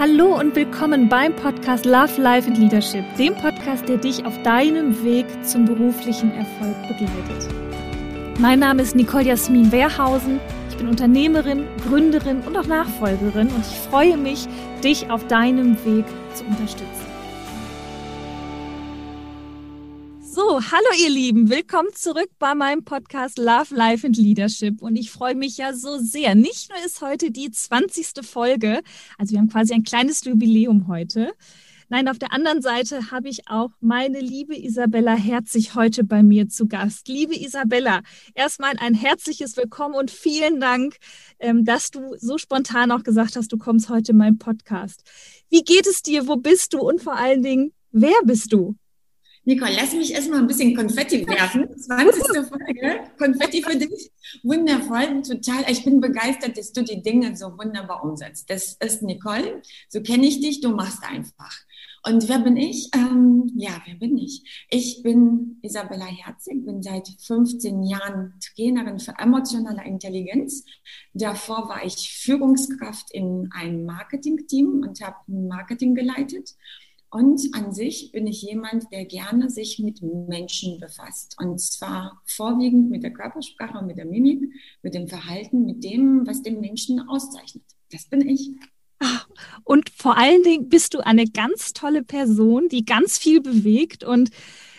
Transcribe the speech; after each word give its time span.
Hallo 0.00 0.40
und 0.40 0.56
willkommen 0.56 1.10
beim 1.10 1.36
Podcast 1.36 1.84
Love, 1.84 2.18
Life 2.18 2.48
and 2.48 2.56
Leadership, 2.56 3.04
dem 3.18 3.34
Podcast, 3.34 3.86
der 3.86 3.98
dich 3.98 4.24
auf 4.24 4.42
deinem 4.42 5.04
Weg 5.04 5.26
zum 5.44 5.66
beruflichen 5.66 6.32
Erfolg 6.32 6.74
begleitet. 6.88 7.54
Mein 8.38 8.60
Name 8.60 8.80
ist 8.80 8.96
Nicole 8.96 9.24
Jasmin 9.24 9.70
Wehrhausen. 9.70 10.40
Ich 10.70 10.78
bin 10.78 10.88
Unternehmerin, 10.88 11.66
Gründerin 11.86 12.40
und 12.46 12.56
auch 12.56 12.66
Nachfolgerin 12.66 13.48
und 13.48 13.60
ich 13.60 13.78
freue 13.90 14.16
mich, 14.16 14.48
dich 14.82 15.10
auf 15.10 15.26
deinem 15.26 15.76
Weg 15.84 16.06
zu 16.32 16.44
unterstützen. 16.46 17.09
Hallo 20.72 20.86
ihr 21.02 21.10
Lieben, 21.10 21.50
willkommen 21.50 21.88
zurück 21.94 22.30
bei 22.38 22.54
meinem 22.54 22.84
Podcast 22.84 23.38
Love, 23.38 23.74
Life 23.74 24.06
and 24.06 24.16
Leadership. 24.16 24.82
Und 24.82 24.94
ich 24.94 25.10
freue 25.10 25.34
mich 25.34 25.56
ja 25.56 25.74
so 25.74 25.98
sehr. 25.98 26.36
Nicht 26.36 26.70
nur 26.70 26.78
ist 26.86 27.00
heute 27.00 27.32
die 27.32 27.50
20. 27.50 28.24
Folge, 28.24 28.80
also 29.18 29.32
wir 29.32 29.40
haben 29.40 29.48
quasi 29.48 29.74
ein 29.74 29.82
kleines 29.82 30.22
Jubiläum 30.22 30.86
heute. 30.86 31.32
Nein, 31.88 32.06
auf 32.06 32.20
der 32.20 32.32
anderen 32.32 32.62
Seite 32.62 33.10
habe 33.10 33.28
ich 33.28 33.48
auch 33.48 33.70
meine 33.80 34.20
liebe 34.20 34.56
Isabella 34.56 35.16
Herzig 35.16 35.74
heute 35.74 36.04
bei 36.04 36.22
mir 36.22 36.48
zu 36.48 36.68
Gast. 36.68 37.08
Liebe 37.08 37.34
Isabella, 37.34 38.02
erstmal 38.34 38.74
ein 38.78 38.94
herzliches 38.94 39.56
Willkommen 39.56 39.96
und 39.96 40.12
vielen 40.12 40.60
Dank, 40.60 40.98
ähm, 41.40 41.64
dass 41.64 41.90
du 41.90 42.14
so 42.16 42.38
spontan 42.38 42.92
auch 42.92 43.02
gesagt 43.02 43.34
hast, 43.34 43.50
du 43.50 43.58
kommst 43.58 43.88
heute 43.88 44.12
in 44.12 44.18
meinen 44.18 44.38
Podcast. 44.38 45.02
Wie 45.48 45.62
geht 45.62 45.88
es 45.88 46.02
dir? 46.02 46.28
Wo 46.28 46.36
bist 46.36 46.74
du? 46.74 46.78
Und 46.78 47.02
vor 47.02 47.16
allen 47.16 47.42
Dingen, 47.42 47.72
wer 47.90 48.14
bist 48.24 48.52
du? 48.52 48.76
Nicole, 49.44 49.72
lass 49.74 49.94
mich 49.94 50.12
erstmal 50.12 50.40
ein 50.40 50.46
bisschen 50.46 50.76
Konfetti 50.76 51.26
werfen. 51.26 51.66
20. 51.76 52.22
Folge. 52.48 53.00
Konfetti 53.18 53.62
für 53.62 53.76
dich. 53.76 54.10
Wundervoll, 54.42 55.22
total. 55.22 55.64
Ich 55.68 55.84
bin 55.84 56.00
begeistert, 56.00 56.58
dass 56.58 56.72
du 56.72 56.82
die 56.82 57.02
Dinge 57.02 57.34
so 57.36 57.46
wunderbar 57.58 58.04
umsetzt. 58.04 58.50
Das 58.50 58.74
ist 58.74 59.02
Nicole. 59.02 59.62
So 59.88 60.02
kenne 60.02 60.26
ich 60.26 60.40
dich. 60.40 60.60
Du 60.60 60.70
machst 60.70 61.02
einfach. 61.04 61.56
Und 62.06 62.28
wer 62.28 62.38
bin 62.38 62.56
ich? 62.56 62.88
Ähm, 62.94 63.50
ja, 63.56 63.82
wer 63.84 63.94
bin 63.94 64.16
ich? 64.16 64.42
Ich 64.70 65.02
bin 65.02 65.58
Isabella 65.62 66.06
Herzig, 66.06 66.64
bin 66.64 66.82
seit 66.82 67.08
15 67.08 67.82
Jahren 67.82 68.34
Trainerin 68.40 68.98
für 68.98 69.14
emotionale 69.18 69.84
Intelligenz. 69.84 70.64
Davor 71.12 71.68
war 71.68 71.84
ich 71.84 72.10
Führungskraft 72.22 73.10
in 73.12 73.50
einem 73.52 73.84
Marketing-Team 73.84 74.82
und 74.82 75.00
habe 75.02 75.16
Marketing 75.26 75.94
geleitet. 75.94 76.54
Und 77.10 77.40
an 77.54 77.72
sich 77.72 78.12
bin 78.12 78.28
ich 78.28 78.40
jemand, 78.42 78.92
der 78.92 79.04
gerne 79.04 79.50
sich 79.50 79.80
mit 79.80 80.00
Menschen 80.00 80.78
befasst. 80.78 81.36
Und 81.40 81.60
zwar 81.60 82.22
vorwiegend 82.24 82.88
mit 82.88 83.02
der 83.02 83.12
Körpersprache, 83.12 83.84
mit 83.84 83.98
der 83.98 84.06
Mimik, 84.06 84.42
mit 84.82 84.94
dem 84.94 85.08
Verhalten, 85.08 85.64
mit 85.64 85.82
dem, 85.82 86.24
was 86.26 86.42
den 86.42 86.60
Menschen 86.60 87.00
auszeichnet. 87.08 87.64
Das 87.90 88.04
bin 88.04 88.28
ich. 88.28 88.50
Und 89.64 89.90
vor 89.90 90.16
allen 90.18 90.42
Dingen 90.44 90.68
bist 90.68 90.94
du 90.94 91.00
eine 91.00 91.26
ganz 91.26 91.72
tolle 91.72 92.04
Person, 92.04 92.68
die 92.68 92.84
ganz 92.84 93.18
viel 93.18 93.40
bewegt 93.40 94.04
und 94.04 94.30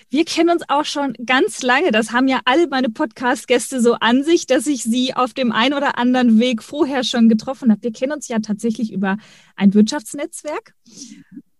wir 0.10 0.26
kennen 0.26 0.50
uns 0.50 0.64
auch 0.68 0.84
schon 0.84 1.14
ganz 1.26 1.62
lange. 1.64 1.92
Das 1.92 2.12
haben 2.12 2.28
ja 2.28 2.42
alle 2.44 2.68
meine 2.68 2.90
Podcast-Gäste 2.90 3.80
so 3.80 3.94
an 3.94 4.26
sich, 4.26 4.46
dass 4.46 4.68
ich 4.68 4.84
sie 4.84 5.14
auf 5.14 5.34
dem 5.34 5.54
einen 5.54 5.74
oder 5.74 5.98
anderen 5.98 6.38
Weg 6.38 6.64
vorher 6.64 7.06
schon 7.06 7.30
getroffen 7.30 7.72
habe. 7.72 7.84
Wir 7.84 7.94
kennen 7.94 8.12
uns 8.12 8.28
ja 8.28 8.40
tatsächlich 8.40 8.92
über 8.92 9.18
ein 9.56 9.74
Wirtschaftsnetzwerk. 9.74 10.76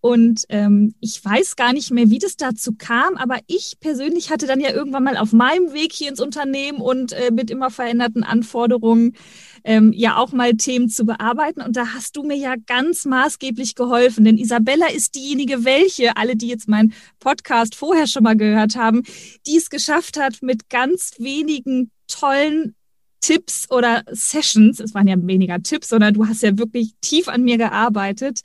Und 0.02 0.46
ähm, 0.50 0.96
ich 1.00 1.24
weiß 1.24 1.56
gar 1.56 1.74
nicht 1.74 1.92
mehr, 1.92 2.10
wie 2.10 2.18
das 2.18 2.36
dazu 2.36 2.74
kam, 2.76 3.18
aber 3.18 3.38
ich 3.46 3.78
persönlich 3.80 4.32
hatte 4.32 4.48
dann 4.48 4.60
ja 4.60 4.72
irgendwann 4.72 5.04
mal 5.04 5.16
auf 5.16 5.32
meinem 5.32 5.74
Weg 5.74 5.94
hier 5.94 6.10
ins 6.10 6.20
Unternehmen 6.20 6.82
und 6.82 7.14
äh, 7.14 7.30
mit 7.32 7.52
immer 7.52 7.70
veränderten 7.70 8.24
Anforderungen 8.24 9.16
ähm, 9.64 9.94
ja 9.94 10.18
auch 10.18 10.32
mal 10.32 10.54
Themen 10.54 10.90
zu 10.90 11.06
bearbeiten. 11.06 11.62
Und 11.62 11.78
da 11.78 11.94
hast 11.94 12.16
du 12.16 12.24
mir 12.24 12.36
ja 12.36 12.56
ganz 12.66 13.06
maßgeblich 13.06 13.76
geholfen, 13.76 14.26
denn 14.26 14.40
Isabella 14.40 14.88
ist 14.88 15.14
diejenige, 15.14 15.66
welche, 15.66 16.18
alle, 16.18 16.36
die 16.36 16.48
jetzt 16.48 16.68
meinen 16.68 16.94
Podcast 17.20 17.76
vorher 17.76 18.08
schon 18.08 18.24
mal 18.24 18.36
gehört 18.36 18.76
haben, 18.76 19.04
die 19.46 19.58
es 19.58 19.70
geschafft 19.70 20.20
hat, 20.20 20.42
mit 20.42 20.70
ganz 20.70 21.14
wenigen 21.20 21.92
tollen 22.08 22.74
Tipps 23.22 23.70
oder 23.70 24.04
Sessions, 24.12 24.80
es 24.80 24.96
waren 24.96 25.08
ja 25.08 25.16
weniger 25.16 25.62
Tipps, 25.62 25.90
sondern 25.90 26.16
du 26.16 26.28
hast 26.28 26.42
ja 26.42 26.58
wirklich 26.58 26.94
tief 27.02 27.28
an 27.28 27.44
mir 27.44 27.60
gearbeitet, 27.60 28.42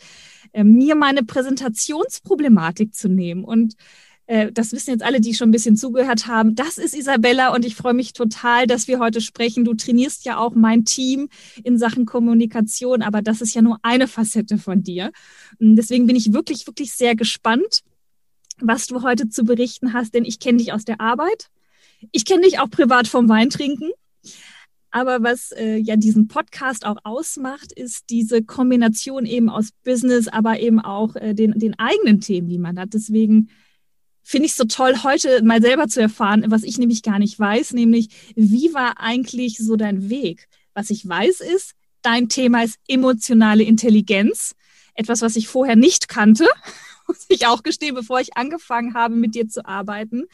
äh, 0.57 0.65
mir 0.65 0.95
meine 0.95 1.23
Präsentationsproblematik 1.23 2.95
zu 2.95 3.11
nehmen. 3.11 3.45
Und 3.45 3.75
äh, 4.27 4.51
das 4.51 4.73
wissen 4.73 4.91
jetzt 4.91 5.03
alle, 5.03 5.21
die 5.21 5.35
schon 5.35 5.51
ein 5.51 5.53
bisschen 5.53 5.77
zugehört 5.77 6.27
haben. 6.27 6.55
Das 6.55 6.79
ist 6.79 6.97
Isabella 6.97 7.55
und 7.55 7.67
ich 7.67 7.77
freue 7.77 7.93
mich 7.93 8.15
total, 8.15 8.67
dass 8.67 8.89
wir 8.89 8.99
heute 8.99 9.21
sprechen. 9.21 9.67
Du 9.67 9.75
trainierst 9.75 10.25
ja 10.25 10.39
auch 10.39 10.55
mein 10.55 10.87
Team 10.87 11.29
in 11.63 11.77
Sachen 11.77 12.07
Kommunikation, 12.07 13.03
aber 13.03 13.21
das 13.21 13.43
ist 13.43 13.55
ja 13.55 13.61
nur 13.61 13.77
eine 13.83 14.09
Facette 14.09 14.57
von 14.57 14.83
dir. 14.83 15.13
Deswegen 15.59 16.07
bin 16.07 16.17
ich 16.17 16.33
wirklich, 16.33 16.67
wirklich 16.67 16.95
sehr 16.95 17.15
gespannt, 17.17 17.83
was 18.59 18.87
du 18.87 19.03
heute 19.03 19.29
zu 19.29 19.45
berichten 19.45 19.93
hast, 19.93 20.15
denn 20.15 20.25
ich 20.25 20.39
kenne 20.41 20.57
dich 20.57 20.73
aus 20.73 20.87
der 20.87 21.03
Arbeit. 21.03 21.49
Ich 22.13 22.25
kenne 22.25 22.43
dich 22.43 22.61
auch 22.61 22.71
privat 22.71 23.09
vom 23.09 23.29
Weintrinken. 23.29 23.91
Aber 24.97 25.23
was 25.23 25.53
äh, 25.53 25.77
ja 25.77 25.97
diesen 25.97 26.27
Podcast 26.27 26.87
auch 26.87 26.97
ausmacht, 27.05 27.71
ist 27.71 28.09
diese 28.09 28.43
Kombination 28.43 29.27
eben 29.27 29.51
aus 29.51 29.73
Business, 29.85 30.27
aber 30.27 30.59
eben 30.59 30.81
auch 30.81 31.17
äh, 31.17 31.35
den, 31.35 31.53
den 31.59 31.79
eigenen 31.79 32.23
Themen, 32.23 32.49
die 32.49 32.57
man 32.57 32.79
hat. 32.79 32.95
Deswegen 32.95 33.51
finde 34.23 34.47
ich 34.47 34.53
es 34.53 34.57
so 34.57 34.65
toll, 34.65 34.95
heute 35.03 35.45
mal 35.45 35.61
selber 35.61 35.87
zu 35.89 36.01
erfahren, 36.01 36.47
was 36.49 36.63
ich 36.63 36.79
nämlich 36.79 37.03
gar 37.03 37.19
nicht 37.19 37.39
weiß, 37.39 37.75
nämlich 37.75 38.09
wie 38.37 38.73
war 38.73 38.99
eigentlich 38.99 39.59
so 39.59 39.77
dein 39.77 40.09
Weg? 40.09 40.49
Was 40.73 40.89
ich 40.89 41.07
weiß 41.07 41.43
ist, 41.43 41.75
dein 42.01 42.31
Thema 42.31 42.65
ist 42.65 42.79
emotionale 42.89 43.65
Intelligenz, 43.65 44.55
etwas, 44.95 45.21
was 45.21 45.37
ich 45.37 45.47
vorher 45.47 45.77
nicht 45.77 46.09
kannte, 46.09 46.49
muss 47.07 47.27
ich 47.29 47.47
auch 47.47 47.63
gestehen, 47.63 47.95
bevor 47.95 48.19
ich 48.21 48.35
angefangen 48.39 48.95
habe, 48.95 49.15
mit 49.15 49.35
dir 49.35 49.47
zu 49.47 49.67
arbeiten. 49.67 50.25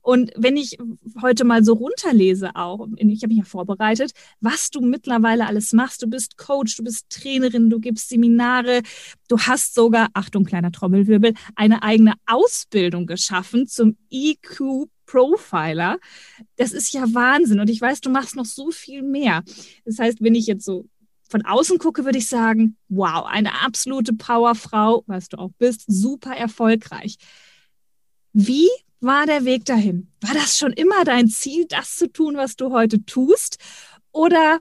Und 0.00 0.32
wenn 0.36 0.56
ich 0.56 0.78
heute 1.20 1.44
mal 1.44 1.64
so 1.64 1.74
runterlese 1.74 2.54
auch, 2.54 2.88
ich 2.96 3.22
habe 3.22 3.34
mich 3.34 3.38
ja 3.38 3.44
vorbereitet, 3.44 4.12
was 4.40 4.70
du 4.70 4.80
mittlerweile 4.80 5.46
alles 5.46 5.72
machst, 5.72 6.02
du 6.02 6.06
bist 6.06 6.36
Coach, 6.36 6.76
du 6.76 6.84
bist 6.84 7.10
Trainerin, 7.10 7.70
du 7.70 7.78
gibst 7.80 8.08
Seminare, 8.08 8.82
du 9.28 9.38
hast 9.38 9.74
sogar, 9.74 10.08
Achtung, 10.14 10.44
kleiner 10.44 10.72
Trommelwirbel, 10.72 11.34
eine 11.54 11.82
eigene 11.82 12.14
Ausbildung 12.26 13.06
geschaffen 13.06 13.66
zum 13.66 13.96
EQ 14.10 14.88
Profiler. 15.06 15.98
Das 16.56 16.72
ist 16.72 16.94
ja 16.94 17.02
Wahnsinn. 17.12 17.60
Und 17.60 17.68
ich 17.68 17.80
weiß, 17.80 18.00
du 18.00 18.08
machst 18.08 18.34
noch 18.34 18.46
so 18.46 18.70
viel 18.70 19.02
mehr. 19.02 19.42
Das 19.84 19.98
heißt, 19.98 20.22
wenn 20.22 20.34
ich 20.34 20.46
jetzt 20.46 20.64
so 20.64 20.86
von 21.28 21.44
außen 21.44 21.78
gucke, 21.78 22.04
würde 22.04 22.18
ich 22.18 22.28
sagen, 22.28 22.76
wow, 22.88 23.26
eine 23.26 23.62
absolute 23.62 24.14
Powerfrau, 24.14 25.02
was 25.06 25.28
du 25.28 25.38
auch 25.38 25.50
bist, 25.58 25.84
super 25.86 26.34
erfolgreich. 26.34 27.16
Wie 28.32 28.68
war 29.02 29.26
der 29.26 29.44
Weg 29.44 29.64
dahin? 29.64 30.08
War 30.20 30.34
das 30.34 30.58
schon 30.58 30.72
immer 30.72 31.04
dein 31.04 31.28
Ziel, 31.28 31.66
das 31.68 31.96
zu 31.96 32.10
tun, 32.10 32.36
was 32.36 32.56
du 32.56 32.72
heute 32.72 33.04
tust? 33.04 33.58
Oder 34.12 34.60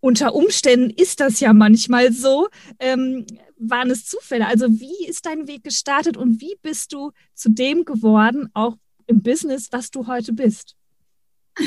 unter 0.00 0.34
Umständen 0.34 0.90
ist 0.90 1.20
das 1.20 1.40
ja 1.40 1.52
manchmal 1.52 2.12
so, 2.12 2.48
ähm, 2.78 3.26
waren 3.56 3.90
es 3.90 4.06
Zufälle? 4.06 4.46
Also 4.46 4.68
wie 4.68 5.06
ist 5.06 5.26
dein 5.26 5.48
Weg 5.48 5.64
gestartet 5.64 6.16
und 6.16 6.40
wie 6.40 6.56
bist 6.62 6.92
du 6.92 7.12
zu 7.34 7.50
dem 7.50 7.84
geworden, 7.84 8.50
auch 8.54 8.76
im 9.06 9.22
Business, 9.22 9.68
was 9.70 9.90
du 9.90 10.06
heute 10.06 10.32
bist? 10.32 10.76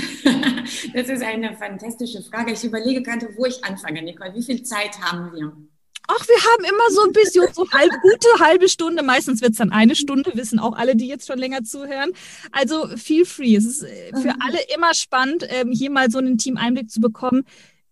Das 0.93 1.07
ist 1.07 1.23
eine 1.23 1.55
fantastische 1.55 2.21
Frage. 2.23 2.51
Ich 2.51 2.63
überlege 2.63 3.01
gerade, 3.01 3.29
wo 3.37 3.45
ich 3.45 3.63
anfange, 3.63 4.01
Nicole. 4.01 4.33
Wie 4.33 4.43
viel 4.43 4.63
Zeit 4.63 4.99
haben 4.99 5.31
wir? 5.33 5.55
Ach, 6.07 6.27
wir 6.27 6.35
haben 6.35 6.63
immer 6.63 6.91
so 6.91 7.01
ein 7.03 7.11
bisschen, 7.11 7.53
so 7.53 7.69
halb, 7.71 7.91
gute 8.01 8.27
halbe 8.39 8.69
Stunde. 8.69 9.03
Meistens 9.03 9.41
wird 9.41 9.51
es 9.51 9.57
dann 9.57 9.71
eine 9.71 9.95
Stunde, 9.95 10.31
wissen 10.35 10.57
auch 10.57 10.73
alle, 10.73 10.95
die 10.95 11.07
jetzt 11.07 11.27
schon 11.27 11.37
länger 11.37 11.63
zuhören. 11.63 12.11
Also 12.51 12.87
feel 12.95 13.25
free. 13.25 13.55
Es 13.55 13.65
ist 13.65 13.83
äh, 13.83 14.11
für 14.13 14.33
mhm. 14.33 14.41
alle 14.41 14.59
immer 14.73 14.93
spannend, 14.93 15.45
ähm, 15.49 15.71
hier 15.71 15.91
mal 15.91 16.09
so 16.09 16.19
einen 16.19 16.37
Team-Einblick 16.37 16.89
zu 16.89 17.01
bekommen, 17.01 17.43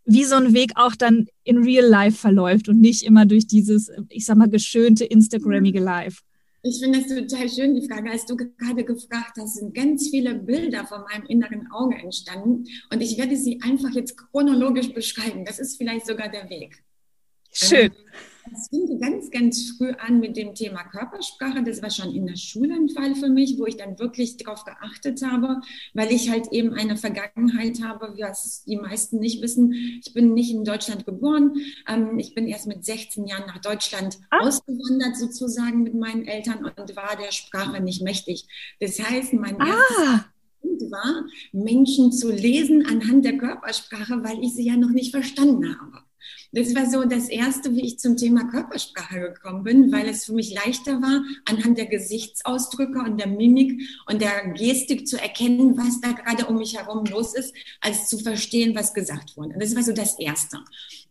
wie 0.06 0.24
so 0.24 0.36
ein 0.36 0.54
Weg 0.54 0.72
auch 0.76 0.96
dann 0.96 1.28
in 1.44 1.58
real 1.58 1.86
life 1.86 2.18
verläuft 2.18 2.70
und 2.70 2.80
nicht 2.80 3.04
immer 3.04 3.26
durch 3.26 3.48
dieses, 3.48 3.92
ich 4.10 4.26
sag 4.26 4.38
mal, 4.38 4.50
geschönte 4.50 5.04
Instagrammige 5.04 5.80
Live. 5.80 6.22
Ich 6.68 6.80
finde 6.80 7.00
es 7.00 7.08
total 7.08 7.48
schön, 7.48 7.76
die 7.76 7.88
Frage, 7.88 8.10
als 8.10 8.26
du 8.26 8.36
gerade 8.36 8.84
gefragt 8.84 9.38
hast, 9.38 9.58
sind 9.58 9.76
ganz 9.76 10.10
viele 10.10 10.34
Bilder 10.34 10.88
von 10.88 11.02
meinem 11.02 11.28
inneren 11.28 11.70
Auge 11.72 11.96
entstanden 11.96 12.66
und 12.92 13.02
ich 13.02 13.20
werde 13.20 13.38
sie 13.38 13.60
einfach 13.62 13.92
jetzt 13.94 14.18
chronologisch 14.18 14.92
beschreiben. 14.92 15.46
Das 15.46 15.60
ist 15.60 15.78
vielleicht 15.78 16.08
sogar 16.08 16.30
der 16.30 16.50
Weg. 16.50 16.85
Schön. 17.56 17.92
Es 18.54 18.68
fing 18.70 19.00
ganz, 19.00 19.32
ganz 19.32 19.72
früh 19.72 19.92
an 19.92 20.20
mit 20.20 20.38
dem 20.38 20.54
Thema 20.54 20.84
Körpersprache. 20.84 21.64
Das 21.64 21.82
war 21.82 21.90
schon 21.90 22.14
in 22.14 22.28
der 22.28 22.36
Schule 22.36 22.76
ein 22.76 22.90
Fall 22.90 23.16
für 23.16 23.30
mich, 23.30 23.58
wo 23.58 23.66
ich 23.66 23.78
dann 23.78 23.98
wirklich 23.98 24.38
darauf 24.38 24.66
geachtet 24.66 25.22
habe, 25.26 25.62
weil 25.94 26.12
ich 26.12 26.30
halt 26.30 26.52
eben 26.52 26.74
eine 26.74 26.96
Vergangenheit 26.96 27.82
habe, 27.82 28.14
was 28.18 28.64
die 28.66 28.78
meisten 28.78 29.20
nicht 29.20 29.42
wissen. 29.42 29.74
Ich 30.06 30.14
bin 30.14 30.34
nicht 30.34 30.52
in 30.52 30.64
Deutschland 30.64 31.06
geboren. 31.06 31.56
Ähm, 31.88 32.20
ich 32.20 32.36
bin 32.36 32.48
erst 32.48 32.68
mit 32.68 32.86
16 32.86 33.26
Jahren 33.26 33.48
nach 33.48 33.60
Deutschland 33.60 34.20
ah. 34.30 34.40
ausgewandert, 34.40 35.18
sozusagen 35.18 35.82
mit 35.82 35.96
meinen 35.96 36.26
Eltern 36.26 36.66
und 36.66 36.96
war 36.96 37.16
der 37.16 37.32
Sprache 37.32 37.82
nicht 37.82 38.04
mächtig. 38.04 38.46
Das 38.80 39.00
heißt, 39.00 39.34
mein 39.34 39.60
ah. 39.60 40.26
war, 40.92 41.26
Menschen 41.52 42.12
zu 42.12 42.32
lesen 42.32 42.86
anhand 42.86 43.26
der 43.26 43.38
Körpersprache, 43.38 44.24
weil 44.24 44.44
ich 44.44 44.54
sie 44.54 44.68
ja 44.68 44.78
noch 44.78 44.92
nicht 44.92 45.12
verstanden 45.12 45.80
habe. 45.80 46.05
Das 46.52 46.74
war 46.76 46.90
so 46.90 47.04
das 47.06 47.30
Erste, 47.30 47.74
wie 47.76 47.86
ich 47.86 48.00
zum 48.00 48.18
Thema 48.18 48.50
Körpersprache 48.50 49.20
gekommen 49.20 49.64
bin, 49.64 49.92
weil 49.92 50.08
es 50.08 50.26
für 50.26 50.34
mich 50.34 50.54
leichter 50.54 51.02
war, 51.02 51.24
anhand 51.46 51.78
der 51.78 51.88
Gesichtsausdrücke 51.88 53.00
und 53.00 53.20
der 53.20 53.28
Mimik 53.28 53.82
und 54.08 54.22
der 54.22 54.50
Gestik 54.54 55.08
zu 55.08 55.22
erkennen, 55.22 55.78
was 55.78 56.02
da 56.02 56.12
gerade 56.12 56.46
um 56.46 56.58
mich 56.58 56.78
herum 56.78 57.06
los 57.06 57.36
ist, 57.36 57.54
als 57.82 58.08
zu 58.08 58.18
verstehen, 58.20 58.76
was 58.76 58.94
gesagt 58.94 59.36
wurde. 59.38 59.56
Das 59.60 59.76
war 59.76 59.84
so 59.84 59.92
das 59.92 60.18
Erste. 60.20 60.60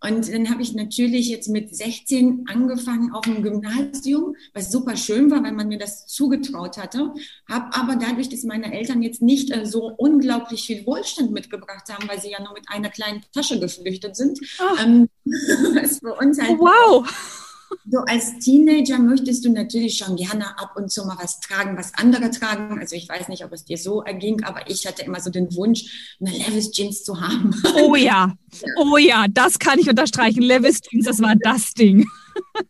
Und 0.00 0.30
dann 0.32 0.50
habe 0.50 0.62
ich 0.62 0.74
natürlich 0.74 1.28
jetzt 1.28 1.48
mit 1.48 1.74
16 1.74 2.44
angefangen 2.46 3.12
auf 3.12 3.24
dem 3.24 3.42
Gymnasium, 3.42 4.36
was 4.52 4.70
super 4.70 4.96
schön 4.96 5.30
war, 5.30 5.42
weil 5.42 5.52
man 5.52 5.68
mir 5.68 5.78
das 5.78 6.06
zugetraut 6.06 6.76
hatte. 6.76 7.12
Habe 7.48 7.74
aber 7.74 7.96
dadurch, 7.96 8.28
dass 8.28 8.44
meine 8.44 8.72
Eltern 8.72 9.02
jetzt 9.02 9.22
nicht 9.22 9.50
äh, 9.50 9.64
so 9.64 9.92
unglaublich 9.96 10.66
viel 10.66 10.86
Wohlstand 10.86 11.32
mitgebracht 11.32 11.88
haben, 11.88 12.08
weil 12.08 12.20
sie 12.20 12.30
ja 12.30 12.42
nur 12.42 12.52
mit 12.52 12.68
einer 12.68 12.90
kleinen 12.90 13.22
Tasche 13.32 13.58
geflüchtet 13.58 14.16
sind, 14.16 14.38
ähm, 14.82 15.08
was 15.24 16.00
für 16.00 16.14
uns 16.14 16.40
halt. 16.40 16.58
Wow! 16.58 17.43
So 17.90 17.98
als 18.00 18.38
Teenager 18.38 18.98
möchtest 18.98 19.44
du 19.44 19.50
natürlich 19.50 19.98
schon 19.98 20.16
gerne 20.16 20.58
ab 20.58 20.72
und 20.76 20.90
zu 20.90 21.04
mal 21.04 21.16
was 21.20 21.40
tragen, 21.40 21.76
was 21.76 21.94
andere 21.94 22.30
tragen. 22.30 22.78
Also 22.78 22.96
ich 22.96 23.08
weiß 23.08 23.28
nicht, 23.28 23.44
ob 23.44 23.52
es 23.52 23.64
dir 23.64 23.78
so 23.78 24.02
erging, 24.02 24.42
aber 24.44 24.70
ich 24.70 24.86
hatte 24.86 25.02
immer 25.02 25.20
so 25.20 25.30
den 25.30 25.54
Wunsch, 25.54 26.16
eine 26.20 26.30
Levis 26.30 26.70
Jeans 26.70 27.04
zu 27.04 27.20
haben. 27.20 27.54
Oh 27.76 27.96
ja, 27.96 28.32
oh 28.76 28.96
ja, 28.96 29.26
das 29.30 29.58
kann 29.58 29.78
ich 29.78 29.88
unterstreichen. 29.88 30.42
Levis 30.42 30.80
Jeans, 30.80 31.06
das 31.06 31.20
war 31.20 31.34
das 31.36 31.72
Ding. 31.74 32.06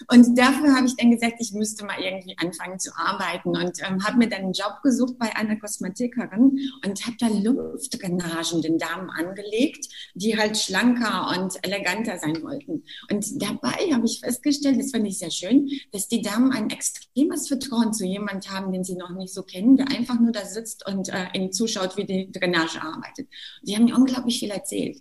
Und 0.09 0.39
dafür 0.39 0.75
habe 0.75 0.87
ich 0.87 0.97
dann 0.97 1.11
gesagt, 1.11 1.35
ich 1.39 1.53
müsste 1.53 1.85
mal 1.85 2.01
irgendwie 2.01 2.37
anfangen 2.39 2.79
zu 2.79 2.91
arbeiten 2.97 3.51
und 3.51 3.79
ähm, 3.87 4.05
habe 4.05 4.19
mir 4.19 4.29
dann 4.29 4.43
einen 4.43 4.53
Job 4.53 4.81
gesucht 4.83 5.19
bei 5.19 5.35
einer 5.37 5.57
Kosmetikerin 5.57 6.59
und 6.85 7.07
habe 7.07 7.17
da 7.19 7.29
Luftdrainagen 7.29 8.63
den 8.63 8.79
Damen 8.79 9.11
angelegt, 9.11 9.89
die 10.15 10.39
halt 10.39 10.57
schlanker 10.57 11.35
und 11.39 11.55
eleganter 11.63 12.19
sein 12.19 12.43
wollten. 12.43 12.85
Und 13.11 13.43
dabei 13.43 13.93
habe 13.93 14.07
ich 14.07 14.21
festgestellt, 14.21 14.79
das 14.79 14.91
fand 14.91 15.07
ich 15.07 15.19
sehr 15.19 15.31
schön, 15.31 15.71
dass 15.93 16.09
die 16.09 16.23
Damen 16.23 16.53
ein 16.53 16.71
extremes 16.71 17.49
Vertrauen 17.49 17.93
zu 17.93 18.05
jemand 18.05 18.51
haben, 18.51 18.73
den 18.73 18.85
sie 18.85 18.97
noch 18.97 19.11
nicht 19.11 19.33
so 19.33 19.43
kennen, 19.43 19.77
der 19.77 19.89
einfach 19.89 20.21
nur 20.21 20.33
da 20.33 20.45
sitzt 20.45 20.87
und 20.87 21.09
äh, 21.09 21.27
ihnen 21.35 21.53
zuschaut, 21.53 21.97
wie 21.97 22.05
die 22.05 22.31
Drainage 22.31 22.81
arbeitet. 22.81 23.29
Die 23.63 23.75
haben 23.75 23.85
mir 23.85 23.97
unglaublich 23.97 24.39
viel 24.39 24.51
erzählt. 24.51 24.99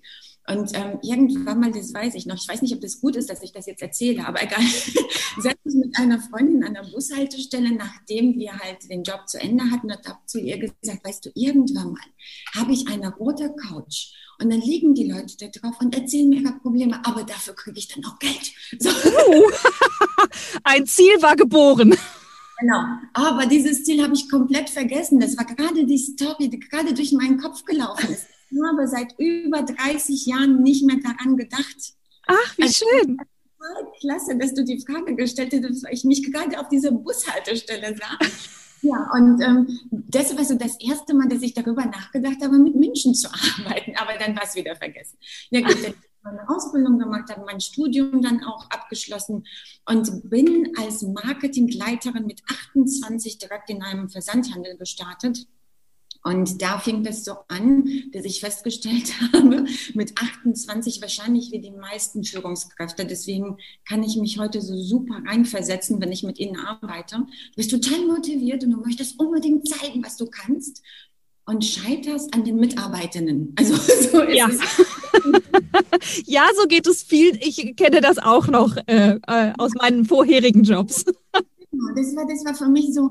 Und 0.50 0.72
ähm, 0.76 1.00
irgendwann 1.02 1.60
mal, 1.60 1.72
das 1.74 1.94
weiß 1.94 2.16
ich 2.16 2.26
noch, 2.26 2.38
ich 2.38 2.48
weiß 2.48 2.62
nicht, 2.62 2.74
ob 2.74 2.80
das 2.80 3.02
gut 3.02 3.18
ist, 3.18 3.30
dass 3.30 3.44
ich 3.44 3.52
das 3.52 3.66
jetzt 3.66 3.82
erzähle, 3.82 4.26
aber 4.26 4.42
egal, 4.42 4.62
saß 5.42 5.56
ich 5.66 5.76
mit 5.76 5.98
einer 6.00 6.22
Freundin 6.22 6.64
an 6.64 6.74
der 6.74 6.84
Bushaltestelle, 6.84 7.76
nachdem 7.76 8.36
wir 8.36 8.58
halt 8.58 8.90
den 8.90 9.04
Job 9.04 9.28
zu 9.28 9.42
Ende 9.42 9.66
hatten 9.70 9.92
und 9.92 10.08
habe 10.08 10.20
zu 10.26 10.40
ihr 10.40 10.58
gesagt, 10.58 11.04
weißt 11.04 11.26
du, 11.26 11.32
irgendwann 11.36 11.92
mal 11.92 12.02
habe 12.56 12.72
ich 12.72 12.88
eine 12.88 13.14
rote 13.14 13.54
Couch 13.56 14.14
und 14.40 14.50
dann 14.50 14.62
liegen 14.62 14.96
die 14.96 15.12
Leute 15.12 15.36
da 15.38 15.48
drauf 15.48 15.76
und 15.82 15.94
erzählen 15.94 16.30
mir 16.30 16.40
ihre 16.40 16.54
Probleme, 16.54 17.06
aber 17.06 17.24
dafür 17.24 17.54
kriege 17.54 17.80
ich 17.80 17.90
dann 17.90 18.06
auch 18.06 18.18
Geld. 18.18 18.54
So. 18.80 18.90
Uh, 18.90 19.52
ein 20.64 20.86
Ziel 20.86 21.22
war 21.22 21.36
geboren. 21.36 21.96
Genau. 22.60 22.84
Aber 23.14 23.46
dieses 23.46 23.84
Ziel 23.84 24.04
habe 24.04 24.14
ich 24.14 24.30
komplett 24.30 24.70
vergessen. 24.70 25.20
Das 25.20 25.38
war 25.38 25.46
gerade 25.46 25.86
die 25.86 25.98
Story, 25.98 26.50
die 26.50 26.60
gerade 26.60 26.94
durch 26.94 27.12
meinen 27.14 27.38
Kopf 27.38 27.64
gelaufen 27.64 28.12
ist 28.12 28.28
habe 28.52 28.88
seit 28.88 29.14
über 29.18 29.62
30 29.64 30.26
Jahren 30.26 30.64
nicht 30.64 30.86
mehr 30.86 30.98
daran 30.98 31.38
gedacht. 31.38 31.94
Ach, 32.28 32.58
wie 32.58 32.64
also, 32.64 32.86
schön. 32.86 33.18
Klasse, 34.00 34.38
dass 34.38 34.54
du 34.54 34.64
die 34.64 34.80
Frage 34.80 35.16
gestellt 35.16 35.54
hast, 35.54 35.84
weil 35.84 35.94
ich 35.94 36.04
mich 36.04 36.32
gerade 36.32 36.60
auf 36.60 36.70
dieser 36.70 36.92
Bushaltestelle 36.92 37.96
sah. 37.96 38.18
Ja, 38.84 39.10
und 39.16 39.42
ähm, 39.42 39.68
das 39.90 40.38
war 40.38 40.46
so 40.46 40.54
das 40.54 40.80
erste 40.80 41.16
Mal, 41.16 41.28
dass 41.28 41.42
ich 41.42 41.56
darüber 41.56 41.84
nachgedacht 41.84 42.38
habe, 42.44 42.60
mit 42.60 42.76
Menschen 42.76 43.16
zu 43.16 43.28
arbeiten. 43.28 43.96
Aber 43.98 44.14
dann 44.20 44.36
war 44.36 44.44
es 44.44 44.54
wieder 44.54 44.76
vergessen. 44.76 45.18
Ja, 45.50 45.62
gut, 45.62 45.84
dann 45.84 45.96
meine 46.22 46.48
Ausbildung 46.50 47.00
gemacht, 47.00 47.30
habe 47.30 47.44
mein 47.46 47.60
Studium 47.60 48.22
dann 48.22 48.44
auch 48.44 48.70
abgeschlossen 48.70 49.46
und 49.86 50.30
bin 50.30 50.74
als 50.78 51.02
Marketingleiterin 51.02 52.26
mit 52.26 52.42
28 52.74 53.38
direkt 53.38 53.70
in 53.70 53.82
einem 53.82 54.10
Versandhandel 54.10 54.78
gestartet 54.78 55.48
und 56.24 56.62
da 56.62 56.80
fing 56.80 57.04
das 57.04 57.24
so 57.24 57.34
an, 57.48 57.86
dass 58.12 58.26
ich 58.26 58.40
festgestellt 58.40 59.14
habe, 59.34 59.66
mit 59.94 60.14
28 60.18 61.02
wahrscheinlich 61.02 61.52
wie 61.52 61.60
die 61.60 61.72
meisten 61.72 62.24
Führungskräfte. 62.24 63.06
Deswegen 63.06 63.58
kann 63.88 64.04
ich 64.04 64.18
mich 64.18 64.40
heute 64.40 64.62
so 64.62 64.76
super 64.78 65.22
reinversetzen, 65.26 66.02
wenn 66.02 66.12
ich 66.12 66.24
mit 66.24 66.40
ihnen 66.40 66.58
arbeite. 66.58 67.18
Du 67.18 67.56
bist 67.56 67.72
total 67.72 68.06
motiviert 68.06 68.64
und 68.64 68.72
du 68.72 68.78
möchtest 68.78 69.20
unbedingt 69.20 69.68
zeigen, 69.68 70.04
was 70.04 70.18
du 70.18 70.28
kannst 70.28 70.82
und 71.48 71.64
scheiterst 71.64 72.34
an 72.34 72.44
den 72.44 72.58
Mitarbeitenden. 72.58 73.56
Also 73.58 73.76
so 73.76 74.22
ist 74.22 74.36
ja. 74.36 74.48
es. 74.50 76.24
ja, 76.26 76.46
so 76.60 76.68
geht 76.68 76.86
es 76.86 77.04
viel. 77.04 77.38
Ich 77.42 77.76
kenne 77.76 78.02
das 78.02 78.18
auch 78.18 78.48
noch 78.48 78.76
äh, 78.86 79.18
äh 79.28 79.54
aus 79.58 79.72
meinen 79.74 80.06
vorherigen 80.06 80.64
Jobs. 80.64 81.06
Genau, 81.78 81.94
das 81.96 82.16
war, 82.16 82.26
das 82.26 82.44
war 82.46 82.56
für 82.56 82.70
mich 82.70 82.94
so, 82.94 83.10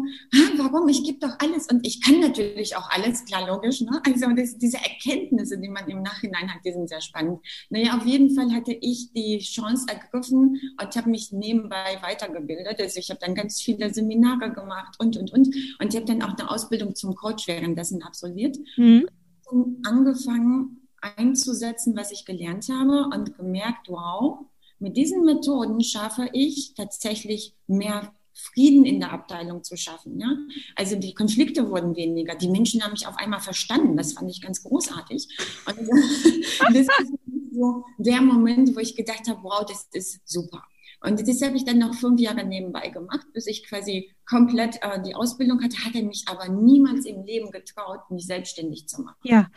warum? 0.57 0.89
Ich 0.89 1.05
gebe 1.05 1.19
doch 1.19 1.39
alles 1.39 1.69
und 1.69 1.87
ich 1.87 2.03
kann 2.03 2.21
natürlich 2.21 2.77
auch 2.77 2.89
alles, 2.91 3.25
klar, 3.25 3.47
logisch. 3.47 3.81
Ne? 3.81 4.01
Also 4.05 4.27
das, 4.35 4.59
diese 4.59 4.79
Erkenntnisse, 4.79 5.59
die 5.59 5.69
man 5.69 5.89
im 5.89 6.03
Nachhinein 6.03 6.53
hat, 6.53 6.65
die 6.65 6.73
sind 6.73 6.89
sehr 6.89 7.01
spannend. 7.01 7.41
Naja, 7.71 7.97
auf 7.97 8.07
jeden 8.07 8.35
Fall 8.35 8.53
hatte 8.53 8.73
ich 8.73 9.13
die 9.13 9.39
Chance 9.39 9.87
ergriffen 9.89 10.61
und 10.81 10.97
habe 10.97 11.11
mich 11.11 11.33
nebenbei 11.33 11.99
weitergebildet. 12.03 12.81
Also 12.81 12.99
ich 12.99 13.11
habe 13.11 13.21
dann 13.21 13.35
ganz 13.35 13.61
viele 13.61 13.93
Seminare 13.93 14.53
gemacht 14.53 14.97
und, 14.99 15.17
und, 15.17 15.33
und. 15.33 15.47
Und 15.81 15.89
ich 15.89 15.97
habe 15.97 16.07
dann 16.07 16.23
auch 16.23 16.37
eine 16.37 16.51
Ausbildung 16.51 16.95
zum 16.95 17.15
Coach 17.15 17.47
währenddessen 17.47 18.03
absolviert. 18.03 18.57
Mhm. 18.77 19.09
Und 19.49 19.87
angefangen 19.87 20.89
einzusetzen, 21.01 21.97
was 21.97 22.11
ich 22.11 22.25
gelernt 22.25 22.69
habe 22.69 23.09
und 23.15 23.37
gemerkt, 23.37 23.89
wow, 23.89 24.41
mit 24.79 24.97
diesen 24.97 25.25
Methoden 25.25 25.81
schaffe 25.83 26.29
ich 26.33 26.75
tatsächlich 26.75 27.55
mehr 27.67 28.13
Frieden 28.37 28.85
in 28.85 29.01
der 29.01 29.13
Abteilung 29.13 29.65
zu 29.65 29.77
schaffen. 29.77 30.21
Ja? 30.21 30.37
Also 30.75 30.97
die 30.97 31.15
Konflikte 31.15 31.71
wurden 31.71 31.97
weniger. 31.97 32.35
Die 32.35 32.49
Menschen 32.49 32.83
haben 32.83 32.93
mich 32.93 33.07
auf 33.07 33.17
einmal 33.17 33.41
verstanden. 33.41 33.97
Das 33.97 34.13
fand 34.13 34.31
ich 34.31 34.43
ganz 34.43 34.63
großartig. 34.63 35.29
Und 35.67 35.89
das 36.75 36.87
ist 36.87 37.13
so 37.53 37.85
der 37.97 38.21
Moment, 38.21 38.77
wo 38.77 38.81
ich 38.81 38.95
gedacht 38.95 39.27
habe, 39.29 39.43
wow, 39.43 39.65
das 39.67 39.89
ist 39.93 40.21
super. 40.29 40.63
Und 41.01 41.27
das 41.27 41.43
habe 41.43 41.57
ich 41.57 41.65
dann 41.65 41.79
noch 41.79 41.95
fünf 41.95 42.21
Jahre 42.21 42.45
nebenbei 42.45 42.89
gemacht, 42.89 43.27
bis 43.33 43.47
ich 43.47 43.67
quasi 43.67 44.15
komplett 44.29 44.77
äh, 44.83 45.01
die 45.03 45.15
Ausbildung 45.15 45.63
hatte, 45.63 45.85
hatte 45.85 46.03
mich 46.03 46.25
aber 46.27 46.49
niemals 46.49 47.05
im 47.07 47.23
Leben 47.25 47.51
getraut, 47.51 48.11
mich 48.11 48.27
selbstständig 48.27 48.89
zu 48.89 49.03
machen. 49.03 49.19
Ja, 49.23 49.49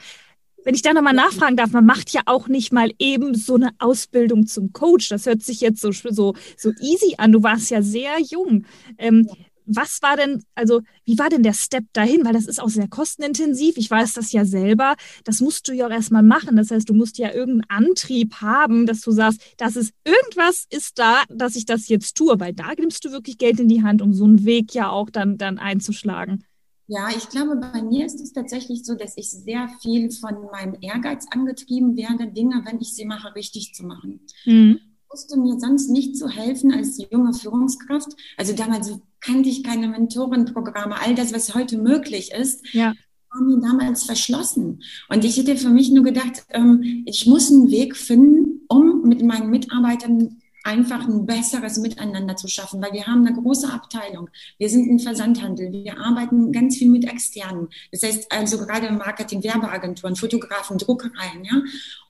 wenn 0.66 0.76
ich 0.76 0.82
da 0.82 0.94
nochmal 0.94 1.14
nachfragen 1.14 1.58
darf, 1.58 1.72
man 1.72 1.86
macht 1.86 2.12
ja 2.12 2.22
auch 2.26 2.48
nicht 2.48 2.72
mal 2.72 2.92
eben 3.00 3.36
so 3.36 3.56
eine 3.56 3.72
Ausbildung 3.80 4.48
zum 4.48 4.74
Coach. 4.74 5.10
Das 5.10 5.26
hört 5.26 5.42
sich 5.42 5.62
jetzt 5.62 5.82
so, 5.82 5.92
so, 5.92 6.36
so 6.58 6.72
easy 6.82 7.16
an. 7.18 7.32
Du 7.32 7.44
warst 7.44 7.72
ja 7.72 7.82
sehr 7.82 8.20
jung. 8.20 8.66
Ähm, 8.98 9.26
ja. 9.28 9.36
Was 9.72 10.02
war 10.02 10.18
denn, 10.18 10.44
also 10.56 10.82
wie 11.06 11.20
war 11.20 11.30
denn 11.30 11.44
der 11.44 11.54
Step 11.54 11.86
dahin? 11.94 12.26
Weil 12.26 12.34
das 12.34 12.48
ist 12.48 12.60
auch 12.60 12.70
sehr 12.70 12.88
kostenintensiv. 12.88 13.78
Ich 13.78 13.90
weiß 13.90 14.14
das 14.14 14.32
ja 14.32 14.44
selber. 14.44 14.96
Das 15.26 15.42
musst 15.42 15.68
du 15.68 15.74
ja 15.74 15.86
auch 15.86 15.92
erstmal 15.92 16.24
machen. 16.24 16.56
Das 16.58 16.72
heißt, 16.72 16.90
du 16.90 16.96
musst 16.96 17.20
ja 17.20 17.32
irgendeinen 17.32 17.86
Antrieb 17.86 18.38
haben, 18.42 18.88
dass 18.88 19.02
du 19.02 19.12
sagst, 19.12 19.42
dass 19.58 19.76
es 19.76 19.92
irgendwas 20.04 20.66
ist 20.72 20.98
da, 20.98 21.22
dass 21.30 21.56
ich 21.56 21.66
das 21.66 21.88
jetzt 21.88 22.18
tue. 22.18 22.40
Weil 22.40 22.54
da 22.54 22.74
nimmst 22.74 23.06
du 23.06 23.12
wirklich 23.12 23.38
Geld 23.38 23.60
in 23.60 23.68
die 23.68 23.84
Hand, 23.84 24.02
um 24.02 24.12
so 24.12 24.24
einen 24.24 24.44
Weg 24.44 24.74
ja 24.74 24.90
auch 24.90 25.12
dann, 25.12 25.38
dann 25.38 25.60
einzuschlagen. 25.60 26.44
Ja, 26.92 27.10
ich 27.16 27.30
glaube, 27.30 27.56
bei 27.56 27.84
mir 27.84 28.08
ist 28.08 28.20
es 28.20 28.34
tatsächlich 28.34 28.84
so, 28.84 28.96
dass 28.96 29.16
ich 29.16 29.30
sehr 29.30 29.70
viel 29.80 30.10
von 30.10 30.50
meinem 30.52 30.76
Ehrgeiz 30.82 31.28
angetrieben 31.30 31.96
werde, 31.96 32.32
Dinge, 32.32 32.64
wenn 32.66 32.82
ich 32.82 32.96
sie 32.96 33.06
mache, 33.06 33.36
richtig 33.36 33.76
zu 33.76 33.86
machen. 33.86 34.22
Mhm. 34.44 34.80
Ich 34.82 35.14
wusste 35.14 35.40
mir 35.40 35.60
sonst 35.60 35.90
nicht 35.90 36.18
zu 36.18 36.28
helfen 36.28 36.74
als 36.74 37.00
junge 37.12 37.34
Führungskraft. 37.34 38.10
Also 38.38 38.54
damals 38.54 38.92
kannte 39.20 39.50
ich 39.50 39.64
keine 39.64 39.88
Mentorenprogramme, 39.88 41.00
all 41.00 41.14
das, 41.14 41.32
was 41.32 41.54
heute 41.54 41.78
möglich 41.78 42.32
ist. 42.32 42.66
Ja 42.74 42.94
war 43.32 43.44
mir 43.44 43.62
damals 43.62 44.06
verschlossen. 44.06 44.82
Und 45.08 45.24
ich 45.24 45.38
hätte 45.38 45.56
für 45.56 45.70
mich 45.70 45.92
nur 45.92 46.04
gedacht, 46.04 46.46
ähm, 46.50 47.04
ich 47.06 47.28
muss 47.28 47.52
einen 47.52 47.70
Weg 47.70 47.96
finden, 47.96 48.62
um 48.68 49.04
mit 49.04 49.24
meinen 49.24 49.52
Mitarbeitern 49.52 50.42
einfach 50.70 51.08
ein 51.08 51.26
besseres 51.26 51.78
Miteinander 51.78 52.36
zu 52.36 52.48
schaffen, 52.48 52.82
weil 52.82 52.94
wir 52.94 53.08
haben 53.08 53.26
eine 53.26 53.36
große 53.36 53.68
Abteilung. 53.68 54.30
Wir 54.60 54.70
sind 54.70 54.88
ein 54.90 55.00
Versandhandel. 55.00 55.72
Wir 55.72 56.00
arbeiten 56.00 56.52
ganz 56.52 56.78
viel 56.78 56.90
mit 56.90 57.06
Externen. 57.06 57.70
Das 57.92 58.04
heißt 58.04 58.32
also 58.32 58.60
gerade 58.60 58.86
im 58.88 59.00
Marketing, 59.00 59.44
Werbeagenturen, 59.44 60.16
Fotografen, 60.16 60.78
Druckereien, 60.78 61.44
ja. 61.44 61.62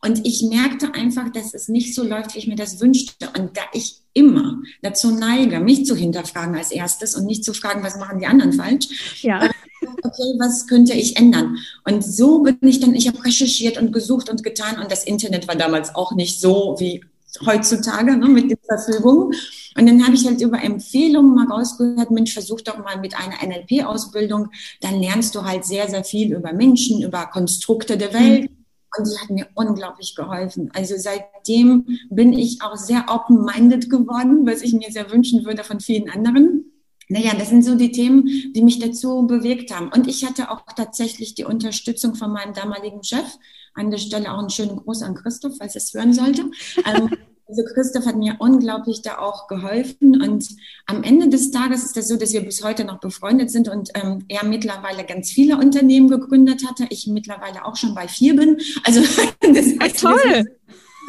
Und 0.02 0.26
ich 0.26 0.44
merkte 0.44 0.94
einfach, 0.94 1.30
dass 1.32 1.54
es 1.54 1.70
nicht 1.70 1.96
so 1.96 2.04
läuft, 2.04 2.36
wie 2.36 2.40
ich 2.40 2.48
mir 2.48 2.56
das 2.56 2.82
wünschte. 2.82 3.30
Und 3.38 3.56
da 3.56 3.62
ich 3.74 4.02
immer 4.14 4.62
dazu 4.82 5.12
neige, 5.12 5.60
mich 5.60 5.86
zu 5.86 5.96
hinterfragen 5.96 6.56
als 6.56 6.72
erstes 6.72 7.16
und 7.16 7.26
nicht 7.26 7.46
zu 7.46 7.54
fragen, 7.54 7.84
was 7.84 7.98
machen 7.98 8.20
die 8.20 8.26
anderen 8.26 8.54
falsch. 8.54 9.22
Ja. 9.22 9.46
Äh, 9.46 9.50
okay, 10.04 10.36
was 10.40 10.68
könnte 10.68 10.94
ich 10.94 11.18
ändern? 11.18 11.58
Und 11.86 12.04
so 12.04 12.44
bin 12.44 12.58
ich 12.62 12.80
dann, 12.80 12.94
ich 12.94 13.08
habe 13.08 13.24
recherchiert 13.24 13.78
und 13.78 13.94
gesucht 13.94 14.30
und 14.30 14.44
getan 14.44 14.82
und 14.82 14.92
das 14.92 15.06
Internet 15.06 15.48
war 15.48 15.56
damals 15.56 15.96
auch 15.96 16.14
nicht 16.14 16.40
so 16.40 16.76
wie 16.80 17.02
heutzutage 17.46 18.18
ne, 18.18 18.28
mit 18.28 18.52
den 18.52 18.58
Verfügungen. 18.64 19.34
Und 19.78 19.86
dann 19.88 20.04
habe 20.06 20.16
ich 20.16 20.26
halt 20.26 20.42
über 20.42 20.62
Empfehlungen 20.62 21.36
mal 21.36 21.48
rausgehört, 21.48 22.12
Mensch, 22.12 22.34
versuch 22.34 22.62
doch 22.62 22.78
mal 22.80 23.00
mit 23.00 23.16
einer 23.16 23.36
NLP-Ausbildung, 23.46 24.50
dann 24.82 25.00
lernst 25.00 25.36
du 25.36 25.44
halt 25.44 25.66
sehr, 25.66 25.90
sehr 25.90 26.04
viel 26.04 26.34
über 26.34 26.54
Menschen, 26.54 27.02
über 27.02 27.28
Konstrukte 27.28 27.98
der 27.98 28.14
Welt. 28.14 28.50
Mhm. 28.50 28.56
Und 28.98 29.08
die 29.08 29.20
hat 29.20 29.30
mir 29.30 29.48
unglaublich 29.54 30.16
geholfen. 30.16 30.72
Also 30.74 30.96
seitdem 30.98 32.00
bin 32.10 32.34
ich 32.34 32.62
auch 32.64 32.76
sehr 32.76 33.06
open-minded 33.08 33.90
geworden, 33.90 34.48
was 34.48 34.64
ich 34.64 34.74
mir 34.74 34.92
sehr 34.92 35.12
wünschen 35.12 35.46
würde 35.46 35.64
von 35.64 35.80
vielen 35.80 36.10
anderen. 36.10 36.66
Naja, 37.08 37.34
das 37.38 37.50
sind 37.50 37.64
so 37.64 37.76
die 37.76 37.92
Themen, 37.92 38.54
die 38.54 38.62
mich 38.62 38.80
dazu 38.80 39.26
bewegt 39.26 39.74
haben. 39.74 39.90
Und 39.90 40.08
ich 40.08 40.26
hatte 40.26 40.52
auch 40.52 40.62
tatsächlich 40.76 41.34
die 41.34 41.44
Unterstützung 41.44 42.16
von 42.16 42.32
meinem 42.32 42.54
damaligen 42.54 43.04
Chef. 43.04 43.38
An 43.80 43.92
der 43.92 43.98
Stelle 43.98 44.32
auch 44.34 44.40
einen 44.40 44.50
schönen 44.50 44.78
Gruß 44.78 45.02
an 45.04 45.16
Christoph, 45.16 45.54
falls 45.58 45.76
es 45.76 45.94
hören 45.94 46.14
sollte. 46.14 46.44
Ähm, 46.86 47.10
also 47.48 47.64
Christoph 47.74 48.06
hat 48.06 48.16
mir 48.16 48.36
unglaublich 48.40 49.02
da 49.02 49.18
auch 49.18 49.48
geholfen. 49.48 50.22
Und 50.22 50.48
am 50.86 51.02
Ende 51.02 51.30
des 51.30 51.50
Tages 51.50 51.84
ist 51.84 51.98
das 51.98 52.08
so, 52.08 52.16
dass 52.16 52.32
wir 52.32 52.42
bis 52.42 52.64
heute 52.64 52.86
noch 52.86 53.00
befreundet 53.00 53.50
sind 53.50 53.68
und 53.70 53.90
ähm, 53.96 54.24
er 54.28 54.46
mittlerweile 54.46 55.04
ganz 55.04 55.32
viele 55.32 55.58
Unternehmen 55.58 56.10
gegründet 56.10 56.68
hatte. 56.68 56.86
Ich 56.90 57.08
mittlerweile 57.08 57.66
auch 57.66 57.76
schon 57.76 57.96
bei 57.96 58.08
vier 58.08 58.36
bin. 58.36 58.58
Also 58.84 59.02
das 59.42 59.80
heißt, 59.80 60.00
toll 60.00 60.46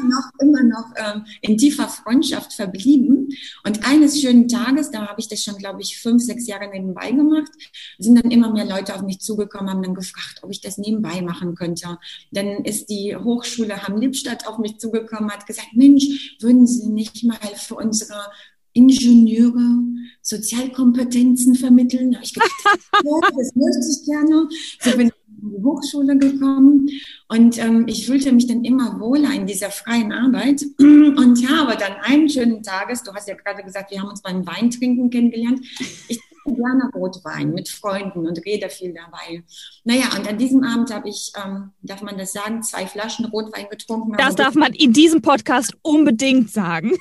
noch, 0.08 0.30
immer 0.40 0.62
noch 0.62 0.86
ähm, 0.96 1.24
in 1.40 1.56
tiefer 1.56 1.88
Freundschaft 1.88 2.52
verblieben. 2.52 3.28
Und 3.64 3.86
eines 3.86 4.20
schönen 4.20 4.48
Tages, 4.48 4.90
da 4.90 5.06
habe 5.06 5.20
ich 5.20 5.28
das 5.28 5.42
schon, 5.42 5.56
glaube 5.56 5.82
ich, 5.82 5.98
fünf, 5.98 6.22
sechs 6.22 6.46
Jahre 6.46 6.68
nebenbei 6.68 7.10
gemacht, 7.10 7.50
sind 7.98 8.22
dann 8.22 8.30
immer 8.30 8.52
mehr 8.52 8.64
Leute 8.64 8.94
auf 8.94 9.02
mich 9.02 9.20
zugekommen, 9.20 9.70
haben 9.70 9.82
dann 9.82 9.94
gefragt, 9.94 10.40
ob 10.42 10.50
ich 10.50 10.60
das 10.60 10.78
nebenbei 10.78 11.22
machen 11.22 11.54
könnte. 11.54 11.98
Dann 12.30 12.64
ist 12.64 12.90
die 12.90 13.16
Hochschule 13.16 13.82
Hamm-Lippstadt 13.82 14.46
auf 14.46 14.58
mich 14.58 14.78
zugekommen, 14.78 15.30
hat 15.30 15.46
gesagt, 15.46 15.74
Mensch, 15.74 16.36
würden 16.40 16.66
Sie 16.66 16.88
nicht 16.88 17.24
mal 17.24 17.38
für 17.56 17.76
unsere 17.76 18.30
Ingenieure 18.72 19.82
Sozialkompetenzen 20.22 21.54
vermitteln. 21.56 22.12
Da 22.12 22.18
habe 22.18 22.24
ich 22.24 22.34
gedacht, 22.34 22.50
ja, 23.04 23.20
das 23.36 23.54
möchte 23.54 23.80
ich 23.90 24.04
gerne. 24.06 24.48
So 24.80 24.90
bin 24.96 25.08
in 25.08 25.12
die 25.50 25.62
Hochschule 25.62 26.16
gekommen 26.18 26.88
und 27.28 27.58
ähm, 27.58 27.84
ich 27.86 28.06
fühlte 28.06 28.32
mich 28.32 28.46
dann 28.46 28.64
immer 28.64 28.98
wohler 29.00 29.32
in 29.32 29.46
dieser 29.46 29.70
freien 29.70 30.12
Arbeit 30.12 30.64
und 30.78 31.48
habe 31.48 31.76
dann 31.76 31.94
einen 32.02 32.28
schönen 32.28 32.62
Tages, 32.62 33.02
du 33.02 33.12
hast 33.12 33.28
ja 33.28 33.34
gerade 33.34 33.62
gesagt, 33.62 33.90
wir 33.90 34.00
haben 34.00 34.08
uns 34.08 34.22
beim 34.22 34.46
Weintrinken 34.46 35.10
kennengelernt, 35.10 35.60
ich 36.08 36.20
trinke 36.42 36.60
gerne 36.60 36.90
Rotwein 36.94 37.52
mit 37.52 37.68
Freunden 37.68 38.26
und 38.26 38.44
rede 38.44 38.68
viel 38.68 38.94
dabei. 38.94 39.42
Naja, 39.84 40.06
und 40.16 40.28
an 40.28 40.38
diesem 40.38 40.62
Abend 40.62 40.92
habe 40.92 41.08
ich, 41.08 41.32
ähm, 41.42 41.70
darf 41.82 42.02
man 42.02 42.18
das 42.18 42.32
sagen, 42.32 42.62
zwei 42.62 42.86
Flaschen 42.86 43.26
Rotwein 43.26 43.66
getrunken. 43.70 44.14
Das 44.16 44.34
darf 44.34 44.54
man 44.54 44.72
in 44.72 44.92
diesem 44.92 45.22
Podcast 45.22 45.74
unbedingt 45.82 46.50
sagen. 46.50 46.92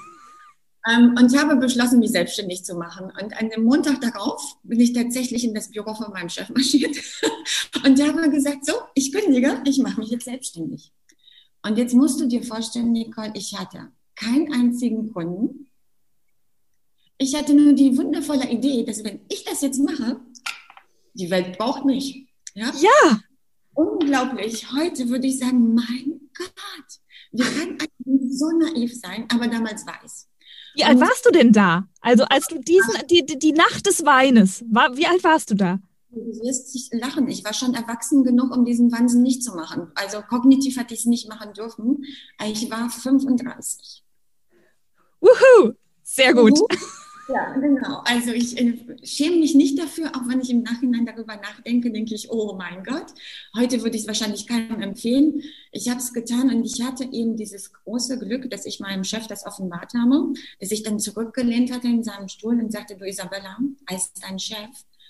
Ähm, 0.87 1.15
und 1.19 1.37
habe 1.37 1.57
beschlossen, 1.57 1.99
mich 1.99 2.11
selbstständig 2.11 2.63
zu 2.63 2.75
machen. 2.75 3.11
Und 3.21 3.37
an 3.37 3.49
dem 3.49 3.63
Montag 3.63 3.99
darauf 3.99 4.41
bin 4.63 4.79
ich 4.79 4.93
tatsächlich 4.93 5.43
in 5.43 5.53
das 5.53 5.69
Büro 5.69 5.93
von 5.93 6.11
meinem 6.11 6.29
Chef 6.29 6.49
marschiert 6.49 6.95
und 7.85 8.01
habe 8.01 8.29
gesagt, 8.29 8.65
so, 8.65 8.73
ich 8.95 9.11
kündige, 9.11 9.61
ich 9.65 9.79
mache 9.79 9.99
mich 9.99 10.09
jetzt 10.09 10.25
selbstständig. 10.25 10.93
Und 11.63 11.77
jetzt 11.77 11.93
musst 11.93 12.19
du 12.21 12.27
dir 12.27 12.43
vorstellen, 12.43 12.93
Nicole, 12.93 13.31
ich 13.35 13.57
hatte 13.57 13.91
keinen 14.15 14.53
einzigen 14.53 15.11
Kunden. 15.11 15.67
Ich 17.17 17.35
hatte 17.35 17.53
nur 17.53 17.73
die 17.73 17.97
wundervolle 17.97 18.49
Idee, 18.49 18.85
dass 18.85 19.03
wenn 19.03 19.19
ich 19.27 19.43
das 19.43 19.61
jetzt 19.61 19.79
mache, 19.79 20.21
die 21.13 21.29
Welt 21.29 21.57
braucht 21.57 21.83
mich. 21.83 22.27
Ja. 22.53 22.71
ja. 22.79 23.19
Unglaublich. 23.73 24.71
Heute 24.71 25.09
würde 25.09 25.27
ich 25.27 25.39
sagen, 25.39 25.73
mein 25.73 26.21
Gott, 26.33 27.45
kann 27.45 27.77
eigentlich 27.77 28.39
so 28.39 28.49
naiv 28.51 28.97
sein, 28.97 29.25
aber 29.29 29.47
damals 29.47 29.85
war 29.85 29.99
es. 30.05 30.28
Wie 30.79 30.85
alt 30.85 30.99
warst 31.01 31.25
du 31.25 31.31
denn 31.31 31.51
da? 31.51 31.87
Also 31.99 32.23
als 32.23 32.47
du 32.47 32.57
diesen, 32.57 32.93
die, 33.09 33.25
die 33.25 33.51
Nacht 33.51 33.85
des 33.85 34.05
Weines, 34.05 34.63
war, 34.71 34.95
wie 34.95 35.05
alt 35.05 35.23
warst 35.25 35.51
du 35.51 35.55
da? 35.55 35.79
Du 36.09 36.21
wirst 36.41 36.73
dich 36.73 36.89
lachen. 36.93 37.27
Ich 37.27 37.43
war 37.43 37.53
schon 37.53 37.73
erwachsen 37.73 38.23
genug, 38.23 38.55
um 38.55 38.63
diesen 38.63 38.89
Wahnsinn 38.91 39.21
nicht 39.21 39.43
zu 39.43 39.53
machen. 39.55 39.91
Also 39.95 40.21
kognitiv 40.21 40.77
hatte 40.77 40.93
ich 40.93 41.01
es 41.01 41.05
nicht 41.05 41.27
machen 41.27 41.53
dürfen. 41.53 42.05
Ich 42.47 42.71
war 42.71 42.89
35. 42.89 44.03
Wuhu! 45.19 45.73
Sehr 46.03 46.33
gut. 46.33 46.57
Wuhu. 46.57 46.67
Ja, 47.31 47.53
genau. 47.53 48.01
Also 48.05 48.31
ich 48.31 48.57
äh, 48.57 48.73
schäme 49.03 49.37
mich 49.37 49.53
nicht 49.53 49.77
dafür, 49.77 50.09
auch 50.15 50.27
wenn 50.27 50.41
ich 50.41 50.49
im 50.49 50.63
Nachhinein 50.63 51.05
darüber 51.05 51.35
nachdenke, 51.35 51.91
denke 51.91 52.15
ich, 52.15 52.31
oh 52.31 52.55
mein 52.57 52.83
Gott, 52.83 53.05
heute 53.55 53.83
würde 53.83 53.95
ich 53.95 54.01
es 54.01 54.07
wahrscheinlich 54.07 54.47
keinem 54.47 54.81
empfehlen. 54.81 55.43
Ich 55.71 55.89
habe 55.89 55.99
es 55.99 56.11
getan 56.11 56.49
und 56.49 56.63
ich 56.63 56.81
hatte 56.81 57.03
eben 57.03 57.35
dieses 57.35 57.71
große 57.71 58.17
Glück, 58.17 58.49
dass 58.49 58.65
ich 58.65 58.79
meinem 58.79 59.03
Chef 59.03 59.27
das 59.27 59.45
offenbart 59.45 59.93
habe, 59.93 60.33
dass 60.59 60.71
ich 60.71 60.81
dann 60.81 60.99
zurückgelehnt 60.99 61.71
hatte 61.71 61.87
in 61.87 62.03
seinem 62.03 62.29
Stuhl 62.29 62.59
und 62.59 62.71
sagte, 62.71 62.95
du 62.95 63.05
Isabella, 63.05 63.59
als 63.85 64.11
dein 64.13 64.39
Chef 64.39 64.69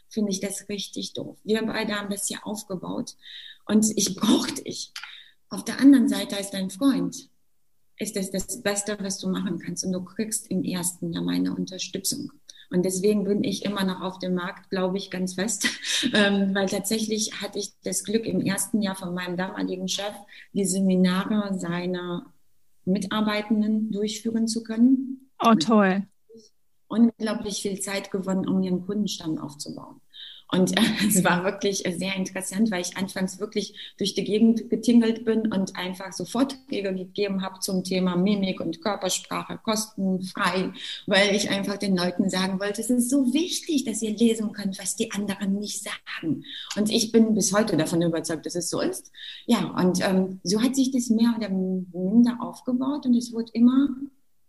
finde 0.10 0.32
ich 0.32 0.42
das 0.42 0.68
richtig 0.68 1.14
doof. 1.14 1.38
Wir 1.46 1.66
beide 1.66 1.94
haben 1.94 2.10
das 2.10 2.28
hier 2.28 2.46
aufgebaut 2.46 3.16
und 3.66 3.86
ich 3.96 4.16
brauche 4.16 4.52
dich. 4.56 4.92
Auf 5.50 5.64
der 5.64 5.80
anderen 5.80 6.10
Seite 6.10 6.36
ist 6.36 6.52
dein 6.52 6.70
Freund 6.70 7.30
ist 8.00 8.16
das 8.16 8.32
das 8.32 8.62
Beste, 8.64 8.98
was 9.02 9.20
du 9.20 9.30
machen 9.30 9.60
kannst. 9.60 9.86
Und 9.86 9.92
du 9.92 10.04
kriegst 10.04 10.50
im 10.50 10.64
ersten 10.64 11.14
Jahr 11.14 11.24
meine 11.24 11.54
Unterstützung. 11.54 12.32
Und 12.72 12.84
deswegen 12.84 13.24
bin 13.24 13.44
ich 13.44 13.66
immer 13.66 13.84
noch 13.84 14.02
auf 14.02 14.20
dem 14.20 14.36
Markt, 14.36 14.70
glaube 14.70 14.98
ich, 14.98 15.10
ganz 15.10 15.34
fest, 15.34 15.68
ähm, 16.14 16.54
weil 16.56 16.68
tatsächlich 16.68 17.42
hatte 17.42 17.60
ich 17.60 17.74
das 17.84 18.04
Glück, 18.04 18.26
im 18.26 18.42
ersten 18.42 18.82
Jahr 18.82 18.96
von 18.96 19.14
meinem 19.14 19.38
damaligen 19.38 19.88
Chef 19.88 20.14
die 20.54 20.66
Seminare 20.66 21.58
seiner 21.60 22.32
Mitarbeitenden 22.86 23.92
durchführen 23.92 24.48
zu 24.48 24.64
können. 24.64 25.32
Oh, 25.44 25.56
toll. 25.56 26.04
Unglaublich 26.88 27.62
viel 27.62 27.80
Zeit 27.80 28.12
gewonnen, 28.12 28.48
um 28.48 28.64
ihren 28.64 28.86
Kundenstamm 28.86 29.38
aufzubauen. 29.38 29.99
Und 30.52 30.76
äh, 30.78 30.82
es 31.08 31.24
war 31.24 31.44
wirklich 31.44 31.84
sehr 31.98 32.16
interessant, 32.16 32.72
weil 32.72 32.82
ich 32.82 32.98
anfangs 32.98 33.40
wirklich 33.40 33.74
durch 33.98 34.14
die 34.14 34.24
Gegend 34.24 34.70
getingelt 34.70 35.26
bin 35.26 35.52
und 35.52 35.76
einfach 35.76 36.12
so 36.12 36.26
Vorträge 36.26 36.94
gegeben 36.94 37.42
habe 37.42 37.60
zum 37.60 37.84
Thema 37.84 38.16
Mimik 38.16 38.60
und 38.60 38.82
Körpersprache 38.82 39.60
kostenfrei, 39.64 40.72
weil 41.06 41.36
ich 41.36 41.50
einfach 41.50 41.78
den 41.78 41.96
Leuten 41.96 42.30
sagen 42.30 42.60
wollte, 42.60 42.82
es 42.82 42.90
ist 42.90 43.10
so 43.10 43.34
wichtig, 43.34 43.86
dass 43.86 44.02
ihr 44.02 44.16
lesen 44.16 44.52
könnt, 44.52 44.80
was 44.80 44.96
die 44.96 45.12
anderen 45.12 45.60
nicht 45.60 45.84
sagen. 45.84 46.44
Und 46.76 46.90
ich 46.90 47.12
bin 47.12 47.36
bis 47.36 47.54
heute 47.54 47.78
davon 47.78 48.02
überzeugt, 48.02 48.46
dass 48.46 48.56
es 48.56 48.70
so 48.70 48.82
ist. 48.82 49.12
Ja, 49.46 49.66
und 49.78 50.00
ähm, 50.02 50.40
so 50.44 50.62
hat 50.62 50.76
sich 50.76 50.92
das 50.92 51.10
mehr 51.10 51.34
oder 51.38 51.50
minder 51.50 52.38
aufgebaut 52.42 53.06
und 53.06 53.16
es 53.16 53.32
wurde 53.32 53.52
immer 53.54 53.90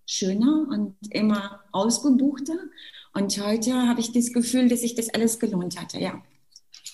schöner 0.07 0.67
und 0.71 0.97
immer 1.11 1.61
ausgebuchter. 1.73 2.57
Und 3.13 3.45
heute 3.45 3.75
habe 3.75 4.01
ich 4.01 4.13
das 4.13 4.33
Gefühl, 4.33 4.69
dass 4.69 4.81
sich 4.81 4.95
das 4.95 5.09
alles 5.13 5.39
gelohnt 5.39 5.81
hatte, 5.81 5.99
ja. 5.99 6.23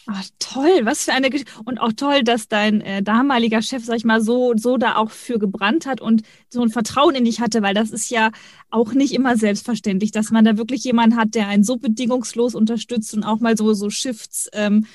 Ach, 0.08 0.24
toll, 0.38 0.80
was 0.84 1.04
für 1.04 1.12
eine 1.12 1.30
Geschichte. 1.30 1.52
Und 1.64 1.78
auch 1.78 1.92
toll, 1.92 2.22
dass 2.22 2.46
dein 2.46 2.80
äh, 2.80 3.02
damaliger 3.02 3.60
Chef, 3.60 3.84
sag 3.84 3.96
ich 3.96 4.04
mal, 4.04 4.20
so, 4.20 4.52
so 4.56 4.76
da 4.76 4.94
auch 4.96 5.10
für 5.10 5.38
gebrannt 5.38 5.84
hat 5.84 6.00
und 6.00 6.22
so 6.48 6.62
ein 6.62 6.68
Vertrauen 6.68 7.16
in 7.16 7.24
dich 7.24 7.40
hatte, 7.40 7.60
weil 7.60 7.74
das 7.74 7.90
ist 7.90 8.08
ja 8.10 8.30
auch 8.70 8.92
nicht 8.92 9.14
immer 9.14 9.36
selbstverständlich, 9.36 10.12
dass 10.12 10.30
man 10.30 10.44
da 10.44 10.56
wirklich 10.56 10.84
jemanden 10.84 11.16
hat, 11.16 11.34
der 11.34 11.48
einen 11.48 11.64
so 11.64 11.76
bedingungslos 11.76 12.54
unterstützt 12.54 13.14
und 13.14 13.24
auch 13.24 13.40
mal 13.40 13.56
so, 13.56 13.74
so 13.74 13.90
Shifts 13.90 14.48
ähm, 14.52 14.86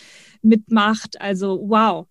mitmacht. 0.42 1.20
Also, 1.20 1.60
wow. 1.62 2.08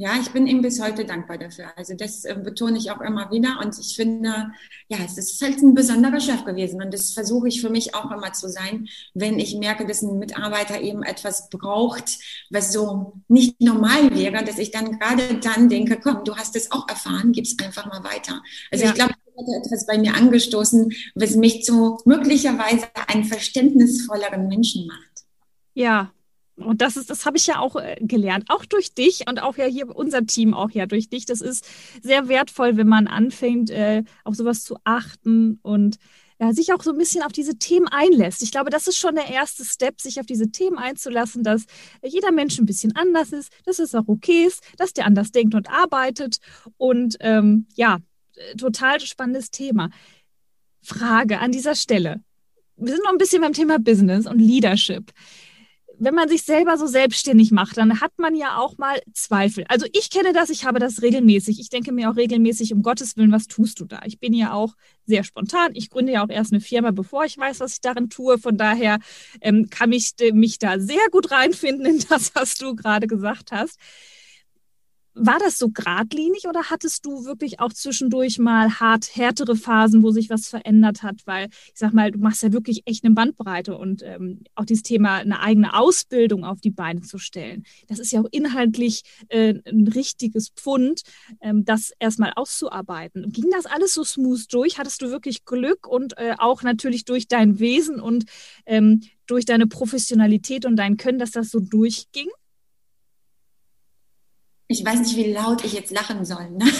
Ja, 0.00 0.12
ich 0.20 0.30
bin 0.30 0.46
ihm 0.46 0.62
bis 0.62 0.80
heute 0.80 1.04
dankbar 1.04 1.38
dafür. 1.38 1.72
Also 1.76 1.94
das 1.94 2.24
äh, 2.24 2.36
betone 2.40 2.78
ich 2.78 2.92
auch 2.92 3.00
immer 3.00 3.32
wieder. 3.32 3.58
Und 3.60 3.76
ich 3.80 3.96
finde, 3.96 4.52
ja, 4.86 4.98
es 5.04 5.18
ist 5.18 5.42
halt 5.42 5.58
ein 5.58 5.74
besonderer 5.74 6.20
Chef 6.20 6.44
gewesen. 6.44 6.80
Und 6.80 6.94
das 6.94 7.14
versuche 7.14 7.48
ich 7.48 7.60
für 7.60 7.68
mich 7.68 7.96
auch 7.96 8.12
immer 8.12 8.32
zu 8.32 8.48
sein, 8.48 8.88
wenn 9.14 9.40
ich 9.40 9.56
merke, 9.56 9.84
dass 9.86 10.02
ein 10.02 10.20
Mitarbeiter 10.20 10.80
eben 10.80 11.02
etwas 11.02 11.50
braucht, 11.50 12.16
was 12.48 12.72
so 12.72 13.14
nicht 13.26 13.60
normal 13.60 14.14
wäre, 14.14 14.44
dass 14.44 14.58
ich 14.58 14.70
dann 14.70 15.00
gerade 15.00 15.40
dann 15.40 15.68
denke, 15.68 15.98
komm, 16.00 16.22
du 16.22 16.36
hast 16.36 16.54
es 16.54 16.70
auch 16.70 16.88
erfahren, 16.88 17.32
gib's 17.32 17.56
einfach 17.60 17.86
mal 17.86 18.04
weiter. 18.04 18.40
Also 18.70 18.84
ja. 18.84 18.90
ich 18.90 18.94
glaube, 18.94 19.10
hat 19.12 19.66
etwas 19.66 19.84
bei 19.84 19.98
mir 19.98 20.14
angestoßen, 20.14 20.92
was 21.16 21.34
mich 21.34 21.64
zu 21.64 21.98
möglicherweise 22.04 22.86
einen 23.08 23.24
verständnisvolleren 23.24 24.46
Menschen 24.46 24.86
macht. 24.86 25.24
Ja, 25.74 26.12
und 26.58 26.82
das 26.82 26.96
ist, 26.96 27.10
das 27.10 27.24
habe 27.26 27.36
ich 27.36 27.46
ja 27.46 27.60
auch 27.60 27.76
äh, 27.76 27.96
gelernt, 28.00 28.46
auch 28.48 28.64
durch 28.64 28.94
dich 28.94 29.28
und 29.28 29.42
auch 29.42 29.56
ja 29.56 29.66
hier 29.66 29.94
unser 29.94 30.26
Team 30.26 30.54
auch 30.54 30.70
ja 30.70 30.86
durch 30.86 31.08
dich. 31.08 31.26
Das 31.26 31.40
ist 31.40 31.66
sehr 32.02 32.28
wertvoll, 32.28 32.76
wenn 32.76 32.88
man 32.88 33.06
anfängt, 33.06 33.70
äh, 33.70 34.04
auf 34.24 34.34
sowas 34.34 34.64
zu 34.64 34.76
achten 34.84 35.58
und 35.62 35.98
ja, 36.40 36.52
sich 36.52 36.72
auch 36.72 36.82
so 36.82 36.92
ein 36.92 36.98
bisschen 36.98 37.22
auf 37.22 37.32
diese 37.32 37.58
Themen 37.58 37.88
einlässt. 37.88 38.42
Ich 38.42 38.52
glaube, 38.52 38.70
das 38.70 38.86
ist 38.86 38.96
schon 38.96 39.16
der 39.16 39.28
erste 39.28 39.64
Step, 39.64 40.00
sich 40.00 40.20
auf 40.20 40.26
diese 40.26 40.50
Themen 40.50 40.78
einzulassen, 40.78 41.42
dass 41.42 41.64
jeder 42.04 42.30
Mensch 42.30 42.58
ein 42.58 42.66
bisschen 42.66 42.94
anders 42.94 43.32
ist, 43.32 43.50
dass 43.64 43.80
es 43.80 43.94
auch 43.94 44.06
okay 44.06 44.44
ist, 44.44 44.62
dass 44.76 44.92
der 44.92 45.06
anders 45.06 45.32
denkt 45.32 45.54
und 45.56 45.68
arbeitet. 45.68 46.38
Und 46.76 47.16
ähm, 47.20 47.66
ja, 47.74 47.98
total 48.56 49.00
spannendes 49.00 49.50
Thema. 49.50 49.90
Frage 50.80 51.40
an 51.40 51.50
dieser 51.50 51.74
Stelle. 51.74 52.20
Wir 52.76 52.94
sind 52.94 53.02
noch 53.04 53.12
ein 53.12 53.18
bisschen 53.18 53.42
beim 53.42 53.52
Thema 53.52 53.80
Business 53.80 54.26
und 54.26 54.38
Leadership 54.38 55.12
wenn 55.98 56.14
man 56.14 56.28
sich 56.28 56.42
selber 56.42 56.76
so 56.76 56.86
selbstständig 56.86 57.50
macht, 57.50 57.76
dann 57.76 58.00
hat 58.00 58.12
man 58.18 58.34
ja 58.34 58.58
auch 58.58 58.78
mal 58.78 59.00
Zweifel. 59.12 59.64
Also 59.68 59.86
ich 59.92 60.10
kenne 60.10 60.32
das, 60.32 60.50
ich 60.50 60.64
habe 60.64 60.78
das 60.78 61.02
regelmäßig. 61.02 61.60
Ich 61.60 61.70
denke 61.70 61.92
mir 61.92 62.10
auch 62.10 62.16
regelmäßig, 62.16 62.72
um 62.72 62.82
Gottes 62.82 63.16
Willen, 63.16 63.32
was 63.32 63.46
tust 63.46 63.80
du 63.80 63.84
da? 63.84 64.00
Ich 64.04 64.18
bin 64.18 64.32
ja 64.32 64.52
auch 64.52 64.74
sehr 65.06 65.24
spontan. 65.24 65.70
Ich 65.74 65.90
gründe 65.90 66.12
ja 66.12 66.24
auch 66.24 66.30
erst 66.30 66.52
eine 66.52 66.60
Firma, 66.60 66.90
bevor 66.90 67.24
ich 67.24 67.36
weiß, 67.36 67.60
was 67.60 67.74
ich 67.74 67.80
darin 67.80 68.10
tue. 68.10 68.38
Von 68.38 68.56
daher 68.56 68.98
ähm, 69.40 69.68
kann 69.70 69.92
ich 69.92 70.14
mich 70.32 70.58
da 70.58 70.78
sehr 70.78 71.08
gut 71.10 71.30
reinfinden 71.30 71.86
in 71.86 72.04
das, 72.08 72.34
was 72.34 72.54
du 72.54 72.74
gerade 72.74 73.06
gesagt 73.06 73.52
hast. 73.52 73.78
War 75.14 75.38
das 75.38 75.58
so 75.58 75.70
geradlinig 75.70 76.46
oder 76.48 76.64
hattest 76.70 77.04
du 77.04 77.24
wirklich 77.24 77.60
auch 77.60 77.72
zwischendurch 77.72 78.38
mal 78.38 78.80
hart 78.80 79.16
härtere 79.16 79.56
Phasen, 79.56 80.02
wo 80.02 80.10
sich 80.10 80.30
was 80.30 80.48
verändert 80.48 81.02
hat? 81.02 81.22
Weil 81.26 81.46
ich 81.46 81.72
sag 81.78 81.92
mal, 81.92 82.10
du 82.10 82.18
machst 82.18 82.42
ja 82.42 82.52
wirklich 82.52 82.82
echt 82.86 83.04
eine 83.04 83.14
Bandbreite 83.14 83.76
und 83.76 84.02
ähm, 84.02 84.44
auch 84.54 84.64
dieses 84.64 84.82
Thema, 84.82 85.16
eine 85.16 85.40
eigene 85.40 85.74
Ausbildung 85.74 86.44
auf 86.44 86.60
die 86.60 86.70
Beine 86.70 87.02
zu 87.02 87.18
stellen. 87.18 87.64
Das 87.88 87.98
ist 87.98 88.12
ja 88.12 88.20
auch 88.20 88.28
inhaltlich 88.30 89.02
äh, 89.28 89.54
ein 89.66 89.88
richtiges 89.88 90.50
Pfund, 90.50 91.02
ähm, 91.40 91.64
das 91.64 91.92
erstmal 91.98 92.32
auszuarbeiten. 92.36 93.30
Ging 93.32 93.50
das 93.50 93.66
alles 93.66 93.94
so 93.94 94.04
smooth 94.04 94.52
durch? 94.52 94.78
Hattest 94.78 95.02
du 95.02 95.10
wirklich 95.10 95.44
Glück 95.44 95.86
und 95.86 96.16
äh, 96.18 96.34
auch 96.38 96.62
natürlich 96.62 97.04
durch 97.04 97.28
dein 97.28 97.58
Wesen 97.58 98.00
und 98.00 98.24
ähm, 98.66 99.02
durch 99.26 99.44
deine 99.44 99.66
Professionalität 99.66 100.64
und 100.64 100.76
dein 100.76 100.96
Können, 100.96 101.18
dass 101.18 101.32
das 101.32 101.50
so 101.50 101.60
durchging? 101.60 102.28
Ich 104.68 104.84
weiß 104.84 105.00
nicht, 105.00 105.16
wie 105.16 105.32
laut 105.32 105.64
ich 105.64 105.72
jetzt 105.72 105.90
lachen 105.90 106.24
soll. 106.24 106.50
Ne? 106.50 106.70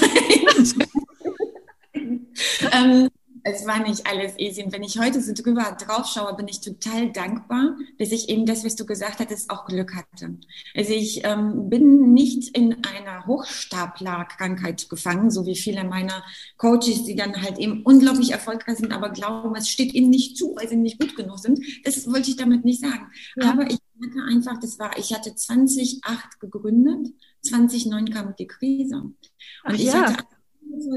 ähm, 2.73 3.09
es 3.45 3.67
war 3.67 3.79
nicht 3.87 4.07
alles 4.07 4.39
easy. 4.39 4.63
Und 4.63 4.73
wenn 4.73 4.83
ich 4.83 4.99
heute 4.99 5.23
so 5.23 5.33
drüber 5.33 5.77
drauf 5.81 6.07
schaue, 6.07 6.35
bin 6.37 6.49
ich 6.49 6.61
total 6.61 7.11
dankbar, 7.11 7.77
dass 7.99 8.13
ich 8.13 8.29
eben 8.29 8.45
das, 8.45 8.65
was 8.65 8.77
du 8.77 8.85
gesagt 8.85 9.21
hattest, 9.21 9.51
auch 9.51 9.65
Glück 9.65 9.95
hatte. 9.95 10.39
Also 10.77 10.93
ich 10.93 11.25
ähm, 11.25 11.71
bin 11.71 12.13
nicht 12.13 12.57
in 12.57 12.85
einer 12.85 13.27
Hochstaplerkrankheit 13.27 14.89
gefangen, 14.91 15.31
so 15.31 15.47
wie 15.47 15.57
viele 15.57 15.85
meiner 15.85 16.23
Coaches, 16.59 17.05
die 17.05 17.17
dann 17.17 17.41
halt 17.41 17.59
eben 17.59 17.83
unglaublich 17.85 18.33
erfolgreich 18.33 18.79
sind, 18.79 18.93
aber 18.93 19.11
glauben, 19.11 19.55
es 19.57 19.69
steht 19.69 19.95
ihnen 19.95 20.11
nicht 20.11 20.37
zu, 20.37 20.55
weil 20.57 20.69
sie 20.69 20.77
nicht 20.77 21.01
gut 21.01 21.17
genug 21.17 21.39
sind. 21.39 21.61
Das 21.85 22.07
wollte 22.07 22.31
ich 22.31 22.37
damit 22.37 22.65
nicht 22.65 22.83
sagen. 22.83 23.11
Ja. 23.37 23.53
Aber 23.53 23.63
ich 23.63 23.79
hatte 24.01 24.23
einfach, 24.29 24.59
das 24.61 24.79
war, 24.79 24.97
ich 24.99 25.15
hatte 25.15 25.35
2008 25.35 26.41
gegründet 26.41 27.09
2009 27.49 28.11
kam 28.11 28.35
die 28.37 28.47
Krise. 28.47 28.97
Und 28.97 29.17
Ach, 29.65 29.75
ich 29.75 29.85
ja. 29.85 30.13
hatte 30.13 30.25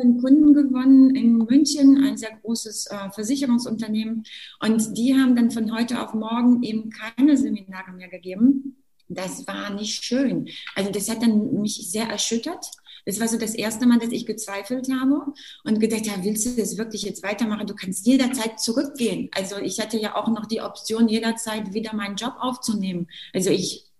einen 0.01 0.21
Kunden 0.21 0.53
gewonnen 0.53 1.15
in 1.15 1.37
München, 1.37 2.03
ein 2.03 2.17
sehr 2.17 2.37
großes 2.41 2.87
äh, 2.87 3.09
Versicherungsunternehmen. 3.11 4.23
Und 4.59 4.97
die 4.97 5.15
haben 5.15 5.35
dann 5.35 5.51
von 5.51 5.73
heute 5.73 6.01
auf 6.01 6.13
morgen 6.13 6.61
eben 6.63 6.89
keine 6.89 7.37
Seminare 7.37 7.91
mehr 7.93 8.09
gegeben. 8.09 8.77
Das 9.07 9.45
war 9.47 9.73
nicht 9.73 10.03
schön. 10.03 10.47
Also 10.75 10.91
das 10.91 11.09
hat 11.09 11.21
dann 11.21 11.53
mich 11.61 11.89
sehr 11.91 12.07
erschüttert. 12.07 12.65
Das 13.05 13.19
war 13.19 13.27
so 13.27 13.37
das 13.37 13.55
erste 13.55 13.87
Mal, 13.87 13.99
dass 13.99 14.11
ich 14.11 14.25
gezweifelt 14.25 14.87
habe 14.93 15.33
und 15.63 15.79
gedacht, 15.79 16.05
ja, 16.05 16.13
willst 16.21 16.45
du 16.45 16.55
das 16.55 16.77
wirklich 16.77 17.01
jetzt 17.01 17.23
weitermachen? 17.23 17.67
Du 17.67 17.75
kannst 17.75 18.05
jederzeit 18.05 18.59
zurückgehen. 18.59 19.29
Also 19.33 19.57
ich 19.57 19.79
hatte 19.79 19.97
ja 19.97 20.15
auch 20.15 20.27
noch 20.27 20.45
die 20.45 20.61
Option, 20.61 21.09
jederzeit 21.09 21.73
wieder 21.73 21.95
meinen 21.95 22.15
Job 22.15 22.35
aufzunehmen. 22.39 23.07
Also 23.33 23.49
ich 23.49 23.90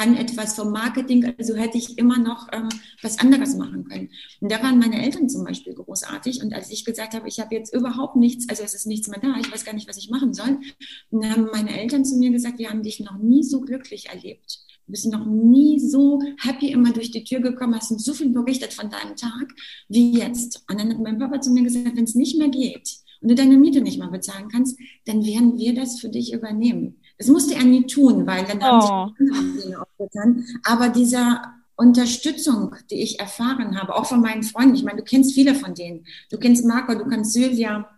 kann 0.00 0.16
etwas 0.16 0.54
vom 0.54 0.72
Marketing, 0.72 1.34
also 1.38 1.54
hätte 1.56 1.76
ich 1.76 1.98
immer 1.98 2.18
noch 2.18 2.48
ähm, 2.52 2.70
was 3.02 3.18
anderes 3.18 3.54
machen 3.56 3.84
können. 3.84 4.08
Und 4.40 4.50
da 4.50 4.62
waren 4.62 4.78
meine 4.78 5.02
Eltern 5.02 5.28
zum 5.28 5.44
Beispiel 5.44 5.74
großartig. 5.74 6.42
Und 6.42 6.54
als 6.54 6.70
ich 6.70 6.86
gesagt 6.86 7.12
habe, 7.12 7.28
ich 7.28 7.38
habe 7.38 7.54
jetzt 7.54 7.74
überhaupt 7.74 8.16
nichts, 8.16 8.48
also 8.48 8.62
es 8.62 8.72
ist 8.72 8.86
nichts 8.86 9.08
mehr 9.08 9.20
da, 9.20 9.34
ich 9.38 9.52
weiß 9.52 9.64
gar 9.64 9.74
nicht, 9.74 9.88
was 9.88 9.98
ich 9.98 10.08
machen 10.08 10.32
soll, 10.32 10.58
dann 11.10 11.30
haben 11.30 11.48
meine 11.52 11.78
Eltern 11.78 12.06
zu 12.06 12.16
mir 12.16 12.30
gesagt, 12.30 12.58
wir 12.58 12.70
haben 12.70 12.82
dich 12.82 13.00
noch 13.00 13.18
nie 13.18 13.42
so 13.42 13.60
glücklich 13.60 14.08
erlebt. 14.08 14.60
Du 14.86 14.92
bist 14.92 15.06
noch 15.06 15.26
nie 15.26 15.78
so 15.78 16.22
happy 16.38 16.72
immer 16.72 16.92
durch 16.92 17.10
die 17.10 17.22
Tür 17.22 17.40
gekommen, 17.40 17.74
hast 17.74 17.90
so 18.00 18.14
viel 18.14 18.30
berichtet 18.30 18.72
von 18.72 18.88
deinem 18.88 19.16
Tag 19.16 19.52
wie 19.88 20.16
jetzt. 20.16 20.64
Und 20.70 20.80
dann 20.80 20.88
hat 20.88 20.98
mein 20.98 21.18
Papa 21.18 21.42
zu 21.42 21.50
mir 21.50 21.62
gesagt, 21.62 21.94
wenn 21.94 22.04
es 22.04 22.14
nicht 22.14 22.38
mehr 22.38 22.48
geht 22.48 23.00
und 23.20 23.28
du 23.28 23.34
deine 23.34 23.58
Miete 23.58 23.82
nicht 23.82 23.98
mehr 23.98 24.08
bezahlen 24.08 24.48
kannst, 24.48 24.78
dann 25.04 25.26
werden 25.26 25.58
wir 25.58 25.74
das 25.74 26.00
für 26.00 26.08
dich 26.08 26.32
übernehmen. 26.32 26.99
Das 27.20 27.28
musste 27.28 27.54
er 27.54 27.64
nie 27.64 27.86
tun, 27.86 28.26
weil 28.26 28.46
dann 28.46 28.62
haben 28.62 29.14
oh. 29.18 29.22
sich 29.22 29.64
Dinge 29.64 29.82
aufgetan. 29.82 30.42
Aber 30.64 30.88
diese 30.88 31.42
Unterstützung, 31.76 32.74
die 32.90 33.02
ich 33.02 33.20
erfahren 33.20 33.78
habe, 33.78 33.94
auch 33.94 34.06
von 34.06 34.22
meinen 34.22 34.42
Freunden, 34.42 34.74
ich 34.74 34.84
meine, 34.84 35.00
du 35.00 35.04
kennst 35.04 35.34
viele 35.34 35.54
von 35.54 35.74
denen. 35.74 36.06
Du 36.30 36.38
kennst 36.38 36.64
Marco, 36.64 36.94
du 36.94 37.06
kennst 37.06 37.34
Sylvia. 37.34 37.90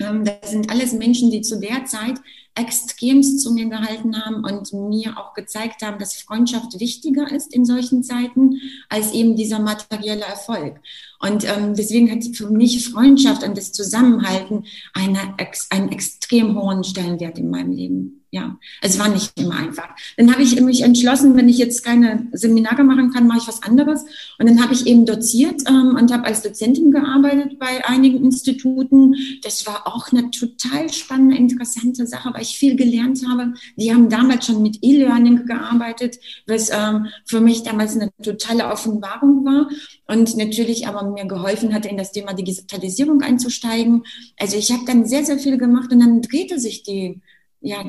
Ähm, 0.00 0.24
das 0.24 0.50
sind 0.50 0.70
alles 0.70 0.94
Menschen, 0.94 1.30
die 1.30 1.42
zu 1.42 1.60
der 1.60 1.84
Zeit 1.84 2.14
extremst 2.54 3.40
zu 3.40 3.52
mir 3.52 3.68
gehalten 3.68 4.16
haben 4.18 4.44
und 4.44 4.72
mir 4.72 5.18
auch 5.18 5.34
gezeigt 5.34 5.82
haben, 5.82 5.98
dass 5.98 6.14
Freundschaft 6.14 6.80
wichtiger 6.80 7.30
ist 7.30 7.52
in 7.52 7.66
solchen 7.66 8.02
Zeiten 8.02 8.62
als 8.88 9.12
eben 9.12 9.36
dieser 9.36 9.58
materielle 9.58 10.24
Erfolg. 10.24 10.80
Und 11.20 11.44
ähm, 11.44 11.74
deswegen 11.74 12.10
hat 12.10 12.24
für 12.34 12.48
mich 12.48 12.88
Freundschaft 12.88 13.42
und 13.42 13.58
das 13.58 13.72
Zusammenhalten 13.72 14.64
eine, 14.94 15.36
einen 15.68 15.90
extrem 15.90 16.58
hohen 16.58 16.82
Stellenwert 16.82 17.38
in 17.38 17.50
meinem 17.50 17.72
Leben 17.72 18.23
ja, 18.34 18.58
es 18.82 18.98
war 18.98 19.08
nicht 19.08 19.38
immer 19.38 19.54
einfach. 19.54 19.90
Dann 20.16 20.32
habe 20.32 20.42
ich 20.42 20.60
mich 20.60 20.82
entschlossen, 20.82 21.36
wenn 21.36 21.48
ich 21.48 21.56
jetzt 21.56 21.84
keine 21.84 22.26
Seminare 22.32 22.82
machen 22.82 23.12
kann, 23.12 23.28
mache 23.28 23.38
ich 23.38 23.46
was 23.46 23.62
anderes. 23.62 24.04
Und 24.40 24.48
dann 24.48 24.60
habe 24.60 24.74
ich 24.74 24.88
eben 24.88 25.06
doziert 25.06 25.62
ähm, 25.68 25.96
und 25.96 26.12
habe 26.12 26.24
als 26.24 26.42
Dozentin 26.42 26.90
gearbeitet 26.90 27.60
bei 27.60 27.86
einigen 27.86 28.24
Instituten. 28.24 29.14
Das 29.44 29.64
war 29.68 29.86
auch 29.86 30.10
eine 30.10 30.32
total 30.32 30.92
spannende, 30.92 31.36
interessante 31.36 32.08
Sache, 32.08 32.34
weil 32.34 32.42
ich 32.42 32.58
viel 32.58 32.74
gelernt 32.74 33.22
habe. 33.28 33.54
Die 33.76 33.94
haben 33.94 34.08
damals 34.08 34.46
schon 34.46 34.62
mit 34.62 34.78
E-Learning 34.82 35.46
gearbeitet, 35.46 36.18
was 36.48 36.70
ähm, 36.70 37.06
für 37.26 37.40
mich 37.40 37.62
damals 37.62 37.94
eine 37.94 38.10
totale 38.20 38.66
Offenbarung 38.66 39.44
war 39.44 39.68
und 40.08 40.36
natürlich 40.36 40.88
aber 40.88 41.08
mir 41.08 41.26
geholfen 41.26 41.72
hatte, 41.72 41.88
in 41.88 41.96
das 41.96 42.10
Thema 42.10 42.34
Digitalisierung 42.34 43.22
einzusteigen. 43.22 44.02
Also 44.36 44.56
ich 44.56 44.72
habe 44.72 44.82
dann 44.86 45.06
sehr, 45.06 45.24
sehr 45.24 45.38
viel 45.38 45.56
gemacht 45.56 45.92
und 45.92 46.00
dann 46.00 46.20
drehte 46.20 46.58
sich 46.58 46.82
die 46.82 47.20
ja, 47.64 47.82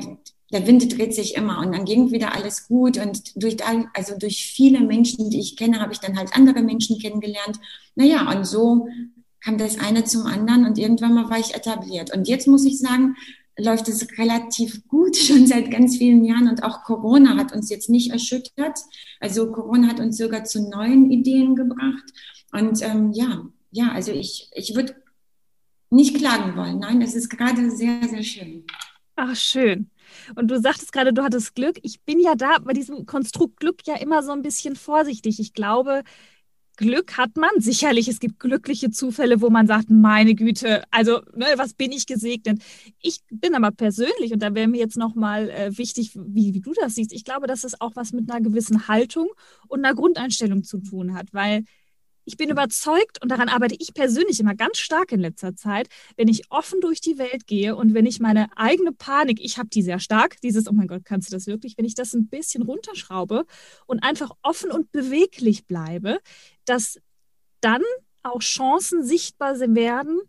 der 0.52 0.66
Wind 0.66 0.96
dreht 0.96 1.14
sich 1.14 1.34
immer 1.34 1.58
und 1.58 1.72
dann 1.72 1.84
ging 1.84 2.12
wieder 2.12 2.34
alles 2.34 2.68
gut 2.68 2.98
und 2.98 3.42
durch, 3.42 3.56
also 3.94 4.16
durch 4.16 4.46
viele 4.46 4.80
Menschen, 4.80 5.30
die 5.30 5.40
ich 5.40 5.56
kenne, 5.56 5.80
habe 5.80 5.92
ich 5.92 5.98
dann 5.98 6.16
halt 6.16 6.36
andere 6.36 6.62
Menschen 6.62 6.98
kennengelernt. 6.98 7.58
Naja, 7.96 8.30
und 8.30 8.46
so 8.46 8.88
kam 9.40 9.58
das 9.58 9.78
eine 9.78 10.04
zum 10.04 10.26
anderen 10.26 10.64
und 10.64 10.78
irgendwann 10.78 11.14
mal 11.14 11.30
war 11.30 11.38
ich 11.38 11.54
etabliert. 11.54 12.14
Und 12.14 12.28
jetzt 12.28 12.46
muss 12.46 12.64
ich 12.64 12.78
sagen, 12.78 13.16
läuft 13.58 13.88
es 13.88 14.06
relativ 14.18 14.86
gut 14.86 15.16
schon 15.16 15.46
seit 15.46 15.70
ganz 15.70 15.96
vielen 15.96 16.24
Jahren 16.24 16.48
und 16.48 16.62
auch 16.62 16.84
Corona 16.84 17.36
hat 17.36 17.52
uns 17.52 17.70
jetzt 17.70 17.90
nicht 17.90 18.12
erschüttert. 18.12 18.78
Also 19.20 19.50
Corona 19.50 19.88
hat 19.88 20.00
uns 20.00 20.16
sogar 20.16 20.44
zu 20.44 20.68
neuen 20.68 21.10
Ideen 21.10 21.56
gebracht. 21.56 22.04
Und 22.52 22.82
ähm, 22.82 23.12
ja, 23.12 23.46
ja, 23.70 23.92
also 23.92 24.12
ich, 24.12 24.48
ich 24.54 24.74
würde 24.74 24.94
nicht 25.90 26.16
klagen 26.16 26.56
wollen. 26.56 26.78
Nein, 26.78 27.02
es 27.02 27.14
ist 27.14 27.28
gerade 27.28 27.70
sehr, 27.70 28.00
sehr 28.08 28.22
schön. 28.22 28.64
Ach, 29.16 29.34
schön. 29.34 29.90
Und 30.34 30.50
du 30.50 30.60
sagtest 30.60 30.92
gerade, 30.92 31.12
du 31.12 31.22
hattest 31.22 31.54
Glück. 31.54 31.78
Ich 31.82 32.00
bin 32.02 32.20
ja 32.20 32.34
da 32.34 32.58
bei 32.58 32.72
diesem 32.72 33.06
Konstrukt 33.06 33.60
Glück 33.60 33.86
ja 33.86 33.96
immer 33.96 34.22
so 34.22 34.32
ein 34.32 34.42
bisschen 34.42 34.76
vorsichtig. 34.76 35.40
Ich 35.40 35.52
glaube, 35.52 36.02
Glück 36.76 37.16
hat 37.16 37.36
man. 37.36 37.50
Sicherlich, 37.58 38.08
es 38.08 38.20
gibt 38.20 38.38
glückliche 38.38 38.90
Zufälle, 38.90 39.40
wo 39.40 39.50
man 39.50 39.66
sagt, 39.66 39.90
meine 39.90 40.34
Güte, 40.34 40.82
also 40.90 41.22
ne, 41.34 41.46
was 41.56 41.74
bin 41.74 41.92
ich 41.92 42.06
gesegnet. 42.06 42.62
Ich 43.00 43.20
bin 43.30 43.54
aber 43.54 43.70
persönlich, 43.70 44.32
und 44.32 44.40
da 44.42 44.54
wäre 44.54 44.68
mir 44.68 44.78
jetzt 44.78 44.96
nochmal 44.96 45.50
äh, 45.50 45.76
wichtig, 45.78 46.12
wie, 46.14 46.54
wie 46.54 46.60
du 46.60 46.72
das 46.74 46.94
siehst, 46.94 47.12
ich 47.12 47.24
glaube, 47.24 47.46
dass 47.46 47.64
es 47.64 47.80
auch 47.80 47.96
was 47.96 48.12
mit 48.12 48.30
einer 48.30 48.42
gewissen 48.42 48.88
Haltung 48.88 49.28
und 49.68 49.84
einer 49.84 49.94
Grundeinstellung 49.94 50.64
zu 50.64 50.78
tun 50.78 51.14
hat, 51.14 51.32
weil 51.32 51.64
ich 52.26 52.36
bin 52.36 52.50
überzeugt 52.50 53.22
und 53.22 53.30
daran 53.30 53.48
arbeite 53.48 53.76
ich 53.78 53.94
persönlich 53.94 54.40
immer 54.40 54.54
ganz 54.54 54.78
stark 54.78 55.12
in 55.12 55.20
letzter 55.20 55.56
Zeit, 55.56 55.88
wenn 56.16 56.28
ich 56.28 56.50
offen 56.50 56.80
durch 56.80 57.00
die 57.00 57.18
Welt 57.18 57.46
gehe 57.46 57.74
und 57.76 57.94
wenn 57.94 58.04
ich 58.04 58.20
meine 58.20 58.48
eigene 58.56 58.92
Panik, 58.92 59.38
ich 59.40 59.58
habe 59.58 59.68
die 59.68 59.82
sehr 59.82 60.00
stark, 60.00 60.40
dieses, 60.42 60.68
oh 60.68 60.72
mein 60.72 60.88
Gott, 60.88 61.04
kannst 61.04 61.30
du 61.30 61.36
das 61.36 61.46
wirklich, 61.46 61.78
wenn 61.78 61.84
ich 61.84 61.94
das 61.94 62.12
ein 62.12 62.28
bisschen 62.28 62.62
runterschraube 62.62 63.46
und 63.86 64.02
einfach 64.02 64.32
offen 64.42 64.70
und 64.70 64.92
beweglich 64.92 65.66
bleibe, 65.66 66.18
dass 66.64 67.00
dann 67.60 67.82
auch 68.22 68.40
Chancen 68.40 69.04
sichtbar 69.04 69.58
werden, 69.60 70.20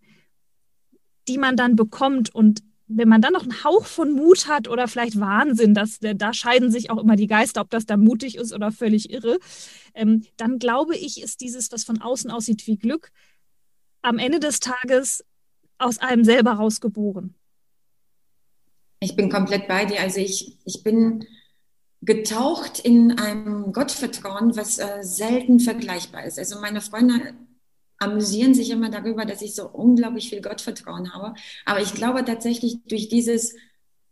die 1.27 1.39
man 1.39 1.57
dann 1.57 1.75
bekommt 1.75 2.33
und 2.33 2.61
wenn 2.87 3.09
man 3.09 3.21
dann 3.21 3.33
noch 3.33 3.43
einen 3.43 3.63
Hauch 3.63 3.85
von 3.85 4.13
Mut 4.13 4.47
hat 4.47 4.67
oder 4.67 4.87
vielleicht 4.87 5.19
Wahnsinn, 5.19 5.73
dass 5.73 5.99
da 5.99 6.33
scheiden 6.33 6.71
sich 6.71 6.89
auch 6.89 6.97
immer 6.97 7.15
die 7.15 7.27
Geister, 7.27 7.61
ob 7.61 7.69
das 7.69 7.85
da 7.85 7.97
mutig 7.97 8.37
ist 8.37 8.53
oder 8.53 8.71
völlig 8.71 9.11
irre, 9.11 9.39
ähm, 9.93 10.23
dann 10.37 10.57
glaube 10.59 10.95
ich, 10.95 11.21
ist 11.21 11.41
dieses, 11.41 11.71
was 11.71 11.83
von 11.83 12.01
außen 12.01 12.31
aussieht 12.31 12.65
wie 12.65 12.77
Glück, 12.77 13.11
am 14.01 14.19
Ende 14.19 14.39
des 14.39 14.59
Tages 14.59 15.23
aus 15.77 15.97
einem 15.97 16.23
selber 16.23 16.53
rausgeboren. 16.53 17.35
Ich 18.99 19.15
bin 19.15 19.29
komplett 19.29 19.67
bei 19.67 19.85
dir. 19.85 19.99
Also 19.99 20.19
ich, 20.19 20.57
ich 20.65 20.81
bin 20.83 21.25
getaucht 22.01 22.79
in 22.79 23.19
einem 23.19 23.73
Gottvertrauen, 23.73 24.55
was 24.55 24.79
äh, 24.79 24.99
selten 25.01 25.59
vergleichbar 25.59 26.23
ist. 26.23 26.39
Also 26.39 26.59
meine 26.61 26.81
Freunde 26.81 27.33
amüsieren 27.99 28.53
sich 28.53 28.69
immer 28.69 28.89
darüber, 28.89 29.25
dass 29.25 29.41
ich 29.41 29.55
so 29.55 29.67
unglaublich 29.67 30.29
viel 30.29 30.41
Gottvertrauen 30.41 31.13
habe. 31.13 31.33
Aber 31.65 31.81
ich 31.81 31.93
glaube 31.93 32.23
tatsächlich 32.25 32.77
durch 32.87 33.09
dieses, 33.09 33.55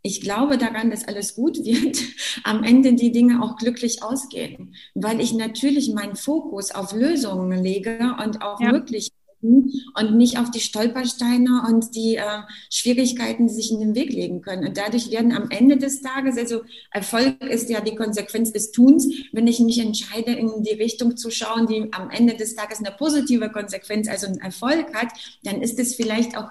ich 0.02 0.20
glaube 0.20 0.58
daran, 0.58 0.90
dass 0.90 1.06
alles 1.06 1.34
gut 1.34 1.64
wird, 1.64 1.98
am 2.44 2.64
Ende 2.64 2.94
die 2.94 3.12
Dinge 3.12 3.42
auch 3.42 3.56
glücklich 3.56 4.02
ausgehen, 4.02 4.74
weil 4.94 5.20
ich 5.20 5.32
natürlich 5.32 5.92
meinen 5.92 6.16
Fokus 6.16 6.70
auf 6.70 6.92
Lösungen 6.92 7.62
lege 7.62 8.16
und 8.22 8.42
auch 8.42 8.60
ja. 8.60 8.72
Möglichkeiten 8.72 9.15
und 9.42 10.16
nicht 10.16 10.38
auf 10.38 10.50
die 10.50 10.60
Stolpersteine 10.60 11.62
und 11.68 11.94
die 11.94 12.16
äh, 12.16 12.40
Schwierigkeiten, 12.70 13.46
die 13.46 13.54
sich 13.54 13.70
in 13.70 13.80
den 13.80 13.94
Weg 13.94 14.10
legen 14.10 14.42
können. 14.42 14.66
Und 14.66 14.76
dadurch 14.76 15.10
werden 15.10 15.32
am 15.32 15.50
Ende 15.50 15.76
des 15.76 16.00
Tages, 16.00 16.36
also 16.36 16.62
Erfolg 16.90 17.42
ist 17.42 17.70
ja 17.70 17.80
die 17.80 17.94
Konsequenz 17.94 18.52
des 18.52 18.72
Tuns, 18.72 19.08
wenn 19.32 19.46
ich 19.46 19.60
mich 19.60 19.78
entscheide, 19.78 20.32
in 20.32 20.62
die 20.62 20.74
Richtung 20.74 21.16
zu 21.16 21.30
schauen, 21.30 21.66
die 21.66 21.92
am 21.92 22.10
Ende 22.10 22.34
des 22.34 22.54
Tages 22.54 22.78
eine 22.78 22.94
positive 22.96 23.50
Konsequenz, 23.50 24.08
also 24.08 24.26
einen 24.26 24.40
Erfolg 24.40 24.94
hat, 24.94 25.08
dann 25.44 25.62
ist 25.62 25.78
es 25.78 25.94
vielleicht 25.94 26.36
auch 26.36 26.50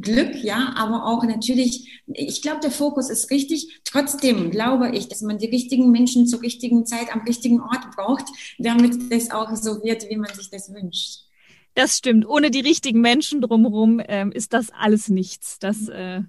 Glück, 0.00 0.42
ja, 0.42 0.74
aber 0.76 1.06
auch 1.06 1.22
natürlich, 1.22 2.02
ich 2.06 2.42
glaube, 2.42 2.60
der 2.60 2.72
Fokus 2.72 3.10
ist 3.10 3.30
richtig. 3.30 3.80
Trotzdem 3.84 4.50
glaube 4.50 4.90
ich, 4.90 5.08
dass 5.08 5.22
man 5.22 5.38
die 5.38 5.46
richtigen 5.46 5.92
Menschen 5.92 6.26
zur 6.26 6.42
richtigen 6.42 6.84
Zeit 6.84 7.14
am 7.14 7.20
richtigen 7.20 7.60
Ort 7.60 7.94
braucht, 7.94 8.24
damit 8.58 9.12
das 9.12 9.30
auch 9.30 9.54
so 9.54 9.84
wird, 9.84 10.08
wie 10.10 10.16
man 10.16 10.34
sich 10.34 10.50
das 10.50 10.72
wünscht. 10.72 11.20
Das 11.74 11.96
stimmt. 11.98 12.26
Ohne 12.26 12.50
die 12.50 12.60
richtigen 12.60 13.00
Menschen 13.00 13.40
drumherum 13.40 14.00
ähm, 14.06 14.30
ist 14.30 14.52
das 14.52 14.70
alles 14.70 15.08
nichts. 15.08 15.58
Das, 15.58 15.88
äh, 15.88 16.22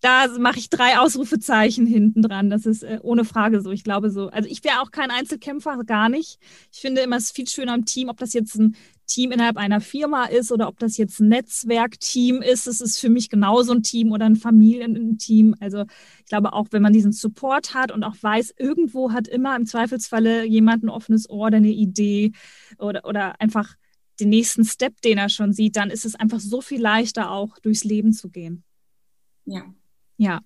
da 0.00 0.28
mache 0.38 0.58
ich 0.58 0.70
drei 0.70 0.98
Ausrufezeichen 0.98 1.84
hinten 1.84 2.22
dran. 2.22 2.48
Das 2.48 2.64
ist 2.64 2.84
äh, 2.84 3.00
ohne 3.02 3.24
Frage 3.24 3.60
so. 3.60 3.72
Ich 3.72 3.82
glaube 3.82 4.10
so. 4.10 4.28
Also 4.28 4.48
ich 4.48 4.62
wäre 4.62 4.82
auch 4.82 4.92
kein 4.92 5.10
Einzelkämpfer, 5.10 5.82
gar 5.84 6.08
nicht. 6.08 6.38
Ich 6.72 6.80
finde 6.80 7.00
immer, 7.00 7.16
es 7.16 7.24
ist 7.24 7.36
viel 7.36 7.48
schöner 7.48 7.74
im 7.74 7.86
Team, 7.86 8.08
ob 8.08 8.18
das 8.18 8.34
jetzt 8.34 8.54
ein 8.54 8.76
Team 9.06 9.32
innerhalb 9.32 9.56
einer 9.56 9.80
Firma 9.80 10.26
ist 10.26 10.52
oder 10.52 10.68
ob 10.68 10.78
das 10.78 10.96
jetzt 10.96 11.20
ein 11.20 11.28
Netzwerkteam 11.28 12.40
ist. 12.40 12.68
Es 12.68 12.80
ist 12.80 13.00
für 13.00 13.08
mich 13.08 13.30
genauso 13.30 13.72
ein 13.72 13.82
Team 13.82 14.12
oder 14.12 14.26
ein 14.26 14.36
Familienteam. 14.36 15.56
Also 15.58 15.86
ich 16.20 16.26
glaube 16.26 16.52
auch, 16.52 16.68
wenn 16.70 16.82
man 16.82 16.92
diesen 16.92 17.12
Support 17.12 17.74
hat 17.74 17.90
und 17.90 18.04
auch 18.04 18.14
weiß, 18.20 18.54
irgendwo 18.58 19.12
hat 19.12 19.26
immer 19.26 19.56
im 19.56 19.66
Zweifelsfalle 19.66 20.44
jemand 20.44 20.84
ein 20.84 20.88
offenes 20.88 21.28
Ohr 21.28 21.48
oder 21.48 21.56
eine 21.56 21.72
Idee 21.72 22.32
oder, 22.78 23.04
oder 23.04 23.40
einfach 23.40 23.74
den 24.20 24.28
nächsten 24.28 24.64
Step, 24.64 25.00
den 25.02 25.18
er 25.18 25.28
schon 25.28 25.52
sieht, 25.52 25.76
dann 25.76 25.90
ist 25.90 26.04
es 26.04 26.14
einfach 26.14 26.40
so 26.40 26.60
viel 26.60 26.80
leichter, 26.80 27.30
auch 27.30 27.58
durchs 27.58 27.84
Leben 27.84 28.12
zu 28.12 28.30
gehen. 28.30 28.64
Ja. 29.44 29.74
Ja. 30.16 30.40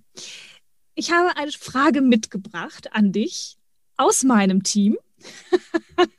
Ich 0.95 1.13
habe 1.13 1.37
eine 1.37 1.53
Frage 1.53 2.01
mitgebracht 2.03 2.93
an 2.93 3.13
dich 3.13 3.57
aus 3.97 4.25
meinem 4.25 4.63
Team. 4.63 4.97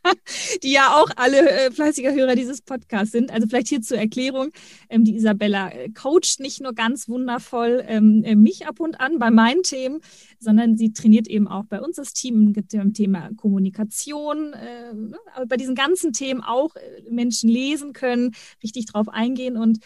die 0.64 0.72
ja 0.72 0.96
auch 0.96 1.10
alle 1.16 1.50
äh, 1.50 1.72
fleißiger 1.72 2.14
Hörer 2.14 2.36
dieses 2.36 2.62
Podcasts 2.62 3.12
sind. 3.12 3.32
Also 3.32 3.48
vielleicht 3.48 3.68
hier 3.68 3.82
zur 3.82 3.98
Erklärung, 3.98 4.52
ähm, 4.90 5.04
die 5.04 5.16
Isabella 5.16 5.70
äh, 5.70 5.90
coacht 5.90 6.40
nicht 6.40 6.62
nur 6.62 6.74
ganz 6.74 7.08
wundervoll 7.10 7.84
ähm, 7.88 8.24
äh, 8.24 8.36
mich 8.36 8.68
ab 8.68 8.80
und 8.80 9.00
an 9.00 9.20
bei 9.20 9.32
meinen 9.32 9.64
Themen, 9.64 10.02
sondern 10.40 10.78
sie 10.78 10.94
trainiert 10.94 11.28
eben 11.28 11.48
auch 11.48 11.66
bei 11.66 11.82
uns 11.82 11.96
das 11.98 12.14
Team 12.14 12.54
dem 12.54 12.94
Thema 12.94 13.30
Kommunikation, 13.36 14.54
äh, 14.54 14.94
ne, 14.94 15.18
bei 15.48 15.58
diesen 15.58 15.76
ganzen 15.76 16.14
Themen 16.14 16.42
auch 16.42 16.76
äh, 16.76 17.10
Menschen 17.10 17.50
lesen 17.50 17.94
können, 17.94 18.36
richtig 18.64 18.86
drauf 18.86 19.10
eingehen 19.10 19.58
und 19.58 19.80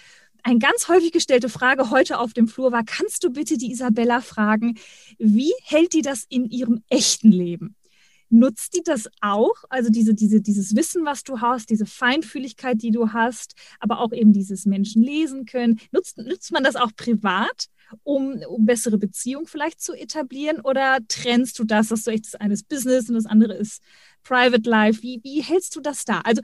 eine 0.44 0.60
ganz 0.60 0.90
häufig 0.90 1.14
gestellte 1.14 1.48
Frage 1.48 1.90
heute 1.90 2.20
auf 2.20 2.34
dem 2.34 2.48
Flur 2.48 2.74
war, 2.74 2.84
kannst 2.84 3.24
du 3.24 3.30
bitte 3.30 3.58
die 3.58 3.72
Isabella 3.72 4.20
fragen, 4.20 4.76
wie 5.18 5.54
hält 5.64 5.94
die 5.94 6.02
das 6.02 6.26
in 6.28 6.50
ihrem 6.50 6.84
echten 6.90 7.32
Leben? 7.32 7.76
Nutzt 8.34 8.74
die 8.74 8.82
das 8.84 9.08
auch? 9.22 9.64
Also 9.70 9.92
diese, 9.92 10.16
diese, 10.16 10.42
dieses 10.42 10.76
Wissen, 10.76 11.06
was 11.06 11.24
du 11.24 11.40
hast, 11.40 11.70
diese 11.70 11.86
Feinfühligkeit, 11.86 12.82
die 12.82 12.90
du 12.90 13.14
hast, 13.14 13.54
aber 13.80 14.00
auch 14.00 14.12
eben 14.12 14.34
dieses 14.34 14.66
Menschen 14.66 15.04
lesen 15.04 15.46
können. 15.46 15.80
Nutzt, 15.92 16.18
nutzt 16.18 16.52
man 16.52 16.64
das 16.64 16.76
auch 16.76 16.90
privat, 16.96 17.68
um, 18.02 18.42
um 18.50 18.66
bessere 18.66 18.98
Beziehungen 18.98 19.46
vielleicht 19.46 19.82
zu 19.82 19.94
etablieren? 19.94 20.62
Oder 20.62 20.98
trennst 21.08 21.60
du 21.60 21.64
das, 21.64 21.90
dass 21.90 22.06
du 22.06 22.12
echt 22.12 22.26
das 22.26 22.34
eine 22.34 22.56
ist 22.56 22.68
Business 22.68 23.08
und 23.08 23.14
das 23.14 23.28
andere 23.28 23.54
ist 23.54 23.84
Private 24.24 24.68
Life? 24.68 25.04
Wie, 25.04 25.20
wie 25.22 25.44
hältst 25.44 25.76
du 25.76 25.80
das 25.80 26.04
da? 26.04 26.22
Also 26.22 26.42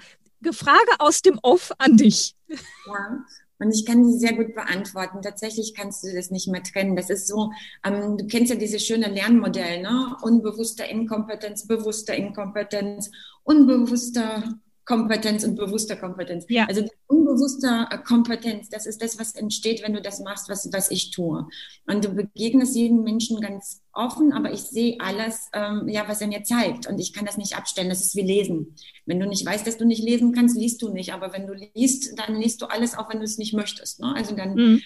Frage 0.52 0.92
aus 1.00 1.24
dem 1.24 1.40
Off 1.42 1.72
an 1.80 1.98
dich. 1.98 2.36
Ja, 2.48 3.26
und 3.60 3.74
ich 3.74 3.86
kann 3.86 4.04
die 4.04 4.18
sehr 4.18 4.34
gut 4.34 4.56
beantworten. 4.56 5.22
Tatsächlich 5.22 5.74
kannst 5.76 6.04
du 6.04 6.14
das 6.14 6.32
nicht 6.32 6.48
mehr 6.48 6.64
trennen. 6.64 6.96
Das 6.96 7.10
ist 7.10 7.28
so, 7.28 7.52
ähm, 7.84 8.18
du 8.18 8.26
kennst 8.26 8.52
ja 8.52 8.58
dieses 8.58 8.86
schöne 8.86 9.10
Lernmodell, 9.10 9.82
ne? 9.82 10.16
Unbewusster 10.22 10.90
Inkompetenz, 10.90 11.68
bewusster 11.68 12.16
Inkompetenz, 12.16 13.12
unbewusster 13.44 14.44
Kompetenz 14.90 15.44
und 15.44 15.56
bewusster 15.56 15.96
Kompetenz. 15.96 16.46
Ja. 16.50 16.66
Also 16.66 16.84
unbewusster 17.06 17.88
äh, 17.92 18.00
Kompetenz, 18.00 18.70
das 18.70 18.88
ist 18.88 19.04
das, 19.04 19.20
was 19.20 19.36
entsteht, 19.36 19.84
wenn 19.84 19.94
du 19.94 20.02
das 20.02 20.20
machst, 20.20 20.50
was, 20.50 20.68
was 20.74 20.90
ich 20.90 21.12
tue. 21.12 21.48
Und 21.86 22.04
du 22.04 22.10
begegnest 22.10 22.76
jeden 22.76 23.04
Menschen 23.04 23.40
ganz 23.40 23.84
offen, 23.94 24.34
aber 24.34 24.52
ich 24.52 24.62
sehe 24.62 24.98
alles, 25.00 25.48
ähm, 25.54 25.88
ja, 25.88 26.06
was 26.08 26.22
er 26.22 26.28
mir 26.28 26.42
zeigt. 26.42 26.88
Und 26.88 26.98
ich 26.98 27.14
kann 27.14 27.28
das 27.28 27.38
nicht 27.38 27.56
abstellen. 27.56 27.90
Das 27.90 28.02
ist 28.02 28.16
wie 28.16 28.24
Lesen. 28.24 28.74
Wenn 29.06 29.20
du 29.20 29.28
nicht 29.28 29.46
weißt, 29.46 29.68
dass 29.68 29.78
du 29.78 29.86
nicht 29.86 30.02
lesen 30.02 30.34
kannst, 30.34 30.58
liest 30.58 30.82
du 30.82 30.90
nicht. 30.90 31.14
Aber 31.14 31.34
wenn 31.34 31.46
du 31.46 31.54
liest, 31.54 32.18
dann 32.18 32.42
liest 32.42 32.60
du 32.64 32.66
alles, 32.66 32.98
auch 32.98 33.12
wenn 33.12 33.20
du 33.20 33.26
es 33.26 33.38
nicht 33.38 33.54
möchtest. 33.54 34.00
Ne? 34.00 34.12
Also 34.16 34.36
dann 34.36 34.56
mhm. 34.56 34.82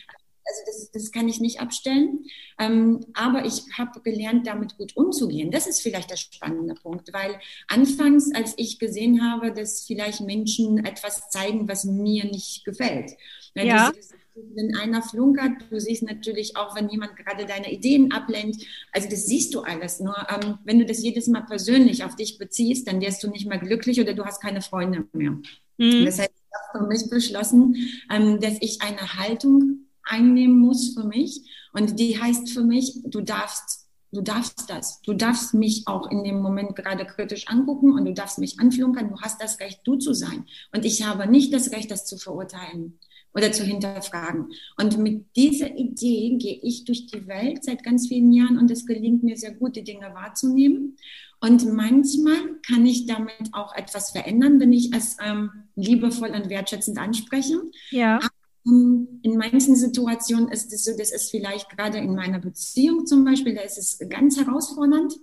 Also 0.46 0.62
das, 0.66 0.92
das 0.92 1.12
kann 1.12 1.28
ich 1.30 1.40
nicht 1.40 1.62
abstellen. 1.62 2.26
Ähm, 2.60 3.06
aber 3.14 3.46
ich 3.46 3.64
habe 3.78 4.02
gelernt, 4.02 4.46
damit 4.48 4.78
gut 4.78 4.96
umzugehen. 4.98 5.52
Das 5.52 5.68
ist 5.68 5.82
vielleicht 5.82 6.12
der 6.12 6.18
spannende 6.18 6.76
Punkt, 6.76 7.14
weil 7.14 7.40
anfangs, 7.68 8.34
als 8.34 8.54
ich 8.58 8.80
gesehen 8.80 9.24
habe, 9.24 9.54
dass 9.54 9.86
vielleicht 9.86 10.22
Menschen 10.22 10.86
etwas 10.86 11.30
zeigen, 11.30 11.68
was 11.68 11.86
mir 11.86 12.26
nicht 12.26 12.66
gefällt. 12.66 13.12
Ne, 13.56 13.68
ja. 13.68 13.92
Wenn 14.36 14.76
einer 14.78 15.04
flunkert, 15.04 15.70
du 15.70 15.80
siehst 15.80 16.02
natürlich 16.02 16.58
auch, 16.58 16.76
wenn 16.76 16.90
jemand 16.90 17.16
gerade 17.16 17.46
deine 17.46 17.72
Ideen 17.72 18.12
ablehnt. 18.12 18.58
Also 18.92 19.08
das 19.08 19.28
siehst 19.28 19.54
du 19.54 19.62
alles. 19.62 20.00
Nur 20.00 20.16
ähm, 20.28 20.58
wenn 20.64 20.80
du 20.80 20.86
das 20.86 21.04
jedes 21.04 21.28
Mal 21.28 21.42
persönlich 21.42 22.04
auf 22.04 22.16
dich 22.16 22.40
beziehst, 22.40 22.88
dann 22.88 23.00
wirst 23.00 23.24
du 23.24 23.30
nicht 23.30 23.48
mehr 23.48 23.60
glücklich 23.60 24.02
oder 24.02 24.16
du 24.16 24.26
hast 24.26 24.42
keine 24.42 24.64
Freunde 24.64 25.08
mehr. 25.14 25.38
Mhm. 25.78 26.06
Das 26.06 26.18
heißt, 26.18 26.32
ich 26.32 26.74
habe 26.74 26.80
für 26.80 26.88
mich 26.88 27.10
beschlossen, 27.12 27.76
ähm, 28.12 28.40
dass 28.40 28.58
ich 28.60 28.82
eine 28.82 29.20
Haltung 29.20 29.83
einnehmen 30.04 30.58
muss 30.58 30.94
für 30.94 31.06
mich. 31.06 31.42
Und 31.74 32.00
die 32.00 32.22
heißt 32.22 32.52
für 32.52 32.64
mich, 32.64 33.02
du 33.06 33.22
darfst, 33.22 33.88
du 34.12 34.22
darfst 34.22 34.70
das. 34.70 35.02
Du 35.02 35.14
darfst 35.14 35.54
mich 35.54 35.84
auch 35.88 36.10
in 36.12 36.24
dem 36.24 36.42
Moment 36.42 36.76
gerade 36.76 37.06
kritisch 37.06 37.48
angucken 37.48 37.94
und 37.94 38.06
du 38.06 38.14
darfst 38.14 38.40
mich 38.40 38.60
anflunkern. 38.60 39.10
Du 39.10 39.20
hast 39.22 39.42
das 39.42 39.60
Recht, 39.60 39.82
du 39.84 39.96
zu 39.96 40.14
sein. 40.14 40.46
Und 40.74 40.86
ich 40.86 41.04
habe 41.04 41.28
nicht 41.28 41.54
das 41.54 41.72
Recht, 41.72 41.90
das 41.92 42.06
zu 42.06 42.18
verurteilen 42.18 43.00
oder 43.34 43.52
zu 43.52 43.64
hinterfragen. 43.64 44.52
Und 44.78 45.00
mit 45.00 45.26
dieser 45.36 45.76
Idee 45.76 46.38
gehe 46.38 46.60
ich 46.62 46.86
durch 46.86 47.08
die 47.08 47.28
Welt 47.28 47.64
seit 47.64 47.84
ganz 47.84 48.08
vielen 48.08 48.32
Jahren 48.32 48.58
und 48.58 48.70
es 48.70 48.86
gelingt 48.86 49.24
mir 49.24 49.38
sehr 49.38 49.54
gut, 49.54 49.76
die 49.76 49.84
Dinge 49.84 50.14
wahrzunehmen. 50.14 50.98
Und 51.42 51.74
manchmal 51.74 52.38
kann 52.66 52.86
ich 52.86 53.06
damit 53.06 53.50
auch 53.52 53.76
etwas 53.76 54.12
verändern, 54.12 54.60
wenn 54.60 54.72
ich 54.72 54.94
es 54.94 55.18
ähm, 55.22 55.50
liebevoll 55.76 56.30
und 56.30 56.50
wertschätzend 56.50 56.98
anspreche. 56.98 57.60
Ja. 57.90 58.20
In 58.66 59.38
manchen 59.38 59.76
Situationen 59.76 60.50
ist 60.50 60.72
es 60.72 60.86
so, 60.86 60.92
das 60.98 61.12
ist 61.12 61.32
vielleicht 61.32 61.70
gerade 61.70 61.98
in 61.98 62.16
meiner 62.16 62.40
Beziehung 62.40 63.06
zum 63.06 63.26
Beispiel, 63.26 63.56
da 63.56 63.62
ist 63.62 63.78
es 63.78 64.00
ganz 64.10 64.38
herausfordernd. 64.38 65.20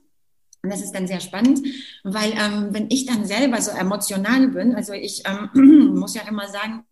Und 0.62 0.70
das 0.70 0.82
ist 0.82 0.92
dann 0.92 1.06
sehr 1.06 1.20
spannend, 1.20 1.62
weil 2.04 2.32
ähm, 2.32 2.68
wenn 2.72 2.90
ich 2.90 3.06
dann 3.06 3.24
selber 3.24 3.62
so 3.62 3.70
emotional 3.70 4.48
bin, 4.48 4.74
also 4.74 4.92
ich 4.92 5.22
ähm, 5.24 5.94
muss 5.94 6.14
ja 6.14 6.22
immer 6.28 6.48
sagen, 6.48 6.84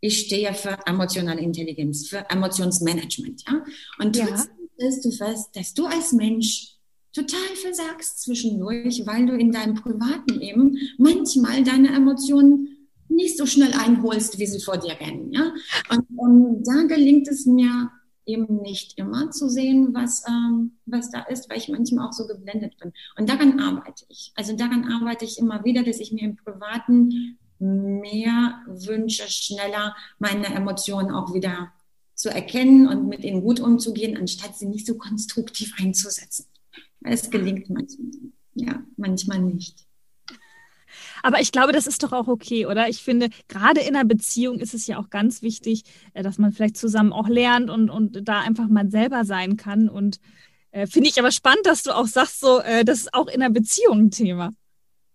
ich 0.00 0.20
stehe 0.26 0.54
für 0.54 0.78
emotionale 0.86 1.40
Intelligenz, 1.40 2.08
für 2.08 2.24
Emotionsmanagement, 2.30 3.44
ja. 3.48 3.64
Und 3.98 4.16
ja. 4.16 4.26
trotzdem 4.26 4.68
stellst 4.74 5.04
du 5.04 5.10
fest, 5.10 5.50
dass 5.54 5.74
du 5.74 5.86
als 5.86 6.12
Mensch 6.12 6.76
total 7.12 7.56
versagst 7.60 8.22
zwischendurch, 8.22 9.02
weil 9.04 9.26
du 9.26 9.34
in 9.34 9.50
deinem 9.50 9.74
privaten 9.74 10.34
Leben 10.34 10.78
manchmal 10.96 11.64
deine 11.64 11.88
Emotionen 11.88 12.79
nicht 13.10 13.36
so 13.36 13.46
schnell 13.46 13.72
einholst, 13.72 14.38
wie 14.38 14.46
sie 14.46 14.60
vor 14.60 14.78
dir 14.78 14.98
rennen. 15.00 15.32
Ja? 15.32 15.52
Und, 15.90 16.06
und 16.16 16.64
da 16.64 16.82
gelingt 16.84 17.28
es 17.28 17.46
mir 17.46 17.90
eben 18.26 18.62
nicht 18.62 18.98
immer 18.98 19.30
zu 19.30 19.48
sehen, 19.48 19.92
was, 19.92 20.24
ähm, 20.28 20.72
was 20.86 21.10
da 21.10 21.22
ist, 21.22 21.50
weil 21.50 21.58
ich 21.58 21.68
manchmal 21.68 22.08
auch 22.08 22.12
so 22.12 22.26
geblendet 22.26 22.78
bin. 22.78 22.92
Und 23.16 23.28
daran 23.28 23.58
arbeite 23.60 24.04
ich. 24.08 24.32
Also 24.36 24.56
daran 24.56 24.84
arbeite 24.92 25.24
ich 25.24 25.38
immer 25.38 25.64
wieder, 25.64 25.82
dass 25.82 26.00
ich 26.00 26.12
mir 26.12 26.22
im 26.22 26.36
Privaten 26.36 27.38
mehr 27.58 28.62
wünsche, 28.66 29.28
schneller 29.28 29.94
meine 30.18 30.46
Emotionen 30.46 31.10
auch 31.10 31.34
wieder 31.34 31.72
zu 32.14 32.30
erkennen 32.30 32.86
und 32.86 33.08
mit 33.08 33.24
ihnen 33.24 33.42
gut 33.42 33.60
umzugehen, 33.60 34.16
anstatt 34.16 34.56
sie 34.56 34.66
nicht 34.66 34.86
so 34.86 34.94
konstruktiv 34.94 35.74
einzusetzen. 35.78 36.46
Es 37.02 37.30
gelingt 37.30 37.70
manchmal, 37.70 38.10
ja, 38.54 38.82
manchmal 38.96 39.40
nicht. 39.40 39.86
Aber 41.22 41.40
ich 41.40 41.52
glaube, 41.52 41.72
das 41.72 41.86
ist 41.86 42.02
doch 42.02 42.12
auch 42.12 42.28
okay, 42.28 42.66
oder? 42.66 42.88
Ich 42.88 43.02
finde, 43.02 43.28
gerade 43.48 43.80
in 43.80 43.96
einer 43.96 44.04
Beziehung 44.04 44.58
ist 44.58 44.74
es 44.74 44.86
ja 44.86 44.98
auch 44.98 45.10
ganz 45.10 45.42
wichtig, 45.42 45.84
äh, 46.14 46.22
dass 46.22 46.38
man 46.38 46.52
vielleicht 46.52 46.76
zusammen 46.76 47.12
auch 47.12 47.28
lernt 47.28 47.70
und, 47.70 47.90
und 47.90 48.28
da 48.28 48.40
einfach 48.40 48.68
mal 48.68 48.90
selber 48.90 49.24
sein 49.24 49.56
kann. 49.56 49.88
Und 49.88 50.20
äh, 50.72 50.86
finde 50.86 51.08
ich 51.08 51.18
aber 51.18 51.32
spannend, 51.32 51.66
dass 51.66 51.82
du 51.82 51.94
auch 51.94 52.06
sagst, 52.06 52.40
so, 52.40 52.60
äh, 52.60 52.84
das 52.84 53.00
ist 53.00 53.14
auch 53.14 53.28
in 53.28 53.42
einer 53.42 53.52
Beziehung 53.52 53.98
ein 53.98 54.10
Thema. 54.10 54.50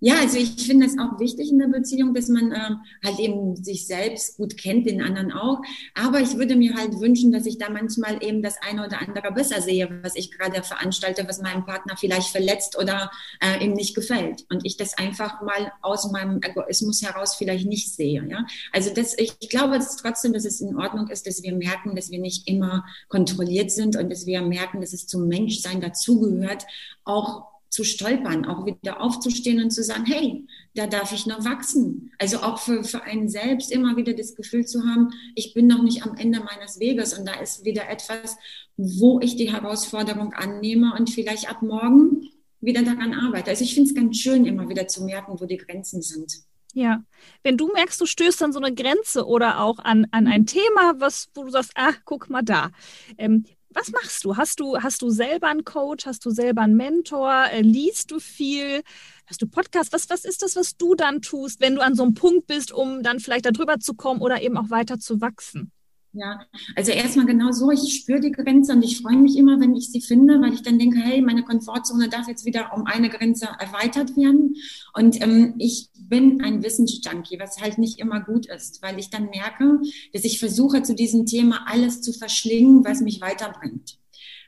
Ja, 0.02 0.20
also 0.20 0.38
ich 0.38 0.68
finde 0.68 0.86
es 0.86 1.00
auch 1.00 1.20
wichtig 1.20 1.52
in 1.52 1.60
der 1.60 1.68
Beziehung, 1.68 2.14
dass 2.14 2.28
man 2.28 2.52
ähm, 2.52 2.80
halt 3.04 3.18
eben 3.18 3.56
sich 3.56 3.88
selbst 3.88 4.36
gut 4.38 4.58
kennt, 4.58 4.86
den 4.86 5.02
anderen 5.02 5.32
auch. 5.32 5.62
Aber 5.94 6.20
ich 6.20 6.38
würde 6.38 6.58
mir 6.58 6.76
halt 6.76 7.00
wünschen, 7.00 7.32
dass 7.32 7.46
ich 7.46 7.58
da 7.58 7.70
manchmal 7.70 8.22
eben 8.22 8.44
das 8.44 8.56
eine 8.62 8.86
oder 8.86 9.00
andere 9.02 9.32
besser 9.32 9.62
sehe, 9.62 9.90
was 10.04 10.16
ich 10.16 10.32
gerade 10.32 10.64
veranstalte, 10.64 11.26
was 11.28 11.42
meinem 11.42 11.66
Partner 11.66 11.96
vielleicht 11.98 12.30
verletzt 12.30 12.78
oder 12.78 13.10
äh, 13.42 13.64
ihm 13.64 13.74
nicht 13.74 13.96
gefällt. 13.96 14.46
Und 14.52 14.66
ich 14.66 14.76
das 14.76 14.98
einfach 14.98 15.42
mal 15.42 15.72
aus 15.82 16.12
meinem 16.12 16.42
Egoismus 16.42 17.02
heraus 17.02 17.36
vielleicht 17.36 17.66
nicht 17.66 17.94
sehe. 17.94 18.26
Ja? 18.28 18.46
Also 18.74 18.94
das, 18.94 19.18
ich 19.18 19.40
glaube 19.50 19.76
dass 19.76 19.96
trotzdem, 19.96 20.34
dass 20.34 20.46
es 20.46 20.62
in 20.62 20.76
Ordnung 20.78 21.08
ist, 21.08 21.26
dass 21.26 21.42
wir 21.42 21.56
merken, 21.56 21.96
dass 21.96 22.12
wir 22.12 22.20
nicht 22.20 22.48
immer 22.48 22.86
kontrolliert 23.08 23.72
sind 23.72 23.96
und 23.96 24.10
dass 24.12 24.26
wir 24.26 24.42
merken, 24.42 24.82
dass 24.82 24.94
es 24.94 25.08
zum 25.08 25.28
Menschsein 25.28 25.80
dazugehört, 25.82 26.66
auch 27.04 27.55
zu 27.70 27.84
stolpern, 27.84 28.46
auch 28.46 28.66
wieder 28.66 29.02
aufzustehen 29.02 29.62
und 29.62 29.72
zu 29.72 29.84
sagen, 29.84 30.06
hey, 30.06 30.46
da 30.76 30.88
darf 30.88 31.12
ich 31.12 31.26
noch 31.26 31.44
wachsen. 31.44 32.12
Also 32.20 32.38
auch 32.40 32.60
für, 32.60 32.84
für 32.84 33.04
einen 33.04 33.30
selbst 33.30 33.72
immer 33.72 33.98
wieder 33.98 34.14
das 34.14 34.36
Gefühl 34.36 34.66
zu 34.66 34.86
haben, 34.86 35.10
ich 35.36 35.54
bin 35.54 35.68
noch 35.68 35.84
nicht 35.84 36.04
am 36.04 36.16
Ende 36.16 36.40
meines 36.40 36.80
Weges 36.80 37.18
und 37.18 37.28
da 37.28 37.34
ist 37.34 37.66
wieder 37.66 37.90
etwas, 37.90 38.38
wo 38.78 39.20
ich 39.20 39.36
die 39.36 39.52
Herausforderung 39.52 40.34
annehme 40.34 40.94
und 40.98 41.10
vielleicht 41.10 41.50
ab 41.50 41.62
morgen 41.62 42.30
wieder 42.62 42.84
daran 42.84 43.14
arbeite. 43.14 43.52
Also 43.52 43.64
ich 43.64 43.74
finde 43.74 43.90
es 43.90 43.96
ganz 43.96 44.18
schön, 44.18 44.46
immer 44.46 44.70
wieder 44.70 44.88
zu 44.88 45.04
merken, 45.04 45.40
wo 45.40 45.46
die 45.46 45.58
Grenzen 45.58 46.02
sind. 46.02 46.46
Ja, 46.74 47.06
wenn 47.42 47.56
du 47.56 47.72
merkst, 47.72 48.02
du 48.02 48.06
stößt 48.06 48.44
an 48.44 48.52
so 48.52 48.60
eine 48.60 48.76
Grenze 48.76 49.26
oder 49.26 49.62
auch 49.62 49.80
an, 49.80 50.08
an 50.12 50.28
ein 50.28 50.46
Thema, 50.46 50.96
was, 50.98 51.30
wo 51.34 51.46
du 51.46 51.50
sagst, 51.50 51.72
ah, 51.76 51.94
guck 52.04 52.30
mal 52.30 52.42
da. 52.42 52.72
Ähm, 53.18 53.46
was 53.76 53.92
machst 53.92 54.24
du? 54.24 54.38
Hast 54.38 54.60
du, 54.60 54.78
hast 54.82 55.02
du 55.02 55.10
selber 55.10 55.48
einen 55.48 55.66
Coach? 55.66 56.06
Hast 56.06 56.26
du 56.26 56.32
selber 56.32 56.62
einen 56.62 56.78
Mentor? 56.78 57.46
Äh, 57.52 57.62
liest 57.62 58.10
du 58.10 58.20
viel? 58.20 58.84
Hast 59.28 59.42
du 59.42 59.48
Podcast? 59.48 59.92
Was, 59.94 60.10
was 60.10 60.24
ist 60.24 60.42
das, 60.42 60.56
was 60.56 60.78
du 60.78 60.96
dann 60.96 61.22
tust, 61.22 61.60
wenn 61.60 61.76
du 61.76 61.82
an 61.82 61.96
so 61.96 62.04
einem 62.04 62.14
Punkt 62.14 62.48
bist, 62.48 62.72
um 62.72 63.04
dann 63.04 63.20
vielleicht 63.20 63.46
darüber 63.46 63.80
zu 63.80 63.94
kommen 63.94 64.22
oder 64.22 64.42
eben 64.42 64.58
auch 64.58 64.70
weiter 64.70 64.98
zu 64.98 65.20
wachsen? 65.20 65.72
Ja, 66.18 66.40
also 66.78 66.94
erstmal 66.94 67.26
genau 67.26 67.52
so, 67.52 67.72
ich 67.72 67.94
spüre 67.94 68.22
die 68.22 68.32
Grenze 68.32 68.72
und 68.72 68.84
ich 68.84 69.02
freue 69.02 69.18
mich 69.18 69.36
immer, 69.36 69.60
wenn 69.60 69.76
ich 69.76 69.92
sie 69.92 70.00
finde, 70.00 70.40
weil 70.40 70.54
ich 70.54 70.62
dann 70.62 70.80
denke, 70.80 70.98
hey, 70.98 71.22
meine 71.22 71.44
Komfortzone 71.44 72.08
darf 72.08 72.30
jetzt 72.30 72.46
wieder 72.46 72.72
um 72.74 72.86
eine 72.86 73.10
Grenze 73.10 73.50
erweitert 73.60 74.16
werden. 74.16 74.56
Und 74.94 75.22
ähm, 75.22 75.56
ich 75.58 75.90
bin 75.98 76.42
ein 76.42 76.64
Wissensjunkie, 76.64 77.38
was 77.38 77.60
halt 77.60 77.78
nicht 77.80 78.00
immer 78.00 78.22
gut 78.22 78.46
ist, 78.46 78.82
weil 78.82 78.98
ich 78.98 79.10
dann 79.10 79.26
merke, 79.26 79.82
dass 80.14 80.24
ich 80.24 80.40
versuche, 80.40 80.84
zu 80.84 80.96
diesem 80.96 81.26
Thema 81.26 81.66
alles 81.68 82.02
zu 82.02 82.14
verschlingen, 82.14 82.86
was 82.86 83.02
mich 83.02 83.20
weiterbringt. 83.20 83.98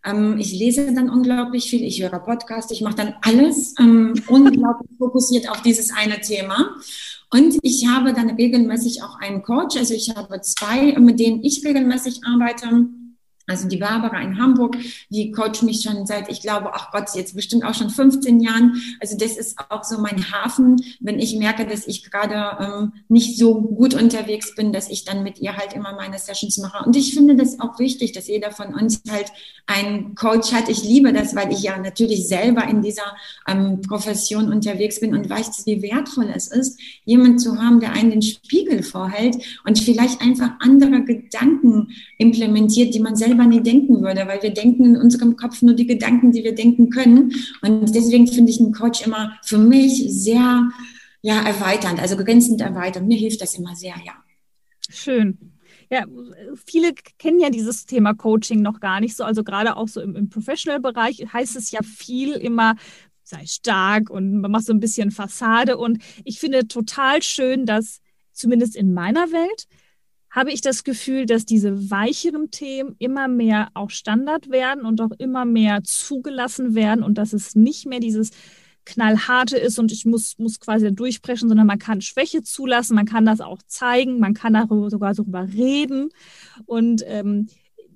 Ähm, 0.05 0.37
ich 0.37 0.53
lese 0.53 0.93
dann 0.93 1.09
unglaublich 1.09 1.69
viel, 1.69 1.83
ich 1.83 2.01
höre 2.01 2.19
Podcasts, 2.19 2.71
ich 2.71 2.81
mache 2.81 2.95
dann 2.95 3.15
alles 3.23 3.75
ähm, 3.77 4.13
unglaublich 4.27 4.97
fokussiert 4.97 5.49
auf 5.49 5.61
dieses 5.63 5.91
eine 5.91 6.21
Thema. 6.21 6.77
Und 7.29 7.57
ich 7.61 7.87
habe 7.87 8.13
dann 8.13 8.29
regelmäßig 8.31 9.03
auch 9.03 9.19
einen 9.19 9.43
Coach, 9.43 9.75
also 9.77 9.93
ich 9.93 10.15
habe 10.15 10.39
zwei, 10.41 10.97
mit 10.97 11.19
denen 11.19 11.43
ich 11.43 11.63
regelmäßig 11.65 12.21
arbeite. 12.25 12.87
Also 13.47 13.67
die 13.69 13.77
Barbara 13.77 14.19
in 14.21 14.37
Hamburg, 14.37 14.77
die 15.09 15.31
coacht 15.31 15.63
mich 15.63 15.81
schon 15.81 16.05
seit, 16.05 16.29
ich 16.29 16.41
glaube, 16.41 16.71
ach 16.73 16.91
Gott, 16.91 17.05
jetzt 17.15 17.33
bestimmt 17.33 17.63
auch 17.63 17.73
schon 17.73 17.89
15 17.89 18.41
Jahren. 18.41 18.81
Also 18.99 19.17
das 19.17 19.37
ist 19.37 19.57
auch 19.69 19.85
so 19.85 19.99
mein 19.99 20.31
Hafen, 20.31 20.75
wenn 20.99 21.17
ich 21.17 21.37
merke, 21.37 21.65
dass 21.65 21.87
ich 21.87 22.11
gerade 22.11 22.57
ähm, 22.63 22.93
nicht 23.07 23.37
so 23.37 23.61
gut 23.61 23.93
unterwegs 23.93 24.53
bin, 24.55 24.73
dass 24.73 24.89
ich 24.89 25.05
dann 25.05 25.23
mit 25.23 25.39
ihr 25.39 25.55
halt 25.55 25.71
immer 25.73 25.93
meine 25.95 26.19
Sessions 26.19 26.57
mache. 26.57 26.85
Und 26.85 26.97
ich 26.97 27.13
finde 27.13 27.37
das 27.37 27.59
auch 27.61 27.79
wichtig, 27.79 28.11
dass 28.11 28.27
jeder 28.27 28.51
von 28.51 28.73
uns 28.73 29.01
halt 29.09 29.31
einen 29.65 30.15
Coach 30.15 30.51
hat. 30.51 30.67
Ich 30.67 30.83
liebe 30.83 31.13
das, 31.13 31.33
weil 31.33 31.51
ich 31.51 31.61
ja 31.61 31.77
natürlich 31.77 32.27
selber 32.27 32.65
in 32.65 32.81
dieser 32.81 33.15
ähm, 33.47 33.81
Profession 33.81 34.51
unterwegs 34.51 34.99
bin 34.99 35.15
und 35.15 35.29
weiß, 35.29 35.65
wie 35.65 35.81
wertvoll 35.81 36.29
es 36.35 36.47
ist, 36.47 36.79
jemand 37.05 37.39
zu 37.41 37.57
haben, 37.57 37.79
der 37.79 37.93
einen 37.93 38.11
den 38.11 38.21
Spiegel 38.21 38.83
vorhält 38.83 39.37
und 39.65 39.79
vielleicht 39.79 40.21
einfach 40.21 40.51
andere 40.59 41.03
Gedanken 41.03 41.89
implementiert, 42.17 42.93
die 42.93 42.99
man 42.99 43.15
selber 43.15 43.36
selber 43.37 43.47
nie 43.47 43.61
denken 43.61 44.01
würde, 44.01 44.27
weil 44.27 44.41
wir 44.41 44.51
denken 44.51 44.85
in 44.85 44.97
unserem 44.97 45.35
Kopf 45.35 45.61
nur 45.61 45.75
die 45.75 45.87
Gedanken, 45.87 46.31
die 46.31 46.43
wir 46.43 46.55
denken 46.55 46.89
können. 46.89 47.33
Und 47.61 47.93
deswegen 47.93 48.27
finde 48.27 48.51
ich 48.51 48.59
einen 48.59 48.73
Coach 48.73 49.05
immer 49.05 49.37
für 49.43 49.57
mich 49.57 50.05
sehr 50.09 50.69
ja, 51.21 51.41
erweiternd, 51.41 51.99
also 51.99 52.15
grenzend 52.15 52.61
erweiternd. 52.61 53.07
Mir 53.07 53.17
hilft 53.17 53.41
das 53.41 53.55
immer 53.55 53.75
sehr, 53.75 53.95
ja. 54.05 54.13
Schön. 54.89 55.37
Ja, 55.89 56.05
viele 56.65 56.93
kennen 57.17 57.39
ja 57.39 57.49
dieses 57.49 57.85
Thema 57.85 58.13
Coaching 58.13 58.61
noch 58.61 58.79
gar 58.79 58.99
nicht 58.99 59.15
so. 59.15 59.23
Also 59.23 59.43
gerade 59.43 59.77
auch 59.77 59.87
so 59.87 60.01
im, 60.01 60.15
im 60.15 60.29
Professional-Bereich 60.29 61.25
heißt 61.31 61.55
es 61.55 61.71
ja 61.71 61.79
viel 61.81 62.33
immer, 62.33 62.75
sei 63.23 63.45
stark 63.45 64.09
und 64.09 64.41
man 64.41 64.51
macht 64.51 64.65
so 64.65 64.73
ein 64.73 64.79
bisschen 64.79 65.11
Fassade. 65.11 65.77
Und 65.77 65.99
ich 66.25 66.39
finde 66.39 66.67
total 66.67 67.21
schön, 67.21 67.65
dass 67.65 67.99
zumindest 68.33 68.75
in 68.75 68.93
meiner 68.93 69.31
Welt 69.31 69.67
habe 70.37 70.51
ich 70.51 70.61
das 70.61 70.83
Gefühl, 70.83 71.25
dass 71.25 71.45
diese 71.45 71.89
weicheren 71.89 72.51
Themen 72.51 72.95
immer 72.99 73.27
mehr 73.27 73.69
auch 73.73 73.89
Standard 73.89 74.51
werden 74.51 74.85
und 74.85 75.01
auch 75.01 75.09
immer 75.17 75.45
mehr 75.45 75.81
zugelassen 75.83 76.75
werden 76.75 77.03
und 77.03 77.17
dass 77.17 77.33
es 77.33 77.55
nicht 77.55 77.87
mehr 77.87 77.99
dieses 77.99 78.29
knallharte 78.85 79.57
ist 79.57 79.79
und 79.79 79.91
ich 79.91 80.05
muss, 80.05 80.37
muss 80.37 80.59
quasi 80.59 80.93
durchbrechen, 80.93 81.49
sondern 81.49 81.65
man 81.65 81.79
kann 81.79 82.01
Schwäche 82.01 82.43
zulassen, 82.43 82.93
man 82.93 83.07
kann 83.07 83.25
das 83.25 83.41
auch 83.41 83.63
zeigen, 83.65 84.19
man 84.19 84.35
kann 84.35 84.53
darüber 84.53 84.91
sogar 84.91 85.15
darüber 85.15 85.47
reden. 85.51 86.09
Und 86.67 87.03
ähm, 87.07 87.47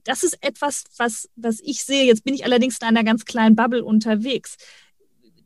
das 0.03 0.23
ist 0.23 0.39
etwas, 0.41 0.85
was, 0.97 1.29
was 1.35 1.59
ich 1.61 1.83
sehe. 1.83 2.05
Jetzt 2.05 2.23
bin 2.23 2.33
ich 2.33 2.43
allerdings 2.43 2.79
in 2.79 2.87
einer 2.87 3.03
ganz 3.03 3.25
kleinen 3.25 3.55
Bubble 3.55 3.85
unterwegs. 3.85 4.57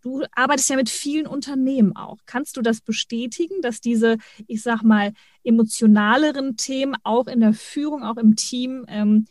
Du 0.02 0.24
arbeitest 0.32 0.70
ja 0.70 0.78
mit 0.78 0.90
vielen 0.90 1.28
Unternehmen 1.28 1.94
auch. 1.98 2.20
Kannst 2.26 2.56
du 2.56 2.62
das 2.62 2.80
bestätigen, 2.80 3.62
dass 3.62 3.82
diese, 3.82 4.16
ich 4.48 4.62
sag 4.62 4.82
mal, 4.82 5.12
emotionaleren 5.46 6.58
Themen 6.58 6.96
auch 7.04 7.28
in 7.28 7.40
der 7.40 7.54
Führung, 7.54 8.04
auch 8.04 8.18
im 8.18 8.36
Team, 8.36 8.86
ähm, 8.88 9.28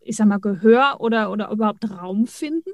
ich 0.00 0.16
sag 0.16 0.26
mal, 0.26 0.38
Gehör 0.38 1.00
oder, 1.00 1.30
oder 1.30 1.50
überhaupt 1.50 1.88
Raum 1.90 2.26
finden? 2.26 2.70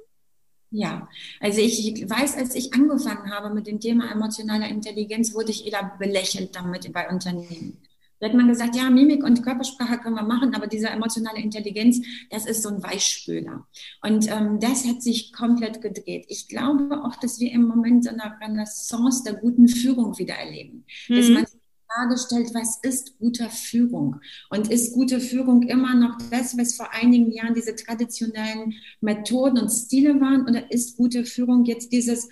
Ja, 0.70 1.06
also 1.38 1.60
ich 1.60 2.08
weiß, 2.08 2.36
als 2.36 2.54
ich 2.54 2.72
angefangen 2.72 3.30
habe 3.30 3.54
mit 3.54 3.66
dem 3.66 3.78
Thema 3.78 4.10
emotionaler 4.10 4.68
Intelligenz, 4.68 5.34
wurde 5.34 5.50
ich 5.50 5.66
eher 5.66 5.92
belächelt 5.98 6.56
damit 6.56 6.90
bei 6.92 7.10
Unternehmen. 7.10 7.76
Da 8.22 8.28
hat 8.28 8.36
man 8.36 8.46
gesagt, 8.46 8.76
ja, 8.76 8.88
Mimik 8.88 9.24
und 9.24 9.42
Körpersprache 9.42 9.98
können 9.98 10.14
wir 10.14 10.22
machen, 10.22 10.54
aber 10.54 10.68
diese 10.68 10.88
emotionale 10.88 11.40
Intelligenz, 11.40 12.00
das 12.30 12.46
ist 12.46 12.62
so 12.62 12.68
ein 12.68 12.80
Weichspüler. 12.80 13.66
Und 14.00 14.30
ähm, 14.30 14.60
das 14.60 14.86
hat 14.86 15.02
sich 15.02 15.32
komplett 15.32 15.82
gedreht. 15.82 16.26
Ich 16.28 16.46
glaube 16.46 17.02
auch, 17.04 17.16
dass 17.16 17.40
wir 17.40 17.50
im 17.50 17.64
Moment 17.64 18.04
so 18.04 18.10
eine 18.10 18.36
Renaissance 18.40 19.24
der 19.24 19.34
guten 19.34 19.66
Führung 19.66 20.16
wieder 20.18 20.34
erleben. 20.34 20.84
Mhm. 21.08 21.16
Dass 21.16 21.28
man 21.30 21.46
Frage 21.94 22.18
stellt, 22.18 22.54
was 22.54 22.78
ist 22.82 23.18
gute 23.18 23.48
Führung? 23.50 24.20
Und 24.50 24.70
ist 24.70 24.94
gute 24.94 25.20
Führung 25.20 25.62
immer 25.62 25.94
noch 25.94 26.18
das, 26.30 26.56
was 26.56 26.74
vor 26.74 26.92
einigen 26.92 27.30
Jahren 27.30 27.54
diese 27.54 27.74
traditionellen 27.74 28.74
Methoden 29.00 29.58
und 29.58 29.70
Stile 29.70 30.20
waren? 30.20 30.48
Oder 30.48 30.70
ist 30.70 30.96
gute 30.96 31.24
Führung 31.24 31.64
jetzt 31.64 31.92
dieses 31.92 32.28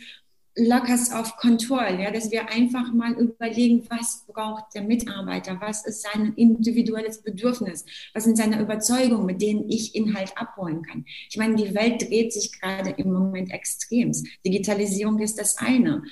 Lockers 0.56 1.12
of 1.12 1.36
Control, 1.36 2.00
ja, 2.00 2.10
dass 2.10 2.30
wir 2.32 2.50
einfach 2.50 2.92
mal 2.92 3.12
überlegen, 3.12 3.86
was 3.88 4.24
braucht 4.26 4.74
der 4.74 4.82
Mitarbeiter, 4.82 5.58
was 5.60 5.86
ist 5.86 6.02
sein 6.02 6.34
individuelles 6.34 7.22
Bedürfnis, 7.22 7.84
was 8.14 8.24
sind 8.24 8.36
seine 8.36 8.60
Überzeugungen, 8.60 9.26
mit 9.26 9.40
denen 9.40 9.70
ich 9.70 9.94
Inhalt 9.94 10.36
abholen 10.36 10.82
kann. 10.82 11.04
Ich 11.30 11.36
meine, 11.36 11.54
die 11.54 11.72
Welt 11.74 12.02
dreht 12.02 12.32
sich 12.32 12.60
gerade 12.60 12.90
im 12.90 13.12
Moment 13.12 13.52
extrem. 13.52 14.12
Digitalisierung 14.44 15.20
ist 15.20 15.38
das 15.38 15.56
eine. 15.58 16.02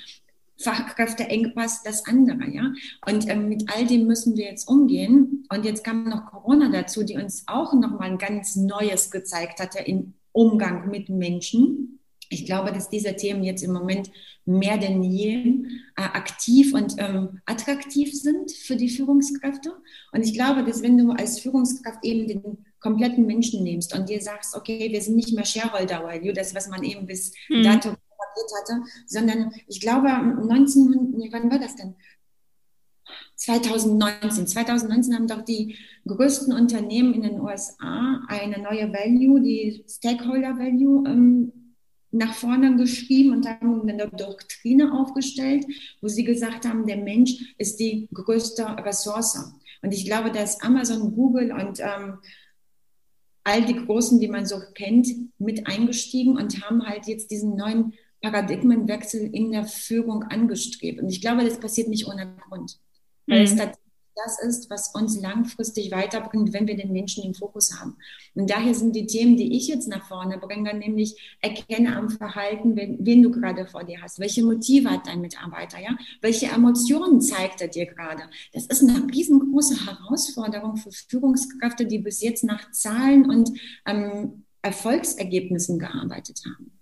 Fachkräfteengpass 0.61 1.83
das 1.83 2.05
andere, 2.05 2.49
ja. 2.49 2.73
Und 3.07 3.29
ähm, 3.29 3.49
mit 3.49 3.65
all 3.73 3.85
dem 3.85 4.07
müssen 4.07 4.35
wir 4.35 4.45
jetzt 4.45 4.67
umgehen. 4.67 5.45
Und 5.49 5.65
jetzt 5.65 5.83
kam 5.83 6.03
noch 6.03 6.25
Corona 6.25 6.69
dazu, 6.69 7.03
die 7.03 7.15
uns 7.15 7.43
auch 7.47 7.73
noch 7.73 7.91
mal 7.91 8.01
ein 8.01 8.17
ganz 8.17 8.55
Neues 8.55 9.11
gezeigt 9.11 9.59
hatte 9.59 9.79
im 9.79 10.13
Umgang 10.31 10.89
mit 10.89 11.09
Menschen 11.09 11.99
ich 12.29 12.45
glaube, 12.45 12.71
dass 12.71 12.89
diese 12.89 13.15
Themen 13.15 13.43
jetzt 13.43 13.63
im 13.63 13.73
Moment 13.73 14.11
mehr 14.45 14.77
denn 14.77 15.01
je 15.03 15.65
äh, 15.95 16.01
aktiv 16.01 16.73
und 16.73 16.95
ähm, 16.99 17.41
attraktiv 17.45 18.13
sind 18.13 18.51
für 18.51 18.75
die 18.75 18.89
Führungskräfte. 18.89 19.73
Und 20.11 20.23
ich 20.23 20.33
glaube, 20.33 20.63
dass 20.63 20.83
wenn 20.83 20.97
du 20.97 21.11
als 21.11 21.39
Führungskraft 21.39 22.03
eben 22.03 22.27
den 22.27 22.65
kompletten 22.79 23.25
Menschen 23.25 23.63
nimmst 23.63 23.97
und 23.97 24.09
dir 24.09 24.21
sagst, 24.21 24.55
okay, 24.55 24.91
wir 24.91 25.01
sind 25.01 25.15
nicht 25.15 25.33
mehr 25.33 25.45
Shareholder 25.45 26.03
Value, 26.03 26.33
das, 26.33 26.55
was 26.55 26.69
man 26.69 26.83
eben 26.83 27.05
bis 27.07 27.33
hm. 27.47 27.63
dato 27.63 27.95
hatte, 28.59 28.83
sondern 29.05 29.51
ich 29.67 29.79
glaube, 29.81 30.09
19, 30.09 31.13
nee, 31.17 31.29
wann 31.31 31.51
war 31.51 31.59
das 31.59 31.75
denn? 31.75 31.95
2019. 33.35 34.47
2019 34.47 35.15
haben 35.15 35.27
doch 35.27 35.41
die 35.43 35.77
größten 36.05 36.53
Unternehmen 36.53 37.13
in 37.13 37.23
den 37.23 37.39
USA 37.39 38.21
eine 38.27 38.59
neue 38.59 38.91
Value, 38.91 39.41
die 39.41 39.83
Stakeholder 39.87 40.57
Value, 40.57 41.07
ähm, 41.07 41.53
nach 42.11 42.33
vorne 42.33 42.75
geschrieben 42.75 43.31
und 43.33 43.47
haben 43.47 43.87
eine 43.87 44.07
Doktrine 44.07 44.93
aufgestellt, 44.93 45.65
wo 46.01 46.07
sie 46.07 46.23
gesagt 46.23 46.67
haben, 46.67 46.87
der 46.87 46.97
Mensch 46.97 47.53
ist 47.57 47.79
die 47.79 48.07
größte 48.13 48.65
Ressource. 48.83 49.53
Und 49.81 49.93
ich 49.93 50.05
glaube, 50.05 50.31
dass 50.31 50.61
Amazon, 50.61 51.13
Google 51.15 51.51
und 51.51 51.79
ähm, 51.79 52.17
all 53.43 53.63
die 53.63 53.85
Großen, 53.85 54.19
die 54.19 54.27
man 54.27 54.45
so 54.45 54.59
kennt, 54.73 55.07
mit 55.37 55.67
eingestiegen 55.67 56.37
und 56.37 56.61
haben 56.63 56.85
halt 56.85 57.07
jetzt 57.07 57.31
diesen 57.31 57.55
neuen 57.55 57.93
Paradigmenwechsel 58.21 59.21
in 59.33 59.51
der 59.51 59.65
Führung 59.65 60.23
angestrebt. 60.23 61.01
Und 61.01 61.09
ich 61.09 61.21
glaube, 61.21 61.43
das 61.43 61.59
passiert 61.59 61.87
nicht 61.87 62.07
ohne 62.07 62.35
Grund. 62.47 62.79
Weil 63.27 63.39
mhm. 63.39 63.45
es 63.45 63.55
tatsächlich 63.55 63.89
das 64.25 64.39
ist, 64.41 64.69
was 64.69 64.93
uns 64.93 65.19
langfristig 65.19 65.91
weiterbringt, 65.91 66.53
wenn 66.53 66.67
wir 66.67 66.75
den 66.75 66.91
Menschen 66.91 67.23
im 67.23 67.33
Fokus 67.33 67.79
haben. 67.79 67.95
Und 68.35 68.49
daher 68.49 68.73
sind 68.73 68.95
die 68.95 69.05
Themen, 69.05 69.37
die 69.37 69.55
ich 69.55 69.67
jetzt 69.67 69.87
nach 69.87 70.07
vorne 70.07 70.37
bringe, 70.37 70.73
nämlich 70.73 71.37
erkenne 71.41 71.95
am 71.95 72.09
Verhalten, 72.09 72.75
wen, 72.75 72.97
wen 72.99 73.23
du 73.23 73.31
gerade 73.31 73.65
vor 73.65 73.83
dir 73.83 74.01
hast. 74.01 74.19
Welche 74.19 74.43
Motive 74.43 74.89
hat 74.89 75.07
dein 75.07 75.21
Mitarbeiter? 75.21 75.79
Ja? 75.79 75.97
Welche 76.21 76.47
Emotionen 76.47 77.21
zeigt 77.21 77.61
er 77.61 77.67
dir 77.67 77.85
gerade? 77.85 78.23
Das 78.53 78.65
ist 78.65 78.81
eine 78.81 79.07
riesengroße 79.11 79.85
Herausforderung 79.85 80.77
für 80.77 80.91
Führungskräfte, 80.91 81.85
die 81.85 81.99
bis 81.99 82.21
jetzt 82.21 82.43
nach 82.43 82.71
Zahlen 82.71 83.29
und 83.29 83.51
ähm, 83.85 84.45
Erfolgsergebnissen 84.61 85.79
gearbeitet 85.79 86.41
haben. 86.45 86.78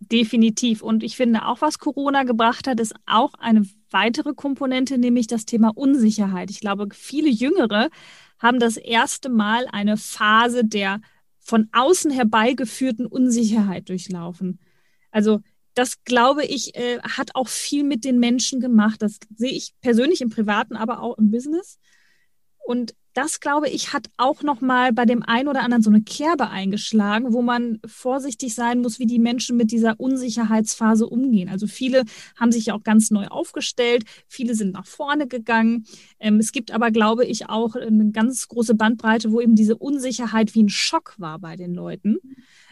Definitiv. 0.00 0.82
Und 0.82 1.02
ich 1.02 1.16
finde 1.16 1.46
auch, 1.46 1.60
was 1.60 1.78
Corona 1.78 2.24
gebracht 2.24 2.66
hat, 2.66 2.78
ist 2.80 2.94
auch 3.06 3.32
eine 3.38 3.66
weitere 3.90 4.34
Komponente, 4.34 4.98
nämlich 4.98 5.26
das 5.26 5.46
Thema 5.46 5.72
Unsicherheit. 5.74 6.50
Ich 6.50 6.60
glaube, 6.60 6.88
viele 6.92 7.30
Jüngere 7.30 7.88
haben 8.38 8.58
das 8.58 8.76
erste 8.76 9.30
Mal 9.30 9.66
eine 9.70 9.96
Phase 9.96 10.64
der 10.64 11.00
von 11.40 11.68
außen 11.72 12.10
herbeigeführten 12.10 13.06
Unsicherheit 13.06 13.88
durchlaufen. 13.88 14.58
Also 15.10 15.40
das, 15.74 16.04
glaube 16.04 16.44
ich, 16.44 16.74
äh, 16.76 17.00
hat 17.00 17.34
auch 17.34 17.48
viel 17.48 17.84
mit 17.84 18.04
den 18.04 18.18
Menschen 18.18 18.60
gemacht. 18.60 19.02
Das 19.02 19.18
sehe 19.34 19.52
ich 19.52 19.74
persönlich 19.80 20.20
im 20.20 20.30
Privaten, 20.30 20.76
aber 20.76 21.00
auch 21.00 21.18
im 21.18 21.30
Business. 21.30 21.78
Und 22.64 22.94
das, 23.14 23.38
glaube 23.40 23.68
ich, 23.68 23.92
hat 23.92 24.10
auch 24.16 24.42
noch 24.42 24.60
mal 24.60 24.92
bei 24.92 25.04
dem 25.04 25.22
einen 25.22 25.48
oder 25.48 25.62
anderen 25.62 25.82
so 25.82 25.90
eine 25.90 26.02
Kerbe 26.02 26.50
eingeschlagen, 26.50 27.32
wo 27.32 27.42
man 27.42 27.80
vorsichtig 27.86 28.54
sein 28.54 28.80
muss, 28.80 28.98
wie 28.98 29.06
die 29.06 29.20
Menschen 29.20 29.56
mit 29.56 29.70
dieser 29.70 29.98
Unsicherheitsphase 29.98 31.06
umgehen. 31.06 31.48
Also 31.48 31.68
viele 31.68 32.04
haben 32.36 32.50
sich 32.50 32.66
ja 32.66 32.74
auch 32.74 32.82
ganz 32.82 33.12
neu 33.12 33.28
aufgestellt, 33.28 34.04
viele 34.26 34.54
sind 34.56 34.72
nach 34.72 34.86
vorne 34.86 35.28
gegangen. 35.28 35.86
Ähm, 36.18 36.38
es 36.40 36.50
gibt 36.50 36.72
aber, 36.72 36.90
glaube 36.90 37.24
ich, 37.24 37.48
auch 37.48 37.76
eine 37.76 38.10
ganz 38.10 38.48
große 38.48 38.74
Bandbreite, 38.74 39.30
wo 39.30 39.40
eben 39.40 39.54
diese 39.54 39.76
Unsicherheit 39.76 40.54
wie 40.54 40.64
ein 40.64 40.68
Schock 40.68 41.14
war 41.18 41.38
bei 41.38 41.54
den 41.56 41.72
Leuten, 41.72 42.18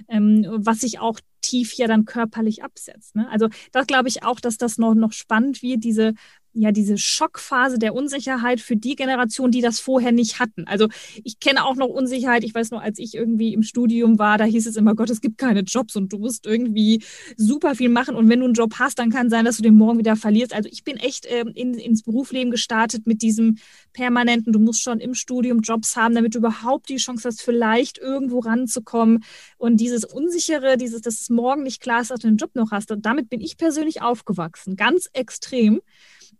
ähm, 0.08 0.44
was 0.48 0.80
sich 0.80 0.98
auch 0.98 1.20
tief 1.40 1.74
ja 1.74 1.86
dann 1.86 2.04
körperlich 2.04 2.64
absetzt. 2.64 3.14
Ne? 3.14 3.28
Also 3.30 3.48
da 3.72 3.82
glaube 3.82 4.08
ich 4.08 4.22
auch, 4.22 4.40
dass 4.40 4.56
das 4.56 4.78
noch, 4.78 4.94
noch 4.94 5.12
spannend 5.12 5.62
wird, 5.62 5.84
diese 5.84 6.14
ja 6.54 6.72
diese 6.72 6.98
Schockphase 6.98 7.78
der 7.78 7.94
Unsicherheit 7.94 8.60
für 8.60 8.76
die 8.76 8.94
Generation, 8.94 9.50
die 9.50 9.60
das 9.60 9.80
vorher 9.80 10.12
nicht 10.12 10.38
hatten. 10.38 10.66
Also 10.66 10.88
ich 11.24 11.40
kenne 11.40 11.64
auch 11.64 11.76
noch 11.76 11.88
Unsicherheit. 11.88 12.44
Ich 12.44 12.54
weiß 12.54 12.70
noch, 12.70 12.82
als 12.82 12.98
ich 12.98 13.14
irgendwie 13.14 13.54
im 13.54 13.62
Studium 13.62 14.18
war, 14.18 14.38
da 14.38 14.44
hieß 14.44 14.66
es 14.66 14.76
immer, 14.76 14.94
Gott, 14.94 15.10
es 15.10 15.20
gibt 15.20 15.38
keine 15.38 15.60
Jobs 15.60 15.96
und 15.96 16.12
du 16.12 16.18
musst 16.18 16.46
irgendwie 16.46 17.02
super 17.36 17.74
viel 17.74 17.88
machen. 17.88 18.14
Und 18.14 18.28
wenn 18.28 18.40
du 18.40 18.46
einen 18.46 18.54
Job 18.54 18.74
hast, 18.78 18.98
dann 18.98 19.10
kann 19.10 19.30
sein, 19.30 19.44
dass 19.44 19.56
du 19.56 19.62
den 19.62 19.74
morgen 19.74 19.98
wieder 19.98 20.16
verlierst. 20.16 20.54
Also 20.54 20.68
ich 20.70 20.84
bin 20.84 20.96
echt 20.96 21.26
äh, 21.26 21.44
in, 21.54 21.74
ins 21.74 22.02
Berufsleben 22.02 22.50
gestartet 22.50 23.06
mit 23.06 23.22
diesem 23.22 23.56
permanenten, 23.92 24.52
du 24.52 24.58
musst 24.58 24.82
schon 24.82 25.00
im 25.00 25.14
Studium 25.14 25.60
Jobs 25.60 25.96
haben, 25.96 26.14
damit 26.14 26.34
du 26.34 26.38
überhaupt 26.38 26.88
die 26.88 26.96
Chance 26.96 27.28
hast, 27.28 27.42
vielleicht 27.42 27.98
irgendwo 27.98 28.40
ranzukommen. 28.40 29.24
Und 29.58 29.78
dieses 29.78 30.04
Unsichere, 30.04 30.76
dieses, 30.76 31.00
dass 31.02 31.20
es 31.20 31.30
morgen 31.30 31.62
nicht 31.62 31.80
klar 31.80 32.00
ist, 32.00 32.10
dass 32.10 32.20
du 32.20 32.28
einen 32.28 32.36
Job 32.36 32.54
noch 32.54 32.70
hast, 32.70 32.94
damit 32.96 33.28
bin 33.28 33.40
ich 33.40 33.56
persönlich 33.56 34.02
aufgewachsen. 34.02 34.76
Ganz 34.76 35.08
extrem. 35.12 35.80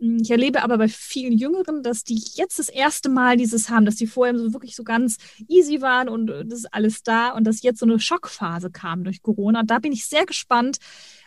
Ich 0.05 0.33
erlebe 0.33 0.65
aber 0.65 0.79
bei 0.79 0.88
vielen 0.88 1.38
Jüngeren, 1.38 1.85
dass 1.85 2.03
die 2.03 2.21
jetzt 2.35 2.59
das 2.59 2.69
erste 2.69 3.09
Mal 3.09 3.37
dieses 3.37 3.71
haben, 3.71 3.85
dass 3.85 3.95
die 3.95 4.09
vorher 4.09 4.37
so 4.37 4.53
wirklich 4.53 4.75
so 4.75 4.83
ganz 4.83 5.17
easy 5.47 5.81
waren 5.81 6.09
und 6.09 6.29
äh, 6.29 6.45
das 6.45 6.61
ist 6.61 6.75
alles 6.75 7.05
da 7.05 7.31
und 7.31 7.45
dass 7.45 7.62
jetzt 7.62 7.79
so 7.79 7.87
eine 7.87 8.01
Schockphase 8.01 8.73
kam 8.73 9.05
durch 9.05 9.23
Corona. 9.23 9.62
Da 9.62 9.79
bin 9.79 9.93
ich 9.93 10.07
sehr 10.07 10.27
gespannt, 10.27 10.79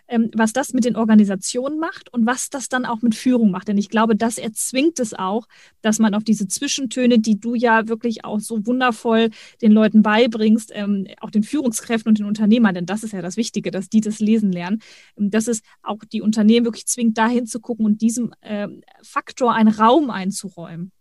ähm, 0.08 0.32
was 0.34 0.54
das 0.54 0.74
mit 0.74 0.86
den 0.86 0.96
Organisationen 0.96 1.80
macht 1.80 2.12
und 2.14 2.26
was 2.26 2.50
das 2.50 2.70
dann 2.70 2.86
auch 2.86 3.02
mit 3.02 3.16
Führung 3.16 3.52
macht. 3.52 3.68
Denn 3.68 3.78
ich 3.78 3.90
glaube, 3.90 4.16
das 4.16 4.38
erzwingt 4.38 5.00
es 5.00 5.14
auch, 5.14 5.48
dass 5.82 6.00
man 6.00 6.14
auf 6.14 6.24
diese 6.24 6.48
Zwischentöne, 6.48 7.20
die 7.20 7.40
du 7.40 7.56
ja 7.56 7.88
wirklich 7.88 8.26
auch 8.26 8.40
so 8.40 8.66
wundervoll 8.66 9.30
den 9.62 9.72
Leuten 9.72 10.02
beibringst, 10.02 10.72
ähm, 10.74 11.08
auch 11.22 11.32
den 11.32 11.44
Führungskräften 11.44 12.10
und 12.10 12.20
den 12.20 12.26
Unternehmern, 12.26 12.76
denn 12.76 12.86
das 12.86 13.04
ist 13.04 13.14
ja 13.14 13.22
das 13.22 13.38
Wichtige, 13.38 13.72
dass 13.72 13.90
die 13.90 14.02
das 14.02 14.20
lesen 14.20 14.52
lernen, 14.52 14.82
ähm, 15.18 15.30
dass 15.32 15.48
es 15.48 15.62
auch 15.82 16.00
die 16.12 16.22
Unternehmen 16.22 16.66
wirklich 16.66 16.86
zwingt, 16.86 17.18
dahin 17.18 17.48
zu 17.48 17.60
gucken 17.60 17.86
und 17.86 18.02
diesem 18.02 18.34
ähm, 18.42 18.82
Faktor 19.02 19.54
einen 19.54 19.70
Raum 19.70 20.10
einzuräumen 20.10 20.92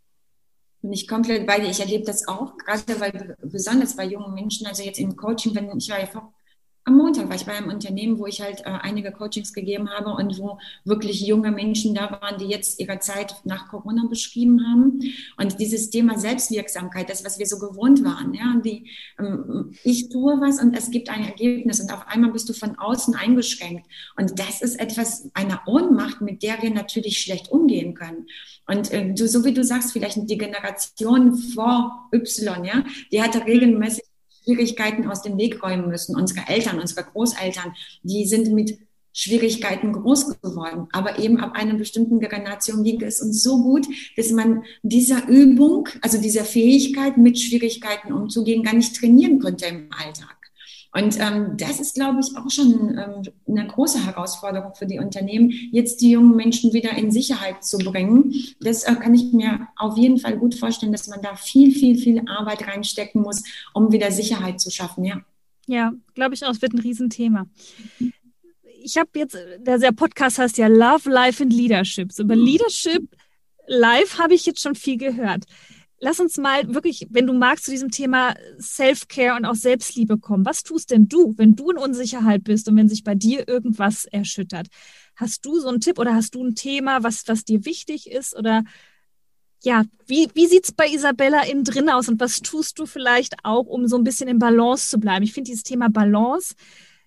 bin 0.85 0.93
ich 0.93 1.09
komplett 1.09 1.47
bei 1.47 1.59
dir. 1.59 1.71
Ich 1.71 1.81
erlebe 1.81 2.05
das 2.05 2.29
auch, 2.29 2.59
gerade 2.59 3.01
weil 3.01 3.37
besonders 3.43 3.97
bei 3.97 4.05
jungen 4.05 4.35
Menschen, 4.35 4.67
also 4.67 4.83
jetzt 4.83 4.99
im 4.99 5.17
Coaching, 5.17 5.55
wenn 5.55 5.75
ich 5.79 5.89
war 5.89 5.99
ja 5.99 6.07
am 6.87 6.99
Montag 6.99 7.29
war 7.29 7.37
ich 7.37 7.47
bei 7.47 7.53
einem 7.53 7.71
Unternehmen, 7.71 8.19
wo 8.19 8.27
ich 8.27 8.43
halt 8.43 8.61
äh, 8.61 8.65
einige 8.65 9.11
Coachings 9.11 9.55
gegeben 9.55 9.89
habe 9.91 10.11
und 10.11 10.39
wo 10.39 10.59
wirklich 10.85 11.23
junge 11.23 11.51
Menschen 11.51 11.95
da 11.95 12.11
waren, 12.11 12.39
die 12.39 12.45
jetzt 12.45 12.79
ihre 12.79 12.99
Zeit 12.99 13.37
nach 13.45 13.69
Corona 13.69 14.07
beschrieben 14.07 14.61
haben. 14.67 15.01
Und 15.39 15.59
dieses 15.61 15.89
Thema 15.89 16.19
Selbstwirksamkeit, 16.19 17.09
das, 17.09 17.25
was 17.25 17.39
wir 17.39 17.47
so 17.47 17.59
gewohnt 17.59 18.05
waren, 18.05 18.35
ja, 18.35 18.61
die, 18.63 18.91
ähm, 19.19 19.73
ich 19.83 20.11
tue 20.11 20.39
was 20.41 20.61
und 20.61 20.77
es 20.77 20.91
gibt 20.91 21.09
ein 21.09 21.25
Ergebnis 21.25 21.81
und 21.81 21.91
auf 21.93 22.07
einmal 22.07 22.33
bist 22.33 22.51
du 22.51 22.53
von 22.53 22.77
außen 22.77 23.15
eingeschränkt. 23.15 23.87
Und 24.17 24.39
das 24.39 24.61
ist 24.61 24.79
etwas, 24.79 25.31
eine 25.33 25.61
Ohnmacht, 25.67 26.21
mit 26.21 26.43
der 26.43 26.61
wir 26.61 26.71
natürlich 26.71 27.19
schlecht 27.19 27.51
umgehen 27.51 27.95
können. 27.95 28.27
Und 28.67 28.93
äh, 28.93 29.15
du, 29.15 29.27
so 29.27 29.45
wie 29.45 29.55
du 29.55 29.65
sagst, 29.65 29.93
vielleicht 29.93 30.19
die 30.29 30.39
Generation 30.39 31.35
vor 31.35 32.11
Y, 32.13 32.65
ja, 32.65 32.85
die 33.11 33.23
hatte 33.23 33.47
regelmäßig 33.47 34.05
Schwierigkeiten 34.45 35.09
aus 35.09 35.23
dem 35.23 35.39
Weg 35.39 35.63
räumen 35.63 35.89
müssen. 35.89 36.17
Unsere 36.17 36.47
Eltern, 36.49 36.79
unsere 36.79 37.05
Großeltern, 37.05 37.75
die 38.03 38.27
sind 38.27 38.53
mit 38.53 38.79
Schwierigkeiten 39.13 39.93
groß 39.93 40.41
geworden. 40.43 40.89
Aber 40.93 41.19
eben 41.19 41.39
ab 41.39 41.53
einer 41.55 41.75
bestimmten 41.75 42.19
Generation 42.19 42.83
ging 42.83 43.01
es 43.03 43.21
uns 43.21 43.43
so 43.43 43.63
gut, 43.63 43.87
dass 44.17 44.31
man 44.33 44.65
dieser 44.83 45.29
Übung, 45.29 45.89
also 46.03 46.21
dieser 46.21 46.45
Fähigkeit, 46.45 47.17
mit 47.17 47.39
Schwierigkeiten 47.39 48.13
umzugehen, 48.13 48.65
gar 48.65 48.75
nicht 48.75 48.97
trainieren 48.97 49.39
konnte 49.39 49.67
im 49.67 49.89
Alltag. 49.93 50.37
Und 50.97 51.19
ähm, 51.19 51.57
das 51.57 51.81
ist, 51.81 51.97
glaube 51.97 52.21
ich, 52.21 52.37
auch 52.37 52.49
schon 52.49 52.97
ähm, 52.97 53.23
eine 53.49 53.67
große 53.67 54.07
Herausforderung 54.07 54.75
für 54.77 54.87
die 54.87 55.01
Unternehmen, 55.01 55.51
jetzt 55.73 56.01
die 56.01 56.13
jungen 56.13 56.37
Menschen 56.37 56.73
wieder 56.73 56.93
in 56.93 57.11
Sicherheit 57.11 57.65
zu 57.65 57.79
bringen. 57.79 58.33
Das 58.61 58.85
äh, 58.85 58.95
kann 58.95 59.13
ich 59.13 59.33
mir 59.33 59.67
auf 59.77 59.99
jeden 59.99 60.19
Fall 60.19 60.39
gut 60.39 60.55
vorstellen, 60.55 60.93
dass 60.93 61.09
man 61.09 61.21
da 61.21 61.35
viel, 61.35 61.73
viel, 61.73 61.99
viel 61.99 62.23
Arbeit 62.29 62.69
reinstecken 62.69 63.23
muss, 63.23 63.43
um 63.73 63.91
wieder 63.91 64.13
Sicherheit 64.13 64.61
zu 64.61 64.71
schaffen. 64.71 65.05
Ja, 65.05 65.21
ja 65.67 65.93
glaube 66.15 66.35
ich 66.35 66.45
auch, 66.45 66.53
es 66.53 66.63
wird 66.63 66.75
ein 66.75 66.81
Riesenthema. 66.81 67.47
Ich 68.85 68.97
habe 68.97 69.11
jetzt, 69.17 69.37
der, 69.59 69.79
der 69.79 69.93
Podcast 69.93 70.39
heißt 70.39 70.59
ja 70.59 70.69
Love, 70.69 71.11
Life 71.11 71.43
and 71.43 71.53
Leadership. 71.53 72.13
So 72.13 72.23
über 72.23 72.37
Leadership 72.37 73.03
Live 73.67 74.19
habe 74.19 74.35
ich 74.35 74.47
jetzt 74.47 74.61
schon 74.61 74.77
viel 74.77 74.99
gehört 74.99 75.45
lass 76.05 76.21
uns 76.21 76.37
mal 76.37 76.75
wirklich, 76.75 77.07
wenn 77.09 77.27
du 77.27 77.33
magst, 77.33 77.65
zu 77.65 77.71
diesem 77.71 77.91
Thema 77.91 78.35
Self-Care 78.61 79.37
und 79.37 79.47
auch 79.47 79.55
Selbstliebe 79.55 80.19
kommen. 80.19 80.45
Was 80.45 80.63
tust 80.63 80.91
denn 80.91 81.09
du, 81.09 81.33
wenn 81.39 81.57
du 81.57 81.71
in 81.71 81.79
Unsicherheit 81.79 82.45
bist 82.45 82.69
und 82.69 82.77
wenn 82.77 82.91
sich 82.91 83.05
bei 83.05 83.15
dir 83.15 83.49
irgendwas 83.49 84.05
erschüttert? 84.05 84.69
Hast 85.17 85.47
du 85.47 85.59
so 85.59 85.69
einen 85.69 85.81
Tipp 85.81 85.99
oder 85.99 86.15
hast 86.15 86.35
du 86.35 86.45
ein 86.45 86.55
Thema, 86.55 87.03
was, 87.03 87.27
was 87.27 87.45
dir 87.45 87.65
wichtig 87.65 88.11
ist? 88.11 88.37
Oder 88.37 88.65
ja, 89.63 89.85
wie, 90.07 90.29
wie 90.35 90.47
sieht 90.47 90.65
es 90.65 90.73
bei 90.73 90.89
Isabella 90.89 91.43
innen 91.45 91.65
drin 91.65 91.89
aus 91.89 92.11
und 92.11 92.21
was 92.21 92.43
tust 92.43 92.79
du 92.79 92.85
vielleicht 92.85 93.37
auch, 93.43 93.65
um 93.65 93.89
so 93.89 93.97
ein 93.97 94.05
bisschen 94.05 94.29
in 94.29 94.39
Balance 94.39 94.91
zu 94.91 94.99
bleiben? 94.99 95.25
Ich 95.25 95.33
finde, 95.33 95.51
dieses 95.51 95.63
Thema 95.63 95.89
Balance 95.89 96.55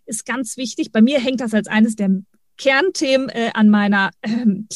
ist 0.08 0.26
ganz 0.26 0.58
wichtig. 0.58 0.92
Bei 0.92 1.04
mir 1.04 1.20
hängt 1.20 1.42
das 1.42 1.54
als 1.54 1.68
eines 1.68 1.96
der 1.96 2.10
Kernthemen 2.58 3.30
äh, 3.30 3.52
an 3.54 3.70
meiner 3.70 4.10
ähm, 4.24 4.68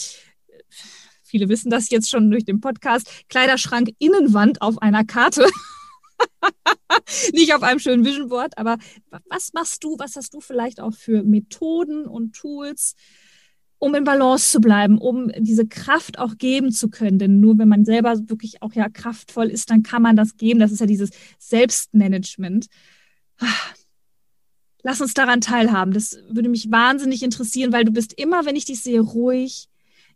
viele 1.31 1.49
wissen 1.49 1.71
das 1.71 1.89
jetzt 1.89 2.09
schon 2.09 2.29
durch 2.29 2.45
den 2.45 2.59
Podcast, 2.59 3.09
Kleiderschrank 3.29 3.89
Innenwand 3.97 4.61
auf 4.61 4.81
einer 4.81 5.05
Karte. 5.05 5.47
Nicht 7.33 7.55
auf 7.55 7.63
einem 7.63 7.79
schönen 7.79 8.05
Vision 8.05 8.27
Board, 8.27 8.57
aber 8.57 8.77
was 9.29 9.53
machst 9.53 9.83
du, 9.83 9.97
was 9.97 10.15
hast 10.15 10.33
du 10.33 10.41
vielleicht 10.41 10.79
auch 10.79 10.93
für 10.93 11.23
Methoden 11.23 12.05
und 12.05 12.33
Tools, 12.35 12.95
um 13.79 13.95
in 13.95 14.03
Balance 14.03 14.51
zu 14.51 14.59
bleiben, 14.59 14.99
um 14.99 15.31
diese 15.37 15.65
Kraft 15.67 16.19
auch 16.19 16.37
geben 16.37 16.71
zu 16.71 16.89
können? 16.89 17.17
Denn 17.17 17.39
nur 17.39 17.57
wenn 17.57 17.69
man 17.69 17.85
selber 17.85 18.29
wirklich 18.29 18.61
auch 18.61 18.73
ja 18.73 18.89
kraftvoll 18.89 19.47
ist, 19.47 19.71
dann 19.71 19.83
kann 19.83 20.01
man 20.01 20.15
das 20.15 20.35
geben. 20.35 20.59
Das 20.59 20.71
ist 20.71 20.81
ja 20.81 20.85
dieses 20.85 21.11
Selbstmanagement. 21.39 22.67
Lass 24.83 25.01
uns 25.01 25.13
daran 25.13 25.41
teilhaben. 25.41 25.93
Das 25.93 26.17
würde 26.29 26.49
mich 26.49 26.71
wahnsinnig 26.71 27.23
interessieren, 27.23 27.71
weil 27.71 27.85
du 27.85 27.91
bist 27.91 28.13
immer, 28.13 28.45
wenn 28.45 28.55
ich 28.55 28.65
dich 28.65 28.81
sehe, 28.81 28.99
ruhig, 28.99 29.69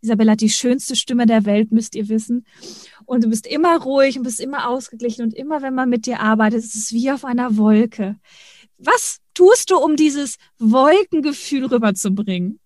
Isabella 0.05 0.33
hat 0.33 0.41
die 0.41 0.49
schönste 0.49 0.95
Stimme 0.95 1.25
der 1.25 1.45
Welt, 1.45 1.71
müsst 1.71 1.95
ihr 1.95 2.07
wissen. 2.09 2.45
Und 3.05 3.23
du 3.23 3.29
bist 3.29 3.45
immer 3.47 3.81
ruhig 3.81 4.17
und 4.17 4.23
bist 4.23 4.39
immer 4.39 4.69
ausgeglichen 4.69 5.23
und 5.23 5.33
immer, 5.33 5.61
wenn 5.61 5.75
man 5.75 5.89
mit 5.89 6.05
dir 6.05 6.19
arbeitet, 6.19 6.63
ist 6.63 6.75
es 6.75 6.93
wie 6.93 7.11
auf 7.11 7.25
einer 7.25 7.57
Wolke. 7.57 8.15
Was 8.77 9.19
tust 9.33 9.71
du, 9.71 9.77
um 9.77 9.95
dieses 9.95 10.37
Wolkengefühl 10.59 11.65
rüberzubringen? 11.65 12.59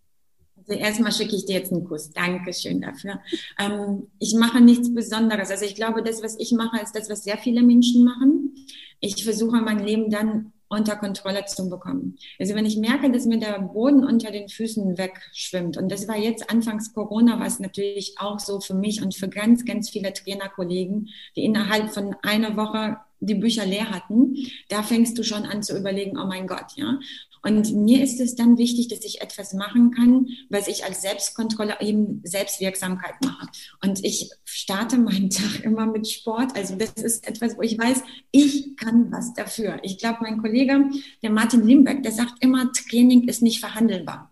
Also 0.55 0.79
erstmal 0.79 1.11
schicke 1.11 1.35
ich 1.35 1.45
dir 1.45 1.55
jetzt 1.55 1.71
einen 1.71 1.85
Kuss. 1.85 2.11
Dankeschön 2.11 2.81
dafür. 2.81 3.19
Ähm, 3.59 4.07
ich 4.19 4.35
mache 4.35 4.61
nichts 4.61 4.93
Besonderes. 4.93 5.49
Also 5.49 5.65
ich 5.65 5.75
glaube, 5.75 6.03
das, 6.03 6.21
was 6.21 6.37
ich 6.37 6.51
mache, 6.51 6.79
ist 6.81 6.95
das, 6.95 7.09
was 7.09 7.23
sehr 7.23 7.37
viele 7.37 7.63
Menschen 7.63 8.03
machen. 8.03 8.55
Ich 8.99 9.23
versuche 9.23 9.61
mein 9.61 9.79
Leben 9.79 10.11
dann 10.11 10.53
unter 10.69 10.95
Kontrolle 10.95 11.45
zu 11.45 11.69
bekommen. 11.69 12.17
Also 12.39 12.55
wenn 12.55 12.65
ich 12.65 12.77
merke, 12.77 13.11
dass 13.11 13.25
mir 13.25 13.39
der 13.39 13.59
Boden 13.59 14.05
unter 14.05 14.31
den 14.31 14.49
Füßen 14.49 14.97
wegschwimmt, 14.97 15.77
und 15.77 15.91
das 15.91 16.07
war 16.07 16.17
jetzt 16.17 16.49
anfangs 16.49 16.93
Corona, 16.93 17.39
was 17.39 17.59
natürlich 17.59 18.15
auch 18.19 18.39
so 18.39 18.59
für 18.59 18.75
mich 18.75 19.01
und 19.01 19.15
für 19.15 19.29
ganz, 19.29 19.65
ganz 19.65 19.89
viele 19.89 20.13
Trainerkollegen, 20.13 21.09
die 21.35 21.43
innerhalb 21.43 21.91
von 21.91 22.15
einer 22.21 22.55
Woche 22.55 22.97
die 23.19 23.35
Bücher 23.35 23.65
leer 23.65 23.89
hatten, 23.89 24.35
da 24.69 24.83
fängst 24.83 25.17
du 25.17 25.23
schon 25.23 25.43
an 25.43 25.61
zu 25.63 25.77
überlegen, 25.77 26.17
oh 26.17 26.25
mein 26.25 26.47
Gott, 26.47 26.73
ja. 26.75 26.99
Und 27.41 27.73
mir 27.73 28.03
ist 28.03 28.19
es 28.19 28.35
dann 28.35 28.57
wichtig, 28.57 28.87
dass 28.87 29.05
ich 29.05 29.21
etwas 29.21 29.53
machen 29.53 29.91
kann, 29.91 30.27
was 30.49 30.67
ich 30.67 30.85
als 30.85 31.01
Selbstkontrolle 31.01 31.77
eben 31.81 32.21
Selbstwirksamkeit 32.23 33.15
mache. 33.23 33.47
Und 33.83 34.03
ich 34.03 34.31
starte 34.43 34.97
meinen 34.97 35.29
Tag 35.29 35.63
immer 35.63 35.85
mit 35.85 36.09
Sport. 36.09 36.55
Also 36.55 36.75
das 36.75 36.93
ist 36.93 37.27
etwas, 37.27 37.57
wo 37.57 37.61
ich 37.61 37.77
weiß, 37.77 38.03
ich 38.31 38.75
kann 38.77 39.11
was 39.11 39.33
dafür. 39.33 39.79
Ich 39.83 39.97
glaube, 39.97 40.19
mein 40.21 40.41
Kollege, 40.41 40.89
der 41.23 41.31
Martin 41.31 41.65
Limbeck, 41.65 42.03
der 42.03 42.11
sagt 42.11 42.43
immer, 42.43 42.71
Training 42.71 43.27
ist 43.27 43.41
nicht 43.41 43.59
verhandelbar. 43.59 44.31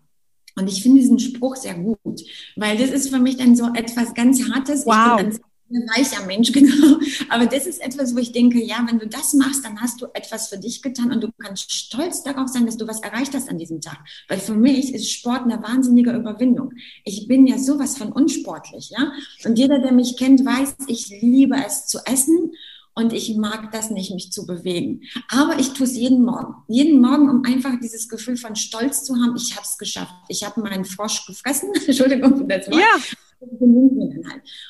Und 0.56 0.68
ich 0.68 0.82
finde 0.82 1.00
diesen 1.00 1.20
Spruch 1.20 1.54
sehr 1.54 1.74
gut, 1.74 2.20
weil 2.56 2.76
das 2.76 2.90
ist 2.90 3.10
für 3.10 3.20
mich 3.20 3.36
dann 3.36 3.54
so 3.54 3.72
etwas 3.74 4.12
ganz 4.14 4.48
Hartes. 4.50 4.84
Wow 4.86 5.38
ein 5.70 5.88
weicher 5.88 6.24
Mensch, 6.26 6.52
genau. 6.52 6.98
Aber 7.28 7.46
das 7.46 7.66
ist 7.66 7.80
etwas, 7.80 8.14
wo 8.14 8.18
ich 8.18 8.32
denke, 8.32 8.62
ja, 8.62 8.84
wenn 8.88 8.98
du 8.98 9.06
das 9.06 9.34
machst, 9.34 9.64
dann 9.64 9.80
hast 9.80 10.00
du 10.00 10.06
etwas 10.14 10.48
für 10.48 10.58
dich 10.58 10.82
getan 10.82 11.12
und 11.12 11.22
du 11.22 11.30
kannst 11.38 11.70
stolz 11.72 12.22
darauf 12.22 12.48
sein, 12.48 12.66
dass 12.66 12.76
du 12.76 12.86
was 12.86 13.00
erreicht 13.00 13.34
hast 13.34 13.48
an 13.48 13.58
diesem 13.58 13.80
Tag. 13.80 13.98
Weil 14.28 14.38
für 14.38 14.54
mich 14.54 14.94
ist 14.94 15.10
Sport 15.10 15.42
eine 15.42 15.62
wahnsinnige 15.62 16.12
Überwindung. 16.12 16.72
Ich 17.04 17.28
bin 17.28 17.46
ja 17.46 17.58
sowas 17.58 17.96
von 17.96 18.12
unsportlich, 18.12 18.90
ja. 18.90 19.12
Und 19.44 19.58
jeder, 19.58 19.78
der 19.78 19.92
mich 19.92 20.16
kennt, 20.16 20.44
weiß, 20.44 20.76
ich 20.88 21.08
liebe 21.20 21.56
es 21.66 21.86
zu 21.86 21.98
essen 22.04 22.52
und 22.98 23.12
ich 23.12 23.36
mag 23.36 23.70
das 23.70 23.90
nicht, 23.90 24.12
mich 24.12 24.32
zu 24.32 24.44
bewegen. 24.44 25.02
Aber 25.28 25.60
ich 25.60 25.72
tue 25.72 25.86
es 25.86 25.96
jeden 25.96 26.24
Morgen. 26.24 26.54
Jeden 26.66 27.00
Morgen, 27.00 27.30
um 27.30 27.44
einfach 27.44 27.78
dieses 27.80 28.08
Gefühl 28.08 28.36
von 28.36 28.56
Stolz 28.56 29.04
zu 29.04 29.14
haben, 29.14 29.36
ich 29.36 29.54
habe 29.54 29.64
es 29.64 29.78
geschafft. 29.78 30.14
Ich 30.26 30.42
habe 30.44 30.60
meinen 30.60 30.84
Frosch 30.84 31.24
gefressen. 31.24 31.70
Entschuldigung 31.86 32.48
das 32.48 32.66
Wort. 32.66 32.80
Ja. 32.80 32.96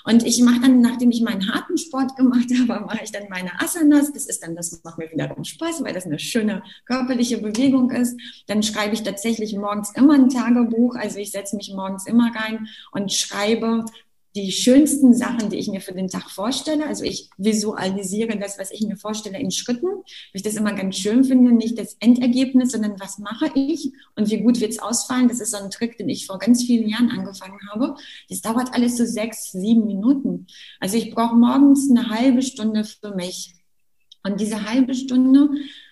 Und 0.04 0.26
ich 0.26 0.42
mache 0.42 0.60
dann, 0.60 0.80
nachdem 0.80 1.10
ich 1.10 1.22
meinen 1.22 1.52
harten 1.52 1.78
Sport 1.78 2.16
gemacht 2.16 2.48
habe, 2.68 2.84
mache 2.84 3.02
ich 3.02 3.12
dann 3.12 3.28
meine 3.30 3.50
Asanas. 3.60 4.12
Das 4.12 4.26
ist 4.26 4.42
dann, 4.42 4.54
das 4.54 4.82
macht 4.84 4.98
mir 4.98 5.10
wiederum 5.10 5.44
Spaß, 5.44 5.82
weil 5.82 5.94
das 5.94 6.06
eine 6.06 6.18
schöne 6.18 6.62
körperliche 6.84 7.38
Bewegung 7.38 7.90
ist. 7.90 8.18
Dann 8.46 8.62
schreibe 8.62 8.94
ich 8.94 9.02
tatsächlich 9.02 9.56
morgens 9.56 9.92
immer 9.94 10.14
ein 10.14 10.28
Tagebuch. 10.28 10.96
Also 10.96 11.18
ich 11.18 11.30
setze 11.30 11.56
mich 11.56 11.72
morgens 11.74 12.06
immer 12.06 12.30
rein 12.34 12.68
und 12.92 13.12
schreibe 13.12 13.84
die 14.36 14.52
schönsten 14.52 15.14
Sachen, 15.14 15.50
die 15.50 15.56
ich 15.56 15.68
mir 15.68 15.80
für 15.80 15.94
den 15.94 16.08
Tag 16.08 16.30
vorstelle. 16.30 16.86
Also 16.86 17.04
ich 17.04 17.30
visualisiere 17.38 18.38
das, 18.38 18.58
was 18.58 18.70
ich 18.70 18.82
mir 18.82 18.96
vorstelle, 18.96 19.38
in 19.38 19.50
Schritten. 19.50 19.86
Weil 19.86 20.04
ich 20.34 20.42
das 20.42 20.54
immer 20.54 20.74
ganz 20.74 20.96
schön 20.96 21.24
finde, 21.24 21.52
nicht 21.52 21.78
das 21.78 21.96
Endergebnis, 22.00 22.72
sondern 22.72 23.00
was 23.00 23.18
mache 23.18 23.50
ich 23.54 23.92
und 24.16 24.30
wie 24.30 24.40
gut 24.40 24.60
wird 24.60 24.72
es 24.72 24.78
ausfallen. 24.78 25.28
Das 25.28 25.40
ist 25.40 25.52
so 25.52 25.56
ein 25.56 25.70
Trick, 25.70 25.96
den 25.96 26.08
ich 26.08 26.26
vor 26.26 26.38
ganz 26.38 26.62
vielen 26.64 26.88
Jahren 26.88 27.10
angefangen 27.10 27.58
habe. 27.70 27.96
Das 28.28 28.42
dauert 28.42 28.74
alles 28.74 28.96
so 28.96 29.04
sechs, 29.04 29.52
sieben 29.52 29.86
Minuten. 29.86 30.46
Also 30.78 30.96
ich 30.96 31.10
brauche 31.10 31.34
morgens 31.34 31.90
eine 31.90 32.10
halbe 32.10 32.42
Stunde 32.42 32.84
für 32.84 33.14
mich. 33.14 33.54
Und 34.22 34.40
diese 34.40 34.68
halbe 34.68 34.94
Stunde 34.94 35.48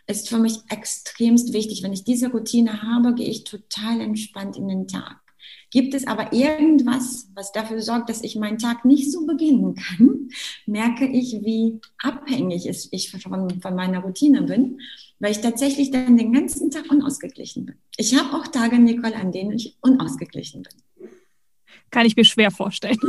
ist 0.07 0.29
für 0.29 0.39
mich 0.39 0.59
extremst 0.69 1.53
wichtig. 1.53 1.83
Wenn 1.83 1.93
ich 1.93 2.05
diese 2.05 2.31
Routine 2.31 2.83
habe, 2.83 3.15
gehe 3.15 3.29
ich 3.29 3.45
total 3.45 4.01
entspannt 4.01 4.57
in 4.57 4.69
den 4.69 4.89
Tag. 4.89 5.26
Gibt 5.71 5.95
es 5.95 6.07
aber 6.07 6.33
irgendwas, 6.33 7.29
was 7.35 7.53
dafür 7.53 7.83
sorgt, 7.83 8.09
dass 8.09 8.23
ich 8.23 8.37
meinen 8.37 8.59
Tag 8.59 8.85
nicht 8.85 9.11
so 9.11 9.27
beginnen 9.27 9.75
kann, 9.75 10.29
merke 10.67 11.07
ich, 11.07 11.41
wie 11.45 11.81
abhängig 11.99 12.67
ich 12.67 13.11
von, 13.11 13.61
von 13.61 13.75
meiner 13.75 14.01
Routine 14.01 14.43
bin, 14.43 14.81
weil 15.19 15.33
ich 15.33 15.41
tatsächlich 15.41 15.91
dann 15.91 16.17
den 16.17 16.33
ganzen 16.33 16.71
Tag 16.71 16.91
unausgeglichen 16.91 17.67
bin. 17.67 17.77
Ich 17.97 18.17
habe 18.19 18.37
auch 18.37 18.47
Tage, 18.47 18.79
Nicole, 18.79 19.17
an 19.17 19.33
denen 19.33 19.53
ich 19.53 19.77
unausgeglichen 19.81 20.63
bin. 20.63 21.09
Kann 21.91 22.07
ich 22.07 22.17
mir 22.17 22.25
schwer 22.25 22.51
vorstellen. 22.51 22.99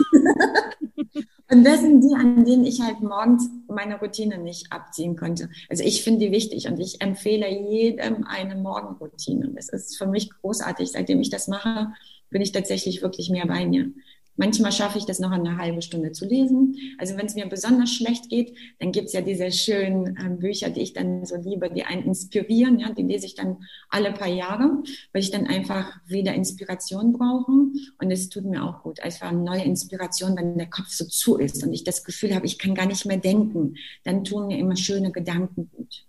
Und 1.49 1.63
das 1.63 1.79
sind 1.79 2.01
die, 2.01 2.13
an 2.13 2.43
denen 2.43 2.65
ich 2.65 2.81
halt 2.81 2.99
morgens 2.99 3.49
meine 3.67 3.99
Routine 3.99 4.37
nicht 4.37 4.71
abziehen 4.71 5.15
konnte. 5.15 5.49
Also 5.69 5.83
ich 5.83 6.03
finde 6.03 6.25
die 6.25 6.31
wichtig 6.31 6.67
und 6.67 6.77
ich 6.77 6.99
empfehle 6.99 7.49
jedem 7.49 8.25
eine 8.25 8.55
Morgenroutine. 8.55 9.51
Das 9.55 9.69
ist 9.69 9.97
für 9.97 10.07
mich 10.07 10.29
großartig. 10.29 10.91
Seitdem 10.91 11.21
ich 11.21 11.29
das 11.29 11.47
mache, 11.47 11.93
bin 12.29 12.41
ich 12.41 12.51
tatsächlich 12.51 13.01
wirklich 13.01 13.29
mehr 13.29 13.47
bei 13.47 13.65
mir. 13.65 13.91
Manchmal 14.37 14.71
schaffe 14.71 14.99
ich 14.99 15.05
das 15.05 15.17
noch 15.19 15.31
eine 15.31 15.57
halbe 15.57 15.81
Stunde 15.81 16.11
zu 16.11 16.25
lesen. 16.25 16.77
Also 16.99 17.17
wenn 17.17 17.25
es 17.25 17.33
mir 17.33 17.47
besonders 17.47 17.91
schlecht 17.91 18.29
geht, 18.29 18.55
dann 18.79 18.91
gibt 18.91 19.07
es 19.07 19.13
ja 19.13 19.21
diese 19.21 19.51
schönen 19.51 20.15
äh, 20.15 20.29
Bücher, 20.29 20.69
die 20.69 20.81
ich 20.81 20.93
dann 20.93 21.25
so 21.25 21.35
liebe, 21.37 21.71
die 21.71 21.83
einen 21.83 22.03
inspirieren. 22.03 22.77
Ja, 22.77 22.91
die 22.91 23.01
lese 23.01 23.25
ich 23.25 23.33
dann 23.33 23.57
alle 23.89 24.13
paar 24.13 24.27
Jahre, 24.27 24.83
weil 25.11 25.23
ich 25.23 25.31
dann 25.31 25.47
einfach 25.47 25.91
wieder 26.05 26.35
Inspiration 26.35 27.13
brauche. 27.13 27.51
Und 27.51 28.11
es 28.11 28.29
tut 28.29 28.45
mir 28.45 28.63
auch 28.63 28.83
gut, 28.83 28.99
einfach 28.99 29.29
eine 29.29 29.41
neue 29.41 29.63
Inspiration, 29.63 30.37
wenn 30.37 30.57
der 30.57 30.69
Kopf 30.69 30.89
so 30.89 31.05
zu 31.05 31.37
ist 31.37 31.63
und 31.63 31.73
ich 31.73 31.83
das 31.83 32.03
Gefühl 32.03 32.35
habe, 32.35 32.45
ich 32.45 32.59
kann 32.59 32.75
gar 32.75 32.85
nicht 32.85 33.07
mehr 33.07 33.17
denken. 33.17 33.75
Dann 34.03 34.23
tun 34.23 34.47
mir 34.47 34.59
immer 34.59 34.75
schöne 34.75 35.11
Gedanken 35.11 35.71
gut. 35.75 36.05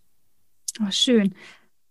Oh, 0.81 0.91
schön. 0.91 1.35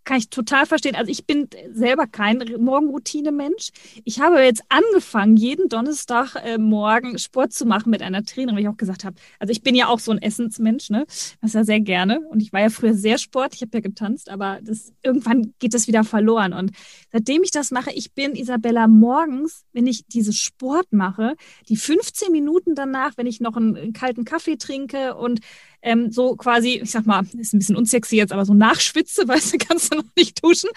Kann 0.08 0.20
ich 0.20 0.30
total 0.30 0.66
verstehen. 0.66 0.96
Also 0.96 1.12
ich 1.12 1.26
bin 1.26 1.50
selber 1.70 2.08
kein 2.08 2.38
Morgenroutine-Mensch. 2.60 3.72
Ich 4.06 4.22
habe 4.22 4.40
jetzt 4.40 4.64
angefangen, 4.70 5.36
jeden 5.36 5.68
Donnerstag 5.68 6.34
äh, 6.36 6.58
morgen 6.58 7.20
Sport 7.20 7.52
zu 7.52 7.66
machen 7.66 7.90
mit 7.90 8.02
einer 8.02 8.24
Trainerin, 8.24 8.56
weil 8.56 8.64
ich 8.64 8.70
auch 8.70 8.78
gesagt 8.78 9.04
habe, 9.04 9.18
also 9.38 9.52
ich 9.52 9.64
bin 9.64 9.76
ja 9.76 9.90
auch 9.90 10.00
so 10.00 10.12
ein 10.12 10.22
Essensmensch, 10.22 10.92
ne? 10.92 11.06
Das 11.42 11.52
ja 11.52 11.66
sehr 11.66 11.82
gerne. 11.82 12.22
Und 12.22 12.42
ich 12.42 12.54
war 12.54 12.62
ja 12.62 12.70
früher 12.70 12.94
sehr 12.94 13.18
Sport, 13.18 13.54
ich 13.56 13.62
habe 13.62 13.72
ja 13.74 13.82
getanzt, 13.82 14.30
aber 14.30 14.60
das, 14.62 14.94
irgendwann 15.04 15.54
geht 15.60 15.74
das 15.74 15.88
wieder 15.88 16.06
verloren. 16.06 16.54
Und 16.54 16.72
seitdem 17.12 17.44
ich 17.44 17.52
das 17.52 17.72
mache, 17.72 17.92
ich 17.92 18.14
bin 18.14 18.34
Isabella 18.34 18.88
morgens, 18.88 19.66
wenn 19.74 19.88
ich 19.88 20.06
diese 20.08 20.32
Sport 20.32 20.94
mache, 20.94 21.36
die 21.68 21.76
15 21.76 22.32
Minuten 22.32 22.76
danach, 22.76 23.18
wenn 23.18 23.28
ich 23.28 23.42
noch 23.42 23.58
einen, 23.58 23.76
einen 23.76 23.92
kalten 23.92 24.24
Kaffee 24.24 24.56
trinke 24.56 25.16
und 25.16 25.42
ähm, 25.88 26.12
so 26.12 26.36
quasi, 26.36 26.82
ich 26.84 26.92
sag 26.92 27.06
mal, 27.06 27.26
ist 27.38 27.54
ein 27.54 27.60
bisschen 27.60 27.78
unsexy 27.78 28.18
jetzt, 28.18 28.34
aber 28.34 28.44
so 28.44 28.54
nachschwitze, 28.54 29.26
weißt 29.28 29.54
du, 29.54 29.58
kannst 29.58 29.94
du 29.94 29.98
noch 29.98 30.16
nicht 30.18 30.44
duschen. 30.44 30.70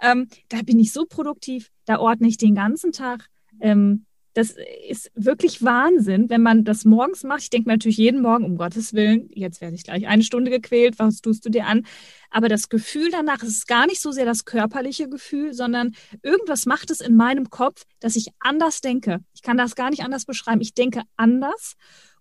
Ähm, 0.00 0.28
da 0.48 0.62
bin 0.62 0.80
ich 0.80 0.92
so 0.92 1.06
produktiv, 1.06 1.70
da 1.84 2.00
ordne 2.00 2.26
ich 2.26 2.36
den 2.36 2.56
ganzen 2.56 2.90
Tag. 2.90 3.28
Ähm, 3.60 4.06
das 4.34 4.54
ist 4.88 5.10
wirklich 5.14 5.62
Wahnsinn, 5.62 6.28
wenn 6.28 6.42
man 6.42 6.64
das 6.64 6.84
morgens 6.84 7.22
macht. 7.22 7.42
Ich 7.42 7.50
denke 7.50 7.68
mir 7.68 7.74
natürlich 7.74 7.96
jeden 7.96 8.20
Morgen, 8.20 8.44
um 8.44 8.58
Gottes 8.58 8.92
Willen, 8.92 9.30
jetzt 9.32 9.62
werde 9.62 9.76
ich 9.76 9.84
gleich 9.84 10.06
eine 10.08 10.24
Stunde 10.24 10.50
gequält, 10.50 10.98
was 10.98 11.22
tust 11.22 11.46
du 11.46 11.48
dir 11.48 11.64
an? 11.64 11.86
Aber 12.28 12.48
das 12.48 12.68
Gefühl 12.68 13.10
danach 13.10 13.42
ist 13.42 13.66
gar 13.66 13.86
nicht 13.86 14.00
so 14.00 14.10
sehr 14.10 14.26
das 14.26 14.44
körperliche 14.44 15.08
Gefühl, 15.08 15.54
sondern 15.54 15.94
irgendwas 16.22 16.66
macht 16.66 16.90
es 16.90 17.00
in 17.00 17.16
meinem 17.16 17.48
Kopf, 17.48 17.84
dass 18.00 18.14
ich 18.14 18.26
anders 18.40 18.82
denke. 18.82 19.20
Ich 19.32 19.40
kann 19.40 19.56
das 19.56 19.74
gar 19.74 19.88
nicht 19.88 20.02
anders 20.02 20.26
beschreiben. 20.26 20.60
Ich 20.60 20.74
denke 20.74 21.02
anders 21.16 21.76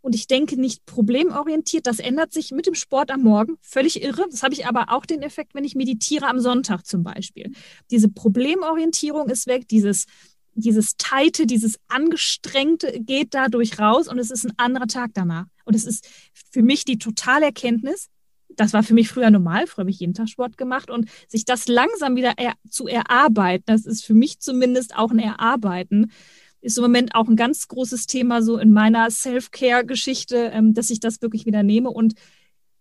und 0.06 0.14
ich 0.14 0.28
denke 0.28 0.56
nicht 0.56 0.86
problemorientiert. 0.86 1.88
Das 1.88 1.98
ändert 1.98 2.32
sich 2.32 2.52
mit 2.52 2.68
dem 2.68 2.76
Sport 2.76 3.10
am 3.10 3.24
Morgen. 3.24 3.58
Völlig 3.62 4.04
irre. 4.04 4.28
Das 4.30 4.44
habe 4.44 4.54
ich 4.54 4.68
aber 4.68 4.86
auch 4.90 5.04
den 5.04 5.24
Effekt, 5.24 5.56
wenn 5.56 5.64
ich 5.64 5.74
meditiere 5.74 6.28
am 6.28 6.40
Sonntag 6.40 6.86
zum 6.86 7.02
Beispiel. 7.02 7.52
Diese 7.90 8.08
Problemorientierung 8.08 9.30
ist 9.30 9.48
weg, 9.48 9.68
dieses 9.68 10.06
dieses 10.58 10.96
Teite, 10.96 11.48
dieses 11.48 11.78
Angestrengte 11.90 13.02
geht 13.02 13.34
dadurch 13.34 13.78
raus 13.78 14.08
und 14.08 14.20
es 14.20 14.32
ist 14.32 14.46
ein 14.46 14.54
anderer 14.56 14.88
Tag 14.88 15.10
danach. 15.14 15.48
Und 15.66 15.76
es 15.76 15.84
ist 15.84 16.08
für 16.50 16.62
mich 16.62 16.86
die 16.86 16.98
totale 16.98 17.48
Erkenntnis, 17.48 18.08
das 18.56 18.72
war 18.72 18.84
für 18.84 18.94
mich 18.94 19.10
früher 19.10 19.32
normal, 19.32 19.68
früher 19.68 19.82
habe 19.82 19.90
ich 19.90 20.00
jeden 20.00 20.14
Tag 20.14 20.30
Sport 20.30 20.56
gemacht 20.56 20.90
und 20.90 21.10
sich 21.28 21.44
das 21.44 21.68
langsam 21.68 22.16
wieder 22.16 22.36
er 22.38 22.54
zu 22.70 22.88
erarbeiten, 22.88 23.66
das 23.66 23.86
ist 23.86 24.06
für 24.06 24.14
mich 24.14 24.40
zumindest 24.40 24.96
auch 24.96 25.12
ein 25.12 25.20
Erarbeiten, 25.20 26.12
ist 26.66 26.78
im 26.78 26.84
Moment 26.84 27.16
auch 27.16 27.28
ein 27.28 27.36
ganz 27.36 27.68
großes 27.68 28.08
Thema 28.08 28.42
so 28.42 28.58
in 28.58 28.72
meiner 28.72 29.10
Self-Care-Geschichte, 29.10 30.52
ähm, 30.54 30.74
dass 30.74 30.90
ich 30.90 31.00
das 31.00 31.22
wirklich 31.22 31.46
wieder 31.46 31.64
nehme 31.64 31.90
und 31.90 32.16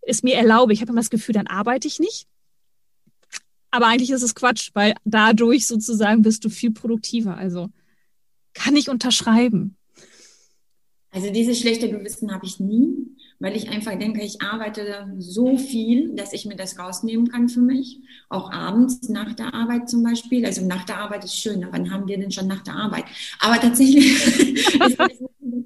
es 0.01 0.23
mir 0.23 0.37
erlaube. 0.37 0.73
Ich 0.73 0.81
habe 0.81 0.91
immer 0.91 1.01
das 1.01 1.11
Gefühl, 1.11 1.35
dann 1.35 1.47
arbeite 1.47 1.87
ich 1.87 2.01
nicht. 2.01 2.27
Aber 3.71 3.87
eigentlich 3.87 4.11
ist 4.11 4.23
es 4.23 4.35
Quatsch, 4.35 4.71
weil 4.75 4.95
dadurch 5.05 5.67
sozusagen 5.67 6.23
bist 6.23 6.45
du 6.45 6.49
viel 6.49 6.71
produktiver. 6.71 7.37
Also 7.37 7.71
kann 8.55 8.77
ich 8.77 8.89
unterschreiben. 8.89 9.77
Also 11.15 11.31
dieses 11.31 11.59
schlechte 11.61 11.89
Gewissen 11.89 12.35
habe 12.35 12.45
ich 12.45 12.61
nie 12.61 13.15
weil 13.41 13.57
ich 13.57 13.69
einfach 13.69 13.99
denke, 13.99 14.23
ich 14.23 14.41
arbeite 14.43 15.13
so 15.19 15.59
viel, 15.59 16.15
dass 16.15 16.33
ich 16.33 16.47
mir 16.47 16.57
das 16.57 16.79
rausnehmen 16.79 17.29
kann 17.29 17.49
für 17.49 17.61
mich. 17.61 18.01
Auch 18.29 18.51
abends 18.53 19.09
nach 19.09 19.35
der 19.35 19.53
Arbeit 19.53 19.91
zum 19.91 20.03
Beispiel. 20.03 20.47
Also 20.47 20.65
nach 20.65 20.85
der 20.85 20.99
Arbeit 20.99 21.25
ist 21.25 21.37
schön, 21.37 21.67
wann 21.71 21.91
haben 21.91 22.07
wir 22.09 22.19
denn 22.19 22.31
schon 22.31 22.47
nach 22.47 22.63
der 22.63 22.75
Arbeit? 22.75 23.05
Aber 23.41 23.61
tatsächlich 23.61 24.07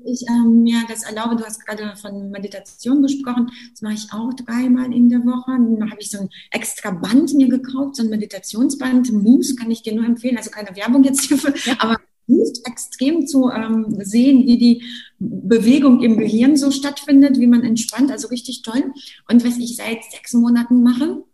ich 0.05 0.25
ähm, 0.29 0.63
mir 0.63 0.83
das 0.89 1.05
erlaube. 1.05 1.37
Du 1.37 1.45
hast 1.45 1.65
gerade 1.65 1.95
von 1.97 2.31
Meditation 2.31 3.03
gesprochen. 3.03 3.51
Das 3.71 3.83
mache 3.83 3.95
ich 3.95 4.13
auch 4.13 4.33
dreimal 4.35 4.93
in 4.93 5.11
der 5.11 5.21
Woche. 5.21 5.53
Dann 5.53 5.91
habe 5.91 6.01
ich 6.01 6.11
so 6.11 6.19
ein 6.19 6.31
extra 6.51 6.91
Band 6.91 7.35
mir 7.35 7.49
gekauft, 7.49 7.97
so 7.97 8.03
ein 8.03 8.09
Meditationsband. 8.09 9.13
Moose 9.13 9.55
kann 9.55 9.71
ich 9.71 9.83
dir 9.83 9.95
nur 9.95 10.07
empfehlen. 10.07 10.39
Also 10.39 10.51
keine 10.51 10.75
Werbung 10.75 11.05
jetzt 11.05 11.27
hierfür, 11.27 11.55
aber 11.79 11.97
hilft 12.27 12.67
extrem 12.67 13.27
zu 13.27 13.51
ähm, 13.51 13.97
sehen, 14.01 14.47
wie 14.47 14.59
die 14.59 14.83
Bewegung 15.19 16.03
im 16.03 16.17
Gehirn 16.17 16.57
so 16.57 16.71
stattfindet, 16.71 17.39
wie 17.39 17.47
man 17.47 17.65
entspannt, 17.65 18.11
also 18.11 18.29
richtig 18.29 18.63
toll. 18.63 18.93
Und 19.29 19.45
was 19.45 19.59
ich 19.59 19.77
seit 19.77 20.05
sechs 20.05 20.33
Monaten 20.33 20.83
mache, 20.83 21.25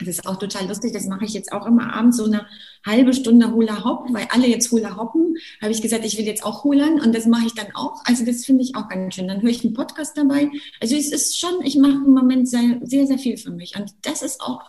Das 0.00 0.08
ist 0.08 0.26
auch 0.28 0.36
total 0.36 0.68
lustig. 0.68 0.92
Das 0.92 1.06
mache 1.06 1.24
ich 1.24 1.34
jetzt 1.34 1.50
auch 1.52 1.66
immer 1.66 1.92
abends 1.92 2.18
so 2.18 2.24
eine 2.24 2.46
halbe 2.86 3.12
Stunde 3.12 3.52
Hula 3.52 3.84
Hop, 3.84 4.06
weil 4.12 4.28
alle 4.30 4.46
jetzt 4.46 4.70
Hula 4.70 4.96
Hoppen. 4.96 5.36
Habe 5.60 5.72
ich 5.72 5.82
gesagt, 5.82 6.04
ich 6.04 6.16
will 6.16 6.24
jetzt 6.24 6.44
auch 6.44 6.62
Hulan 6.64 7.00
und 7.00 7.14
das 7.14 7.26
mache 7.26 7.46
ich 7.46 7.54
dann 7.54 7.74
auch. 7.74 8.00
Also 8.04 8.24
das 8.24 8.44
finde 8.44 8.62
ich 8.62 8.76
auch 8.76 8.88
ganz 8.88 9.16
schön. 9.16 9.26
Dann 9.28 9.42
höre 9.42 9.50
ich 9.50 9.64
einen 9.64 9.74
Podcast 9.74 10.16
dabei. 10.16 10.50
Also 10.80 10.94
es 10.96 11.10
ist 11.10 11.38
schon, 11.38 11.62
ich 11.64 11.76
mache 11.76 11.94
im 12.06 12.14
Moment 12.14 12.48
sehr, 12.48 12.80
sehr, 12.84 13.06
sehr 13.08 13.18
viel 13.18 13.36
für 13.38 13.50
mich. 13.50 13.74
Und 13.76 13.92
das 14.02 14.22
ist 14.22 14.40
auch 14.40 14.60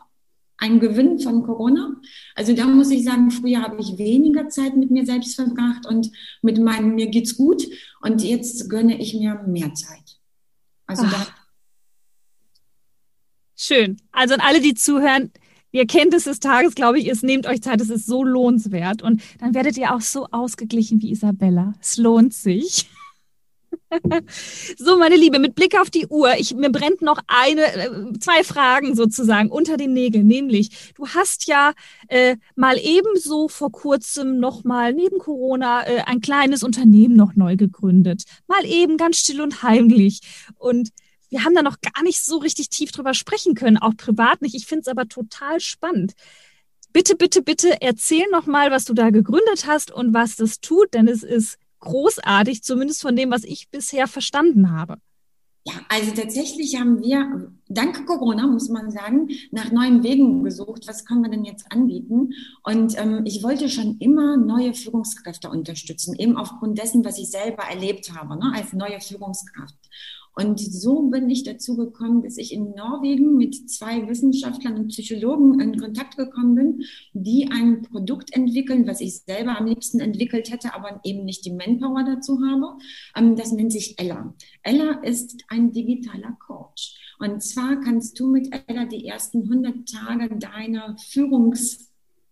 ein 0.59 0.79
Gewinn 0.79 1.19
von 1.19 1.43
Corona. 1.43 1.95
Also 2.35 2.53
da 2.53 2.65
muss 2.65 2.91
ich 2.91 3.03
sagen, 3.03 3.31
früher 3.31 3.61
habe 3.61 3.79
ich 3.79 3.97
weniger 3.97 4.49
Zeit 4.49 4.75
mit 4.75 4.91
mir 4.91 5.05
selbst 5.05 5.35
verbracht 5.35 5.85
und 5.87 6.11
mit 6.41 6.59
meinem 6.59 6.95
mir 6.95 7.07
geht's 7.07 7.37
gut. 7.37 7.63
Und 8.01 8.23
jetzt 8.23 8.69
gönne 8.69 8.99
ich 8.99 9.13
mir 9.13 9.43
mehr 9.47 9.73
Zeit. 9.73 10.19
Also 10.85 11.03
da 11.03 11.27
Schön. 13.61 13.97
Also 14.13 14.35
an 14.35 14.39
alle, 14.39 14.61
die 14.61 14.73
zuhören, 14.73 15.31
ihr 15.71 15.85
kennt 15.85 16.13
es 16.13 16.23
des 16.23 16.39
Tages, 16.39 16.75
glaube 16.75 16.97
ich, 16.97 17.07
ist, 17.07 17.23
nehmt 17.23 17.45
euch 17.45 17.61
Zeit, 17.61 17.81
es 17.81 17.89
ist 17.89 18.05
so 18.05 18.23
lohnenswert. 18.23 19.01
Und 19.01 19.21
dann 19.39 19.53
werdet 19.53 19.77
ihr 19.77 19.93
auch 19.93 19.99
so 19.99 20.27
ausgeglichen 20.31 21.01
wie 21.01 21.11
Isabella. 21.11 21.73
Es 21.81 21.97
lohnt 21.97 22.33
sich. 22.33 22.89
So, 24.77 24.97
meine 24.97 25.15
Liebe, 25.15 25.39
mit 25.39 25.55
Blick 25.55 25.79
auf 25.79 25.89
die 25.89 26.07
Uhr, 26.07 26.33
ich, 26.37 26.53
mir 26.53 26.69
brennt 26.69 27.01
noch 27.01 27.19
eine, 27.27 27.61
äh, 27.61 28.19
zwei 28.19 28.43
Fragen 28.43 28.95
sozusagen 28.95 29.49
unter 29.49 29.77
den 29.77 29.93
Nägeln, 29.93 30.27
nämlich, 30.27 30.93
du 30.95 31.07
hast 31.07 31.47
ja 31.47 31.73
äh, 32.07 32.37
mal 32.55 32.77
ebenso 32.77 33.47
vor 33.47 33.71
kurzem 33.71 34.39
noch 34.39 34.63
mal 34.63 34.93
neben 34.93 35.17
Corona 35.19 35.87
äh, 35.87 36.01
ein 36.05 36.21
kleines 36.21 36.63
Unternehmen 36.63 37.15
noch 37.15 37.35
neu 37.35 37.55
gegründet. 37.55 38.23
Mal 38.47 38.65
eben 38.65 38.97
ganz 38.97 39.17
still 39.17 39.41
und 39.41 39.63
heimlich. 39.63 40.21
Und 40.57 40.89
wir 41.29 41.43
haben 41.43 41.55
da 41.55 41.61
noch 41.61 41.81
gar 41.81 42.03
nicht 42.03 42.23
so 42.23 42.37
richtig 42.37 42.69
tief 42.69 42.91
drüber 42.91 43.13
sprechen 43.13 43.55
können, 43.55 43.77
auch 43.77 43.95
privat 43.95 44.41
nicht. 44.41 44.55
Ich 44.55 44.65
finde 44.65 44.81
es 44.81 44.87
aber 44.87 45.07
total 45.07 45.59
spannend. 45.59 46.13
Bitte, 46.91 47.15
bitte, 47.15 47.43
bitte 47.43 47.81
erzähl 47.81 48.25
noch 48.31 48.47
mal, 48.47 48.71
was 48.71 48.85
du 48.85 48.93
da 48.93 49.11
gegründet 49.11 49.67
hast 49.67 49.91
und 49.91 50.13
was 50.13 50.35
das 50.37 50.59
tut, 50.59 50.93
denn 50.95 51.07
es 51.07 51.21
ist 51.21 51.57
großartig, 51.79 52.63
zumindest 52.63 53.01
von 53.01 53.15
dem, 53.15 53.31
was 53.31 53.43
ich 53.43 53.69
bisher 53.69 54.07
verstanden 54.07 54.71
habe. 54.71 54.97
Ja, 55.65 55.73
also 55.89 56.11
tatsächlich 56.11 56.79
haben 56.79 57.01
wir, 57.03 57.51
dank 57.67 58.05
Corona 58.07 58.47
muss 58.47 58.69
man 58.69 58.91
sagen, 58.91 59.29
nach 59.51 59.71
neuen 59.71 60.03
Wegen 60.03 60.43
gesucht. 60.43 60.87
Was 60.87 61.05
können 61.05 61.21
wir 61.21 61.29
denn 61.29 61.43
jetzt 61.43 61.71
anbieten? 61.71 62.31
Und 62.63 62.97
ähm, 62.97 63.23
ich 63.25 63.43
wollte 63.43 63.69
schon 63.69 63.97
immer 63.99 64.37
neue 64.37 64.73
Führungskräfte 64.73 65.49
unterstützen, 65.49 66.15
eben 66.15 66.37
aufgrund 66.37 66.77
dessen, 66.79 67.03
was 67.03 67.19
ich 67.19 67.29
selber 67.29 67.63
erlebt 67.63 68.11
habe, 68.15 68.37
ne, 68.37 68.53
als 68.55 68.73
neue 68.73 69.01
Führungskraft. 69.01 69.75
Und 70.35 70.59
so 70.59 71.09
bin 71.09 71.29
ich 71.29 71.43
dazu 71.43 71.75
gekommen, 71.75 72.23
dass 72.23 72.37
ich 72.37 72.53
in 72.53 72.71
Norwegen 72.71 73.35
mit 73.35 73.69
zwei 73.69 74.07
Wissenschaftlern 74.07 74.77
und 74.77 74.87
Psychologen 74.89 75.59
in 75.59 75.77
Kontakt 75.77 76.17
gekommen 76.17 76.55
bin, 76.55 76.83
die 77.13 77.49
ein 77.51 77.81
Produkt 77.81 78.33
entwickeln, 78.35 78.87
was 78.87 79.01
ich 79.01 79.19
selber 79.19 79.57
am 79.57 79.65
liebsten 79.65 79.99
entwickelt 79.99 80.51
hätte, 80.51 80.73
aber 80.73 80.99
eben 81.03 81.25
nicht 81.25 81.45
die 81.45 81.53
Manpower 81.53 82.03
dazu 82.03 82.39
habe. 82.41 82.77
Ähm, 83.15 83.35
das 83.35 83.51
nennt 83.51 83.71
sich 83.71 83.99
Ella. 83.99 84.33
Ella 84.63 85.01
ist 85.03 85.43
ein 85.49 85.71
digitaler 85.71 86.37
Coach. 86.39 87.15
Und 87.19 87.43
zwar 87.43 87.81
kannst 87.81 88.17
du 88.19 88.27
mit 88.29 88.47
Ella 88.67 88.85
die 88.85 89.05
ersten 89.05 89.43
100 89.43 89.89
Tage 89.89 90.37
deiner 90.37 90.95
Führungs 90.97 91.88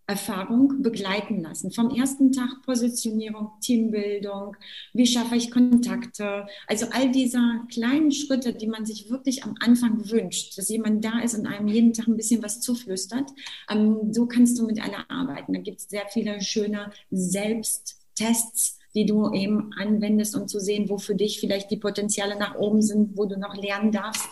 Erfahrung 0.07 0.81
begleiten 0.81 1.41
lassen. 1.41 1.71
Vom 1.71 1.93
ersten 1.93 2.31
Tag 2.31 2.61
Positionierung, 2.65 3.51
Teambildung, 3.59 4.55
wie 4.93 5.05
schaffe 5.05 5.35
ich 5.35 5.51
Kontakte, 5.51 6.47
also 6.65 6.87
all 6.91 7.11
diese 7.11 7.39
kleinen 7.69 8.13
Schritte, 8.13 8.53
die 8.53 8.67
man 8.67 8.85
sich 8.85 9.09
wirklich 9.09 9.43
am 9.43 9.55
Anfang 9.59 10.09
wünscht, 10.09 10.57
dass 10.57 10.69
jemand 10.69 11.03
da 11.03 11.19
ist 11.19 11.37
und 11.37 11.45
einem 11.45 11.67
jeden 11.67 11.91
Tag 11.91 12.07
ein 12.07 12.15
bisschen 12.15 12.41
was 12.41 12.61
zuflüstert. 12.61 13.29
Ähm, 13.69 14.13
so 14.13 14.27
kannst 14.27 14.57
du 14.57 14.65
mit 14.65 14.81
aller 14.81 15.09
arbeiten. 15.11 15.51
Da 15.51 15.59
gibt 15.59 15.79
es 15.79 15.89
sehr 15.89 16.07
viele 16.07 16.41
schöne 16.41 16.91
Selbsttests, 17.11 18.79
die 18.95 19.05
du 19.05 19.33
eben 19.33 19.73
anwendest, 19.77 20.37
um 20.37 20.47
zu 20.47 20.61
sehen, 20.61 20.87
wo 20.87 20.97
für 20.97 21.15
dich 21.15 21.41
vielleicht 21.41 21.69
die 21.69 21.77
Potenziale 21.77 22.37
nach 22.37 22.55
oben 22.55 22.81
sind, 22.81 23.17
wo 23.17 23.25
du 23.25 23.37
noch 23.37 23.55
lernen 23.55 23.91
darfst. 23.91 24.27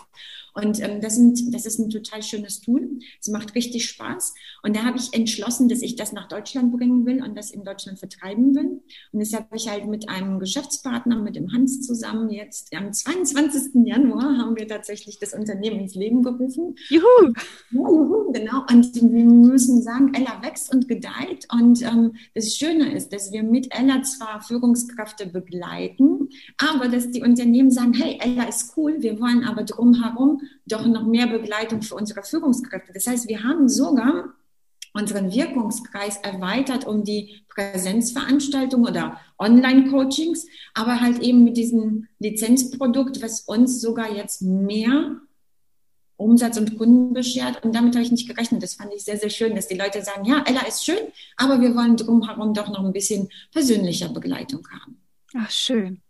Und 0.56 0.82
ähm, 0.82 1.02
das, 1.02 1.16
sind, 1.16 1.54
das 1.54 1.66
ist 1.66 1.78
ein 1.78 1.90
total 1.90 2.22
schönes 2.22 2.62
Tool. 2.62 2.98
Es 3.20 3.28
macht 3.28 3.54
richtig 3.54 3.86
Spaß. 3.90 4.34
Und 4.62 4.74
da 4.74 4.84
habe 4.84 4.96
ich 4.96 5.12
entschlossen, 5.12 5.68
dass 5.68 5.82
ich 5.82 5.96
das 5.96 6.12
nach 6.12 6.28
Deutschland 6.28 6.72
bringen 6.72 7.04
will 7.04 7.22
und 7.22 7.36
das 7.36 7.50
in 7.50 7.62
Deutschland 7.62 7.98
vertreiben 7.98 8.54
will. 8.54 8.80
Und 9.12 9.18
deshalb 9.18 9.44
habe 9.46 9.56
ich 9.56 9.68
halt 9.68 9.86
mit 9.86 10.08
einem 10.08 10.38
Geschäftspartner, 10.38 11.16
mit 11.16 11.36
dem 11.36 11.52
Hans 11.52 11.82
zusammen, 11.82 12.30
jetzt 12.30 12.74
am 12.74 12.90
22. 12.90 13.86
Januar 13.86 14.38
haben 14.38 14.56
wir 14.56 14.66
tatsächlich 14.66 15.18
das 15.18 15.34
Unternehmen 15.34 15.80
ins 15.80 15.94
Leben 15.94 16.22
gerufen. 16.22 16.74
Juhu! 16.88 17.04
Ja, 17.70 17.80
juhu, 17.80 18.32
genau. 18.32 18.62
Und 18.70 18.94
wir 18.94 19.24
müssen 19.24 19.82
sagen, 19.82 20.14
Ella 20.14 20.40
wächst 20.42 20.74
und 20.74 20.88
gedeiht. 20.88 21.46
Und 21.52 21.82
ähm, 21.82 22.14
das 22.34 22.56
Schöne 22.56 22.94
ist, 22.94 23.12
dass 23.12 23.30
wir 23.30 23.42
mit 23.42 23.68
Ella 23.78 24.02
zwar 24.02 24.40
Führungskräfte 24.40 25.26
begleiten, 25.26 26.15
aber 26.58 26.88
dass 26.88 27.10
die 27.10 27.22
Unternehmen 27.22 27.70
sagen, 27.70 27.94
hey, 27.94 28.18
Ella 28.20 28.44
ist 28.44 28.72
cool, 28.76 28.96
wir 29.00 29.20
wollen 29.20 29.44
aber 29.44 29.64
drumherum 29.64 30.40
doch 30.66 30.86
noch 30.86 31.06
mehr 31.06 31.26
Begleitung 31.26 31.82
für 31.82 31.94
unsere 31.94 32.22
Führungskräfte. 32.22 32.92
Das 32.92 33.06
heißt, 33.06 33.28
wir 33.28 33.42
haben 33.44 33.68
sogar 33.68 34.34
unseren 34.92 35.32
Wirkungskreis 35.32 36.16
erweitert 36.18 36.86
um 36.86 37.04
die 37.04 37.42
Präsenzveranstaltungen 37.48 38.88
oder 38.88 39.20
Online-Coachings, 39.38 40.46
aber 40.74 41.00
halt 41.00 41.20
eben 41.20 41.44
mit 41.44 41.56
diesem 41.56 42.08
Lizenzprodukt, 42.18 43.22
was 43.22 43.42
uns 43.42 43.80
sogar 43.80 44.10
jetzt 44.14 44.42
mehr 44.42 45.20
Umsatz 46.16 46.56
und 46.56 46.78
Kunden 46.78 47.12
beschert. 47.12 47.62
Und 47.62 47.74
damit 47.74 47.94
habe 47.94 48.04
ich 48.04 48.10
nicht 48.10 48.28
gerechnet. 48.28 48.62
Das 48.62 48.74
fand 48.74 48.92
ich 48.94 49.04
sehr, 49.04 49.18
sehr 49.18 49.30
schön, 49.30 49.54
dass 49.54 49.68
die 49.68 49.76
Leute 49.76 50.02
sagen, 50.02 50.24
ja, 50.24 50.42
Ella 50.46 50.66
ist 50.66 50.84
schön, 50.84 50.98
aber 51.36 51.60
wir 51.60 51.74
wollen 51.74 51.96
drumherum 51.96 52.54
doch 52.54 52.68
noch 52.68 52.84
ein 52.84 52.92
bisschen 52.92 53.28
persönlicher 53.52 54.08
Begleitung 54.08 54.66
haben. 54.70 55.00
Ach, 55.38 55.50
schön. 55.50 56.00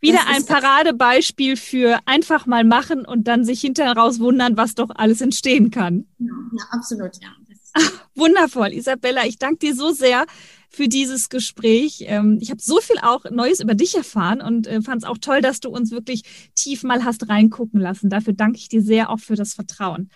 Wieder 0.00 0.26
ein 0.26 0.44
Paradebeispiel 0.44 1.56
für 1.56 1.98
einfach 2.06 2.46
mal 2.46 2.64
machen 2.64 3.04
und 3.04 3.28
dann 3.28 3.44
sich 3.44 3.60
hinterher 3.60 3.96
raus 3.96 4.18
wundern, 4.18 4.56
was 4.56 4.74
doch 4.74 4.90
alles 4.94 5.20
entstehen 5.20 5.70
kann. 5.70 6.06
Ja, 6.18 6.26
ja 6.58 6.64
absolut, 6.70 7.10
ja. 7.22 7.28
Ach, 7.74 7.92
wundervoll, 8.14 8.72
Isabella. 8.72 9.24
Ich 9.26 9.38
danke 9.38 9.58
dir 9.58 9.74
so 9.74 9.92
sehr 9.92 10.26
für 10.68 10.88
dieses 10.88 11.28
Gespräch. 11.28 12.04
Ähm, 12.06 12.38
ich 12.40 12.50
habe 12.50 12.60
so 12.60 12.80
viel 12.80 12.96
auch 13.02 13.24
Neues 13.30 13.60
über 13.60 13.74
dich 13.74 13.94
erfahren 13.94 14.40
und 14.40 14.66
äh, 14.66 14.82
fand 14.82 15.02
es 15.02 15.08
auch 15.08 15.18
toll, 15.18 15.40
dass 15.40 15.60
du 15.60 15.70
uns 15.70 15.90
wirklich 15.90 16.50
tief 16.54 16.82
mal 16.82 17.04
hast 17.04 17.28
reingucken 17.28 17.80
lassen. 17.80 18.10
Dafür 18.10 18.32
danke 18.32 18.58
ich 18.58 18.68
dir 18.68 18.82
sehr 18.82 19.10
auch 19.10 19.20
für 19.20 19.36
das 19.36 19.54
Vertrauen. 19.54 20.10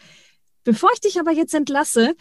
Bevor 0.64 0.90
ich 0.94 1.00
dich 1.00 1.20
aber 1.20 1.30
jetzt 1.30 1.54
entlasse, 1.54 2.16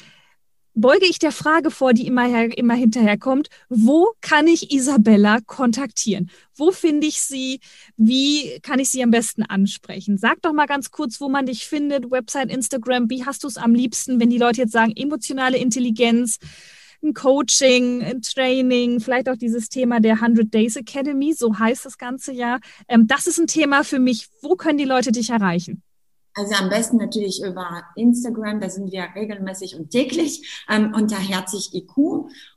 beuge 0.76 1.06
ich 1.06 1.20
der 1.20 1.32
Frage 1.32 1.72
vor, 1.72 1.94
die 1.94 2.06
immer, 2.06 2.26
her, 2.28 2.56
immer 2.58 2.76
hinterherkommt, 2.76 3.50
wo 3.70 4.12
kann 4.22 4.48
ich 4.48 4.72
Isabella 4.72 5.40
kontaktieren? 5.42 6.30
Wo 6.54 6.72
finde 6.72 7.08
ich 7.08 7.22
sie? 7.22 7.60
Wie 7.98 8.60
kann 8.62 8.80
ich 8.80 8.90
sie 8.90 9.02
am 9.02 9.12
besten 9.12 9.44
ansprechen? 9.44 10.18
Sag 10.18 10.42
doch 10.42 10.54
mal 10.54 10.68
ganz 10.68 10.92
kurz, 10.92 11.20
wo 11.20 11.30
man 11.30 11.46
dich 11.46 11.66
findet, 11.66 12.12
Website, 12.12 12.52
Instagram, 12.52 13.10
wie 13.10 13.26
hast 13.26 13.44
du 13.44 13.48
es 13.48 13.58
am 13.58 13.74
liebsten, 13.74 14.20
wenn 14.20 14.30
die 14.30 14.38
Leute 14.38 14.62
jetzt 14.62 14.74
sagen, 14.74 14.94
emotionale 14.96 15.58
Intelligenz, 15.58 16.38
ein 17.04 17.14
Coaching, 17.14 18.02
ein 18.04 18.22
Training, 18.22 19.00
vielleicht 19.00 19.30
auch 19.30 19.38
dieses 19.38 19.70
Thema 19.70 20.00
der 20.00 20.14
100 20.14 20.54
Days 20.54 20.76
Academy, 20.76 21.34
so 21.34 21.58
heißt 21.58 21.86
das 21.86 21.98
ganze 21.98 22.34
ja. 22.34 22.60
Ähm, 22.88 23.08
das 23.08 23.28
ist 23.28 23.40
ein 23.40 23.48
Thema 23.48 23.84
für 23.84 24.00
mich. 24.00 24.28
Wo 24.42 24.56
können 24.56 24.78
die 24.78 24.86
Leute 24.86 25.12
dich 25.12 25.30
erreichen? 25.30 25.84
Also 26.36 26.54
am 26.56 26.70
besten 26.70 26.98
natürlich 26.98 27.42
über 27.42 27.84
Instagram, 27.96 28.60
da 28.60 28.70
sind 28.70 28.92
wir 28.92 29.08
regelmäßig 29.16 29.78
und 29.78 29.90
täglich 29.90 30.66
ähm, 30.70 30.94
unter 30.94 31.18
Herzig 31.18 31.74
IQ. 31.74 31.96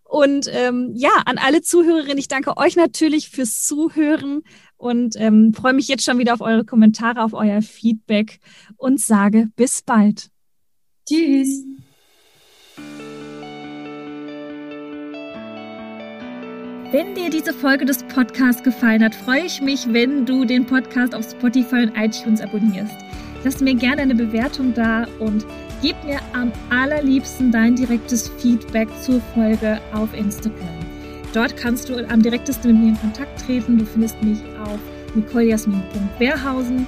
Und 0.03 0.49
ähm, 0.51 0.91
ja, 0.95 1.11
an 1.24 1.38
alle 1.38 1.61
Zuhörerinnen, 1.61 2.18
ich 2.18 2.28
danke 2.28 2.57
euch 2.57 2.76
natürlich 2.76 3.30
fürs 3.30 3.64
Zuhören 3.64 4.41
und 4.76 5.16
ähm, 5.18 5.53
freue 5.53 5.72
mich 5.72 5.88
jetzt 5.88 6.03
schon 6.03 6.18
wieder 6.18 6.34
auf 6.34 6.41
eure 6.41 6.66
Kommentare, 6.66 7.24
auf 7.24 7.32
euer 7.32 7.61
Feedback 7.61 8.41
und 8.76 8.99
sage 8.99 9.47
bis 9.55 9.82
bald. 9.82 10.28
Tschüss. 11.07 11.64
Wenn 16.91 17.16
dir 17.16 17.30
diese 17.30 17.53
Folge 17.53 17.86
des 17.86 18.03
Podcasts 18.03 18.61
gefallen 18.61 19.05
hat, 19.05 19.16
freue 19.16 19.45
ich 19.45 19.61
mich, 19.61 19.93
wenn 19.93 20.26
du 20.26 20.43
den 20.43 20.66
Podcast 20.66 21.16
auf 21.16 21.24
Spotify 21.32 21.84
und 21.84 21.95
iTunes 21.95 22.41
abonnierst. 22.41 22.97
Lass 23.44 23.60
mir 23.60 23.76
gerne 23.76 24.04
eine 24.04 24.16
Bewertung 24.16 24.74
da 24.74 25.06
und 25.20 25.46
gib 25.82 26.02
mir 26.06 26.22
am 26.34 26.54
allerliebsten 26.70 27.52
dein 27.52 27.76
direktes 27.76 28.30
Feedback 28.39 28.88
zur 29.02 29.20
Folge 29.34 29.82
auf 29.94 30.14
Instagram. 30.14 30.80
Dort 31.34 31.58
kannst 31.58 31.89
du 31.89 31.98
am 32.08 32.22
direktesten 32.22 32.72
mit 32.72 32.82
mir 32.82 32.88
in 32.89 33.00
Kontakt 33.00 33.46
treten. 33.46 33.80
Du 33.80 33.86
findest 33.86 34.22
mich 34.24 34.39
auf 34.64 34.80
nicolejasmin.werhausen. 35.16 36.88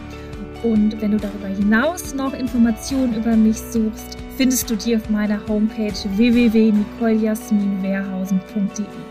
Und 0.63 1.01
wenn 1.01 1.11
du 1.11 1.17
darüber 1.17 1.47
hinaus 1.47 2.15
noch 2.15 2.33
Informationen 2.33 3.15
über 3.15 3.35
mich 3.35 3.57
suchst, 3.57 4.17
findest 4.37 4.69
du 4.69 4.75
die 4.75 4.95
auf 4.95 5.09
meiner 5.09 5.45
Homepage 5.47 5.91
www.nicolejasminwerhausen.de. 6.15 9.04